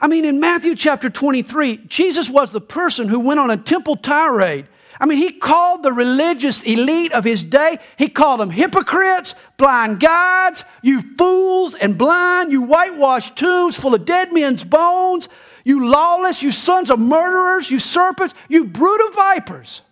I 0.00 0.08
mean, 0.08 0.24
in 0.24 0.40
Matthew 0.40 0.74
chapter 0.74 1.08
23, 1.08 1.82
Jesus 1.86 2.28
was 2.28 2.50
the 2.50 2.60
person 2.60 3.06
who 3.06 3.20
went 3.20 3.38
on 3.38 3.50
a 3.50 3.56
temple 3.56 3.94
tirade. 3.94 4.66
I 5.02 5.06
mean, 5.06 5.18
he 5.18 5.32
called 5.32 5.82
the 5.82 5.92
religious 5.92 6.62
elite 6.62 7.10
of 7.10 7.24
his 7.24 7.42
day, 7.42 7.80
he 7.98 8.08
called 8.08 8.38
them 8.38 8.50
hypocrites, 8.50 9.34
blind 9.56 9.98
guides, 9.98 10.64
you 10.80 11.02
fools 11.02 11.74
and 11.74 11.98
blind, 11.98 12.52
you 12.52 12.62
whitewashed 12.62 13.34
tombs 13.34 13.76
full 13.76 13.96
of 13.96 14.04
dead 14.04 14.32
men's 14.32 14.62
bones, 14.62 15.28
you 15.64 15.88
lawless, 15.88 16.40
you 16.40 16.52
sons 16.52 16.88
of 16.88 17.00
murderers, 17.00 17.68
you 17.68 17.80
serpents, 17.80 18.32
you 18.48 18.64
brood 18.64 19.00
of 19.08 19.16
vipers. 19.16 19.82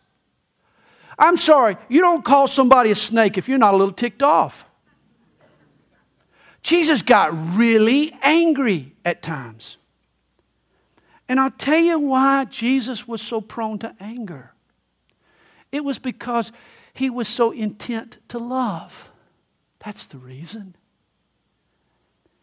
I'm 1.18 1.36
sorry, 1.36 1.76
you 1.88 2.00
don't 2.00 2.24
call 2.24 2.46
somebody 2.46 2.92
a 2.92 2.94
snake 2.94 3.36
if 3.36 3.48
you're 3.48 3.58
not 3.58 3.74
a 3.74 3.76
little 3.76 3.92
ticked 3.92 4.22
off. 4.22 4.64
Jesus 6.62 7.02
got 7.02 7.32
really 7.56 8.12
angry 8.22 8.94
at 9.04 9.22
times. 9.22 9.76
And 11.28 11.40
I'll 11.40 11.50
tell 11.50 11.80
you 11.80 11.98
why 11.98 12.44
Jesus 12.44 13.08
was 13.08 13.20
so 13.20 13.40
prone 13.40 13.80
to 13.80 13.92
anger. 13.98 14.49
It 15.72 15.84
was 15.84 15.98
because 15.98 16.52
he 16.92 17.10
was 17.10 17.28
so 17.28 17.50
intent 17.50 18.18
to 18.28 18.38
love. 18.38 19.10
That's 19.78 20.04
the 20.04 20.18
reason. 20.18 20.76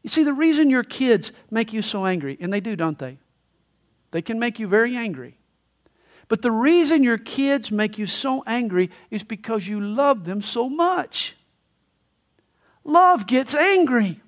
You 0.03 0.09
see, 0.09 0.23
the 0.23 0.33
reason 0.33 0.69
your 0.69 0.83
kids 0.83 1.31
make 1.51 1.73
you 1.73 1.81
so 1.81 2.05
angry, 2.05 2.37
and 2.39 2.51
they 2.51 2.61
do, 2.61 2.75
don't 2.75 2.97
they? 2.97 3.17
They 4.11 4.21
can 4.21 4.39
make 4.39 4.59
you 4.59 4.67
very 4.67 4.95
angry. 4.95 5.37
But 6.29 6.41
the 6.41 6.51
reason 6.51 7.03
your 7.03 7.17
kids 7.17 7.71
make 7.71 7.97
you 7.97 8.05
so 8.05 8.43
angry 8.45 8.89
is 9.11 9.23
because 9.23 9.67
you 9.67 9.79
love 9.79 10.25
them 10.25 10.41
so 10.41 10.69
much. 10.69 11.35
Love 12.83 13.27
gets 13.27 13.53
angry. 13.53 14.21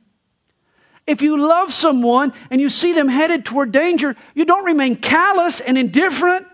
If 1.07 1.21
you 1.21 1.37
love 1.37 1.73
someone 1.73 2.33
and 2.51 2.61
you 2.61 2.69
see 2.69 2.93
them 2.93 3.07
headed 3.07 3.43
toward 3.43 3.71
danger, 3.71 4.15
you 4.35 4.45
don't 4.45 4.65
remain 4.65 4.95
callous 4.95 5.59
and 5.59 5.77
indifferent. 5.77 6.45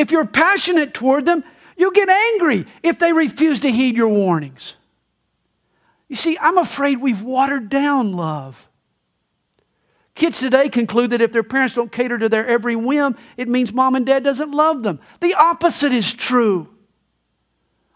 If 0.00 0.10
you're 0.10 0.24
passionate 0.24 0.94
toward 0.94 1.26
them, 1.26 1.44
you 1.76 1.92
get 1.92 2.08
angry 2.08 2.64
if 2.82 2.98
they 2.98 3.12
refuse 3.12 3.60
to 3.60 3.70
heed 3.70 3.98
your 3.98 4.08
warnings. 4.08 4.76
You 6.08 6.16
see, 6.16 6.38
I'm 6.40 6.56
afraid 6.56 7.02
we've 7.02 7.20
watered 7.20 7.68
down 7.68 8.12
love. 8.12 8.70
Kids 10.14 10.40
today 10.40 10.70
conclude 10.70 11.10
that 11.10 11.20
if 11.20 11.32
their 11.32 11.42
parents 11.42 11.74
don't 11.74 11.92
cater 11.92 12.16
to 12.16 12.30
their 12.30 12.46
every 12.46 12.76
whim, 12.76 13.14
it 13.36 13.46
means 13.46 13.74
mom 13.74 13.94
and 13.94 14.06
dad 14.06 14.24
doesn't 14.24 14.50
love 14.50 14.82
them. 14.82 15.00
The 15.20 15.34
opposite 15.34 15.92
is 15.92 16.14
true. 16.14 16.70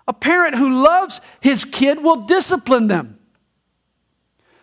A 0.07 0.13
parent 0.13 0.57
who 0.57 0.85
loves 0.85 1.23
his 1.41 1.65
kid 1.65 2.03
will 2.03 2.27
discipline 2.27 2.89
them. 2.89 3.19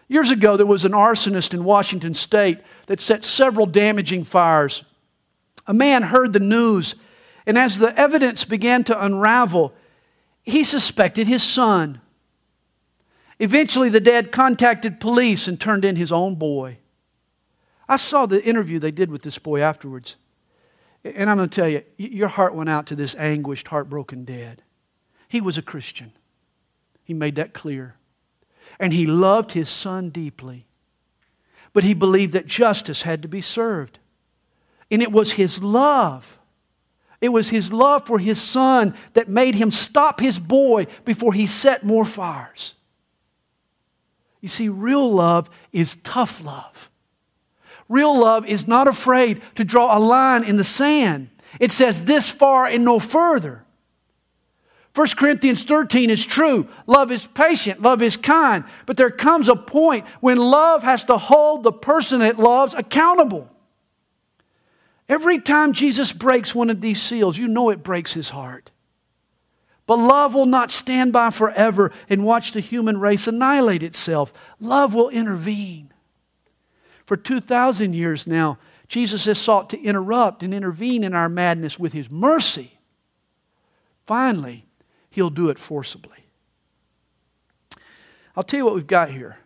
Years 0.08 0.30
ago, 0.30 0.58
there 0.58 0.68
was 0.68 0.86
an 0.86 0.92
arsonist 0.92 1.56
in 1.56 1.64
Washington 1.64 2.14
state 2.14 2.60
that 2.86 3.00
set 3.00 3.24
several 3.24 3.66
damaging 3.66 4.26
fires. 4.26 4.84
A 5.66 5.74
man 5.74 6.04
heard 6.04 6.34
the 6.34 6.39
news, 6.39 6.94
and 7.46 7.58
as 7.58 7.80
the 7.80 7.98
evidence 8.00 8.46
began 8.46 8.84
to 8.86 9.06
unravel, 9.06 9.74
he 10.44 10.64
suspected 10.64 11.28
his 11.28 11.44
son. 11.44 12.02
Eventually, 13.39 13.89
the 13.89 14.00
dad 14.00 14.32
contacted 14.32 15.00
police 15.00 15.48
and 15.48 15.60
turned 15.60 15.84
in 15.84 15.96
his 15.96 16.12
own 16.12 16.36
boy. 16.36 16.78
I 17.89 17.96
saw 17.98 18.26
the 18.26 18.44
interview 18.44 18.80
they 18.80 18.92
did 18.92 19.12
with 19.12 19.24
this 19.24 19.39
boy 19.39 19.62
afterwards. 19.62 20.16
And 21.04 21.30
I'm 21.30 21.38
going 21.38 21.50
to 21.50 21.56
tell 21.56 21.68
you, 21.68 21.84
your 21.98 22.28
heart 22.28 22.54
went 22.54 22.70
out 22.70 22.86
to 22.88 22.96
this 22.96 23.16
anguished, 23.16 23.70
heartbroken 23.70 24.24
dad. 24.24 24.62
He 25.28 25.42
was 25.42 25.58
a 25.58 25.64
Christian. 25.64 26.14
He 27.04 27.14
made 27.14 27.36
that 27.36 27.54
clear. 27.54 27.96
And 28.80 28.94
he 28.94 29.08
loved 29.08 29.54
his 29.54 29.70
son 29.70 30.10
deeply. 30.10 30.68
But 31.74 31.84
he 31.84 31.94
believed 31.94 32.34
that 32.34 32.46
justice 32.46 33.02
had 33.02 33.22
to 33.24 33.28
be 33.28 33.42
served. 33.42 34.00
And 34.92 35.02
it 35.02 35.12
was 35.12 35.34
his 35.34 35.64
love. 35.64 36.38
It 37.22 37.30
was 37.30 37.51
his 37.51 37.72
love 37.72 38.07
for 38.07 38.17
his 38.17 38.41
son 38.41 38.95
that 39.13 39.30
made 39.30 39.53
him 39.53 39.72
stop 39.72 40.19
his 40.19 40.39
boy 40.39 40.88
before 41.05 41.34
he 41.34 41.45
set 41.45 41.86
more 41.86 42.03
fires. 42.03 42.74
You 44.41 44.49
see, 44.49 44.69
real 44.69 45.09
love 45.09 45.49
is 45.72 45.97
tough 46.03 46.43
love. 46.43 46.89
Real 47.88 48.17
love 48.19 48.47
is 48.47 48.67
not 48.67 48.88
afraid 48.88 49.41
to 49.55 49.63
draw 49.63 49.95
a 49.95 49.99
line 49.99 50.43
in 50.43 50.57
the 50.57 50.63
sand. 50.63 51.30
It 51.59 51.72
says 51.72 52.05
this 52.05 52.32
far 52.32 52.65
and 52.65 52.84
no 52.84 52.99
further. 52.99 53.65
1 54.95 55.07
Corinthians 55.15 55.63
13 55.63 56.09
is 56.09 56.26
true. 56.26 56.67
Love 56.88 57.11
is 57.11 57.28
patient, 57.28 57.82
love 57.82 58.01
is 58.01 58.17
kind. 58.17 58.63
But 58.86 58.97
there 58.97 59.11
comes 59.11 59.47
a 59.47 59.55
point 59.55 60.07
when 60.22 60.38
love 60.38 60.84
has 60.84 61.05
to 61.05 61.17
hold 61.17 61.63
the 61.63 61.72
person 61.72 62.22
it 62.22 62.39
loves 62.39 62.74
accountable. 62.74 63.51
Every 65.12 65.39
time 65.39 65.74
Jesus 65.74 66.14
breaks 66.14 66.55
one 66.55 66.70
of 66.70 66.80
these 66.80 67.01
seals, 67.01 67.38
you 67.38 67.49
know 67.49 67.70
it 67.70 67.84
breaks 67.84 68.14
his 68.14 68.30
heart. 68.30 68.72
But 69.86 69.97
love 69.97 70.34
will 70.34 70.45
not 70.45 70.72
stand 70.72 71.12
by 71.12 71.32
forever 71.32 71.91
and 72.07 72.24
watch 72.24 72.53
the 72.53 72.62
human 72.62 72.97
race 72.97 73.28
annihilate 73.28 73.84
itself. 73.84 74.32
Love 74.62 74.93
will 74.93 75.09
intervene. 75.09 75.91
For 77.05 77.18
2,000 77.18 77.93
years 77.93 78.26
now, 78.26 78.57
Jesus 78.88 79.26
has 79.26 79.38
sought 79.38 79.70
to 79.72 79.82
interrupt 79.82 80.43
and 80.43 80.53
intervene 80.53 81.03
in 81.03 81.14
our 81.14 81.28
madness 81.28 81.78
with 81.78 81.91
his 81.91 82.09
mercy. 82.09 82.80
Finally, 84.05 84.66
he'll 85.09 85.30
do 85.30 85.49
it 85.49 85.59
forcibly. 85.59 86.20
I'll 88.34 88.43
tell 88.43 88.59
you 88.59 88.66
what 88.66 88.76
we've 88.76 88.88
got 88.88 89.09
here. 89.09 89.39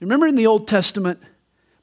Remember 0.00 0.26
in 0.26 0.34
the 0.34 0.46
Old 0.46 0.66
Testament, 0.66 1.20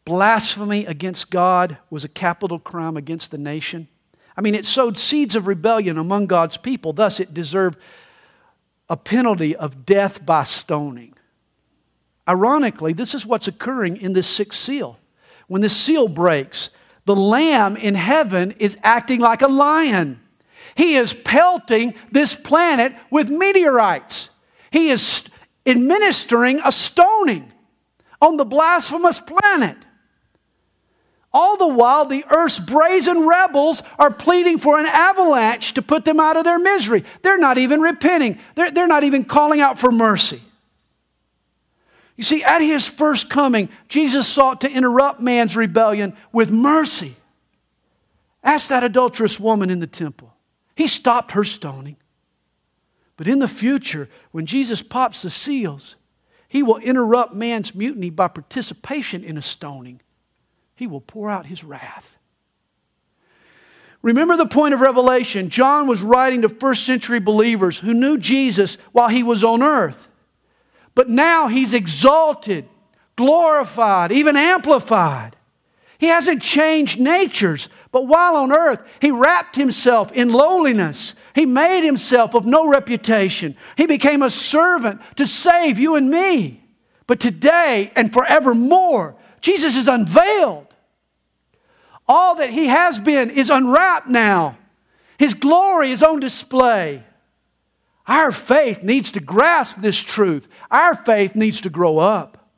blasphemy 0.10 0.88
against 0.88 1.30
God 1.30 1.78
was 1.92 2.04
a 2.04 2.10
capital 2.10 2.58
crime 2.58 2.98
against 2.98 3.30
the 3.30 3.38
nation? 3.38 3.88
I 4.36 4.42
mean, 4.42 4.56
it 4.56 4.66
sowed 4.66 4.98
seeds 4.98 5.36
of 5.36 5.46
rebellion 5.46 6.00
among 6.00 6.26
God's 6.26 6.58
people, 6.58 6.94
thus, 6.94 7.20
it 7.20 7.34
deserved 7.34 7.80
a 8.90 8.98
penalty 8.98 9.56
of 9.56 9.86
death 9.86 10.26
by 10.26 10.44
stoning. 10.46 11.14
Ironically, 12.28 12.94
this 12.94 13.14
is 13.14 13.24
what's 13.24 13.48
occurring 13.48 13.98
in 13.98 14.14
this 14.14 14.28
sixth 14.28 14.60
seal. 14.60 14.98
When 15.48 15.62
this 15.62 15.78
seal 15.78 16.08
breaks, 16.08 16.72
the 17.06 17.16
lamb 17.16 17.78
in 17.78 17.94
heaven 17.94 18.52
is 18.60 18.78
acting 18.82 19.20
like 19.20 19.44
a 19.44 19.48
lion. 19.48 20.20
He 20.74 20.96
is 20.96 21.14
pelting 21.14 21.94
this 22.12 22.36
planet 22.36 22.96
with 23.12 23.30
meteorites. 23.30 24.32
He 24.72 24.90
is 24.90 25.24
administering 25.68 26.62
a 26.66 26.72
stoning 26.72 27.52
on 28.22 28.38
the 28.38 28.46
blasphemous 28.46 29.20
planet. 29.20 29.78
All 31.32 31.58
the 31.58 31.68
while, 31.68 32.06
the 32.06 32.26
earth's 32.30 32.60
brazen 32.60 33.28
rebels 33.28 33.84
are 34.00 34.12
pleading 34.12 34.58
for 34.58 34.80
an 34.80 34.88
avalanche 34.88 35.74
to 35.76 35.82
put 35.82 36.04
them 36.04 36.20
out 36.20 36.38
of 36.38 36.44
their 36.44 36.58
misery. 36.58 37.04
They're 37.22 37.38
not 37.38 37.58
even 37.58 37.82
repenting, 37.82 38.40
they're, 38.56 38.72
they're 38.72 38.88
not 38.88 39.04
even 39.04 39.24
calling 39.24 39.62
out 39.62 39.80
for 39.80 39.92
mercy. 39.92 40.42
You 42.18 42.24
see, 42.24 42.44
at 42.44 42.60
his 42.60 42.88
first 42.88 43.30
coming, 43.30 43.70
Jesus 43.88 44.28
sought 44.28 44.62
to 44.62 44.72
interrupt 44.72 45.22
man's 45.22 45.56
rebellion 45.56 46.18
with 46.34 46.52
mercy. 46.52 47.16
Ask 48.44 48.70
that 48.70 48.84
adulterous 48.84 49.40
woman 49.40 49.70
in 49.70 49.80
the 49.80 49.88
temple. 49.88 50.34
He 50.76 50.88
stopped 50.88 51.32
her 51.32 51.44
stoning. 51.44 51.98
But 53.16 53.28
in 53.28 53.40
the 53.40 53.48
future, 53.48 54.10
when 54.32 54.46
Jesus 54.46 54.82
pops 54.82 55.22
the 55.22 55.30
seals, 55.30 55.96
he 56.48 56.64
will 56.64 56.78
interrupt 56.78 57.36
man's 57.36 57.76
mutiny 57.76 58.10
by 58.10 58.28
participation 58.30 59.24
in 59.24 59.38
a 59.38 59.42
stoning. 59.42 60.02
He 60.80 60.88
will 60.88 61.02
pour 61.02 61.30
out 61.30 61.46
his 61.46 61.62
wrath. 61.62 62.18
Remember 64.02 64.38
the 64.38 64.46
point 64.46 64.74
of 64.74 64.80
Revelation. 64.80 65.50
John 65.50 65.88
was 65.88 66.02
writing 66.02 66.44
to 66.44 66.48
first 66.48 66.86
century 66.86 67.20
believers 67.20 67.80
who 67.80 67.94
knew 67.94 68.18
Jesus 68.18 68.78
while 68.94 69.10
he 69.10 69.22
was 69.22 69.44
on 69.44 69.62
earth. 69.62 70.08
But 70.96 71.10
now 71.10 71.50
he's 71.50 71.74
exalted, 71.74 72.64
glorified, 73.18 74.14
even 74.14 74.38
amplified. 74.38 75.36
He 75.98 76.08
hasn't 76.08 76.42
changed 76.42 76.98
natures, 76.98 77.68
but 77.92 78.08
while 78.08 78.38
on 78.38 78.54
earth, 78.54 78.80
he 79.02 79.12
wrapped 79.12 79.58
himself 79.58 80.14
in 80.14 80.32
lowliness. 80.32 81.14
He 81.36 81.46
made 81.46 81.84
himself 81.84 82.34
of 82.34 82.46
no 82.46 82.70
reputation. 82.70 83.58
He 83.76 83.86
became 83.86 84.22
a 84.22 84.30
servant 84.30 85.02
to 85.18 85.28
save 85.28 85.78
you 85.78 85.96
and 85.96 86.10
me. 86.10 86.64
But 87.06 87.20
today 87.20 87.92
and 87.98 88.14
forevermore, 88.14 89.18
Jesus 89.42 89.76
is 89.76 89.90
unveiled. 89.90 90.68
All 92.10 92.36
that 92.36 92.50
he 92.50 92.66
has 92.66 92.98
been 92.98 93.30
is 93.30 93.52
unwrapped 93.52 94.08
now. 94.08 94.58
His 95.20 95.36
glory 95.36 95.92
is 95.92 96.02
on 96.02 96.20
display. 96.20 97.04
Our 98.08 98.32
faith 98.32 98.82
needs 98.82 99.12
to 99.12 99.20
grasp 99.20 99.78
this 99.80 100.02
truth. 100.02 100.50
Our 100.72 100.96
faith 100.96 101.36
needs 101.36 101.62
to 101.62 101.70
grow 101.70 102.00
up. 102.00 102.50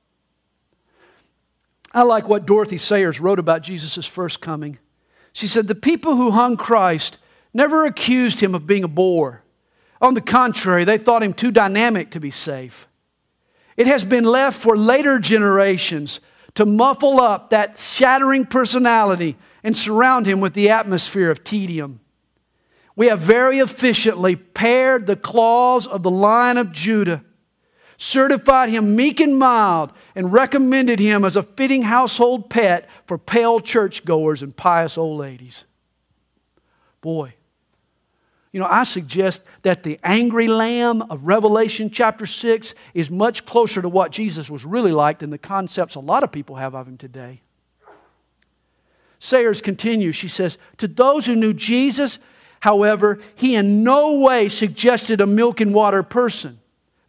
I 1.93 2.03
like 2.03 2.29
what 2.29 2.45
Dorothy 2.45 2.77
Sayers 2.77 3.19
wrote 3.19 3.39
about 3.39 3.61
Jesus' 3.61 4.05
first 4.05 4.39
coming. 4.39 4.79
She 5.33 5.47
said, 5.47 5.67
The 5.67 5.75
people 5.75 6.15
who 6.15 6.31
hung 6.31 6.55
Christ 6.55 7.17
never 7.53 7.83
accused 7.83 8.41
him 8.41 8.55
of 8.55 8.65
being 8.65 8.85
a 8.85 8.87
bore. 8.87 9.43
On 10.01 10.13
the 10.13 10.21
contrary, 10.21 10.85
they 10.85 10.97
thought 10.97 11.23
him 11.23 11.33
too 11.33 11.51
dynamic 11.51 12.11
to 12.11 12.21
be 12.21 12.31
safe. 12.31 12.87
It 13.75 13.87
has 13.87 14.05
been 14.05 14.23
left 14.23 14.57
for 14.57 14.77
later 14.77 15.19
generations 15.19 16.21
to 16.55 16.65
muffle 16.65 17.19
up 17.19 17.49
that 17.49 17.77
shattering 17.77 18.45
personality 18.45 19.37
and 19.63 19.75
surround 19.75 20.25
him 20.25 20.39
with 20.39 20.53
the 20.53 20.69
atmosphere 20.69 21.31
of 21.31 21.43
tedium. 21.43 21.99
We 22.95 23.07
have 23.07 23.19
very 23.19 23.59
efficiently 23.59 24.35
pared 24.35 25.07
the 25.07 25.15
claws 25.15 25.87
of 25.87 26.03
the 26.03 26.11
lion 26.11 26.57
of 26.57 26.71
Judah, 26.71 27.23
certified 27.97 28.69
him 28.69 28.95
meek 28.95 29.19
and 29.19 29.37
mild, 29.37 29.93
and 30.15 30.33
recommended 30.33 30.99
him 30.99 31.23
as 31.23 31.35
a 31.35 31.43
fitting 31.43 31.83
household 31.83 32.49
pet 32.49 32.89
for 33.05 33.17
pale 33.17 33.59
churchgoers 33.59 34.41
and 34.41 34.55
pious 34.55 34.97
old 34.97 35.19
ladies. 35.19 35.65
Boy, 36.99 37.35
you 38.51 38.59
know, 38.59 38.67
I 38.69 38.83
suggest 38.83 39.43
that 39.61 39.83
the 39.83 39.99
angry 40.03 40.47
lamb 40.47 41.03
of 41.03 41.25
Revelation 41.25 41.89
chapter 41.89 42.25
6 42.25 42.73
is 42.93 43.09
much 43.09 43.45
closer 43.45 43.81
to 43.81 43.89
what 43.89 44.11
Jesus 44.11 44.49
was 44.49 44.65
really 44.65 44.91
like 44.91 45.19
than 45.19 45.29
the 45.29 45.37
concepts 45.37 45.95
a 45.95 45.99
lot 45.99 46.23
of 46.23 46.31
people 46.31 46.57
have 46.57 46.75
of 46.75 46.87
him 46.87 46.97
today. 46.97 47.41
Sayers 49.19 49.61
continues, 49.61 50.15
she 50.15 50.27
says, 50.27 50.57
To 50.77 50.87
those 50.87 51.25
who 51.27 51.35
knew 51.35 51.53
Jesus, 51.53 52.19
However, 52.61 53.19
he 53.35 53.55
in 53.55 53.83
no 53.83 54.19
way 54.19 54.47
suggested 54.47 55.19
a 55.19 55.25
milk 55.25 55.59
and 55.59 55.73
water 55.73 56.03
person. 56.03 56.59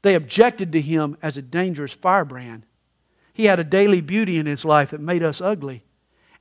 They 0.00 0.14
objected 0.14 0.72
to 0.72 0.80
him 0.80 1.16
as 1.22 1.36
a 1.36 1.42
dangerous 1.42 1.92
firebrand. 1.92 2.64
He 3.34 3.44
had 3.44 3.60
a 3.60 3.64
daily 3.64 4.00
beauty 4.00 4.38
in 4.38 4.46
his 4.46 4.64
life 4.64 4.90
that 4.90 5.00
made 5.00 5.22
us 5.22 5.40
ugly. 5.40 5.84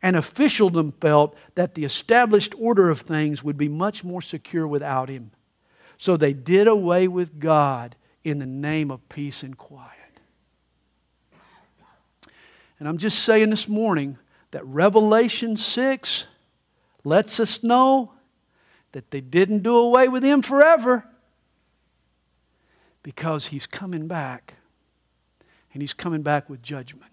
And 0.01 0.15
officialdom 0.15 0.93
felt 0.93 1.35
that 1.55 1.75
the 1.75 1.83
established 1.83 2.55
order 2.57 2.89
of 2.89 3.01
things 3.01 3.43
would 3.43 3.57
be 3.57 3.69
much 3.69 4.03
more 4.03 4.21
secure 4.21 4.67
without 4.67 5.09
him. 5.09 5.31
So 5.97 6.17
they 6.17 6.33
did 6.33 6.67
away 6.67 7.07
with 7.07 7.39
God 7.39 7.95
in 8.23 8.39
the 8.39 8.45
name 8.45 8.89
of 8.89 9.07
peace 9.09 9.43
and 9.43 9.57
quiet. 9.57 9.91
And 12.79 12.87
I'm 12.87 12.97
just 12.97 13.19
saying 13.19 13.51
this 13.51 13.69
morning 13.69 14.17
that 14.49 14.65
Revelation 14.65 15.55
6 15.55 16.25
lets 17.03 17.39
us 17.39 17.61
know 17.61 18.13
that 18.91 19.11
they 19.11 19.21
didn't 19.21 19.59
do 19.61 19.75
away 19.75 20.07
with 20.07 20.23
him 20.23 20.41
forever 20.41 21.05
because 23.03 23.47
he's 23.47 23.67
coming 23.67 24.07
back 24.07 24.55
and 25.73 25.81
he's 25.81 25.93
coming 25.93 26.23
back 26.23 26.49
with 26.49 26.63
judgment. 26.63 27.10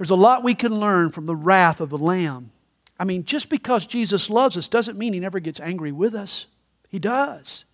There's 0.00 0.08
a 0.08 0.14
lot 0.14 0.42
we 0.42 0.54
can 0.54 0.80
learn 0.80 1.10
from 1.10 1.26
the 1.26 1.36
wrath 1.36 1.78
of 1.78 1.90
the 1.90 1.98
Lamb. 1.98 2.52
I 2.98 3.04
mean, 3.04 3.22
just 3.22 3.50
because 3.50 3.86
Jesus 3.86 4.30
loves 4.30 4.56
us 4.56 4.66
doesn't 4.66 4.96
mean 4.96 5.12
he 5.12 5.20
never 5.20 5.40
gets 5.40 5.60
angry 5.60 5.92
with 5.92 6.14
us. 6.14 6.46
He 6.88 6.98
does. 6.98 7.66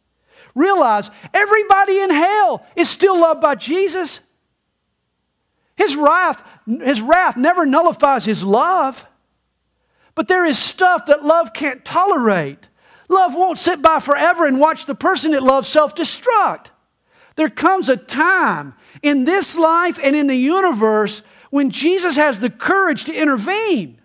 Realize 0.52 1.08
everybody 1.32 2.00
in 2.00 2.10
hell 2.10 2.66
is 2.74 2.90
still 2.90 3.20
loved 3.20 3.40
by 3.40 3.54
Jesus. 3.54 4.22
His 5.76 5.94
wrath, 5.94 6.42
his 6.66 7.00
wrath 7.00 7.36
never 7.36 7.64
nullifies 7.64 8.24
his 8.24 8.42
love. 8.42 9.06
But 10.16 10.26
there 10.26 10.44
is 10.44 10.58
stuff 10.58 11.06
that 11.06 11.22
love 11.22 11.52
can't 11.52 11.84
tolerate. 11.84 12.68
Love 13.08 13.36
won't 13.36 13.56
sit 13.56 13.80
by 13.80 14.00
forever 14.00 14.48
and 14.48 14.58
watch 14.58 14.86
the 14.86 14.96
person 14.96 15.32
it 15.32 15.44
loves 15.44 15.68
self 15.68 15.94
destruct. 15.94 16.70
There 17.36 17.50
comes 17.50 17.88
a 17.88 17.96
time 17.96 18.74
in 19.00 19.26
this 19.26 19.56
life 19.56 20.00
and 20.02 20.16
in 20.16 20.26
the 20.26 20.34
universe 20.34 21.22
when 21.56 21.70
Jesus 21.70 22.16
has 22.16 22.38
the 22.38 22.50
courage 22.50 23.04
to 23.04 23.14
intervene. 23.14 23.98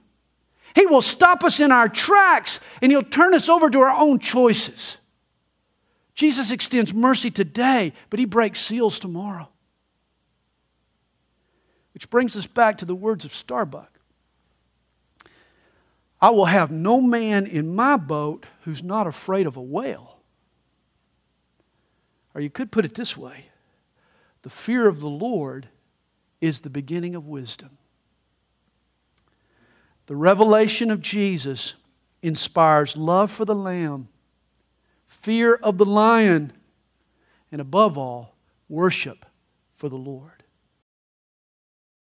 He 0.73 0.85
will 0.85 1.01
stop 1.01 1.43
us 1.43 1.59
in 1.59 1.69
our 1.69 1.89
tracks 1.89 2.61
and 2.81 2.93
He'll 2.93 3.01
turn 3.01 3.33
us 3.33 3.49
over 3.49 3.69
to 3.69 3.79
our 3.79 3.93
own 3.93 4.19
choices. 4.19 4.97
Jesus 6.15 6.49
extends 6.49 6.93
mercy 6.93 7.29
today, 7.29 7.91
but 8.09 8.19
He 8.19 8.25
breaks 8.25 8.61
seals 8.61 8.99
tomorrow. 8.99 9.49
Which 11.93 12.09
brings 12.09 12.37
us 12.37 12.47
back 12.47 12.77
to 12.77 12.85
the 12.85 12.95
words 12.95 13.25
of 13.25 13.35
Starbuck 13.35 13.99
I 16.21 16.29
will 16.29 16.45
have 16.45 16.71
no 16.71 17.01
man 17.01 17.45
in 17.45 17.75
my 17.75 17.97
boat 17.97 18.45
who's 18.61 18.81
not 18.81 19.07
afraid 19.07 19.45
of 19.45 19.57
a 19.57 19.61
whale. 19.61 20.19
Or 22.33 22.39
you 22.39 22.49
could 22.49 22.71
put 22.71 22.85
it 22.85 22.95
this 22.95 23.17
way 23.17 23.47
the 24.41 24.49
fear 24.49 24.87
of 24.87 25.01
the 25.01 25.09
Lord 25.09 25.67
is 26.41 26.61
the 26.61 26.69
beginning 26.69 27.15
of 27.15 27.27
wisdom. 27.27 27.77
The 30.07 30.15
revelation 30.15 30.91
of 30.91 30.99
Jesus 30.99 31.75
inspires 32.21 32.97
love 32.97 33.31
for 33.31 33.45
the 33.45 33.55
Lamb, 33.55 34.09
fear 35.05 35.55
of 35.55 35.77
the 35.77 35.85
lion, 35.85 36.51
and 37.51 37.61
above 37.61 37.97
all, 37.97 38.35
worship 38.67 39.25
for 39.73 39.87
the 39.87 39.97
Lord. 39.97 40.40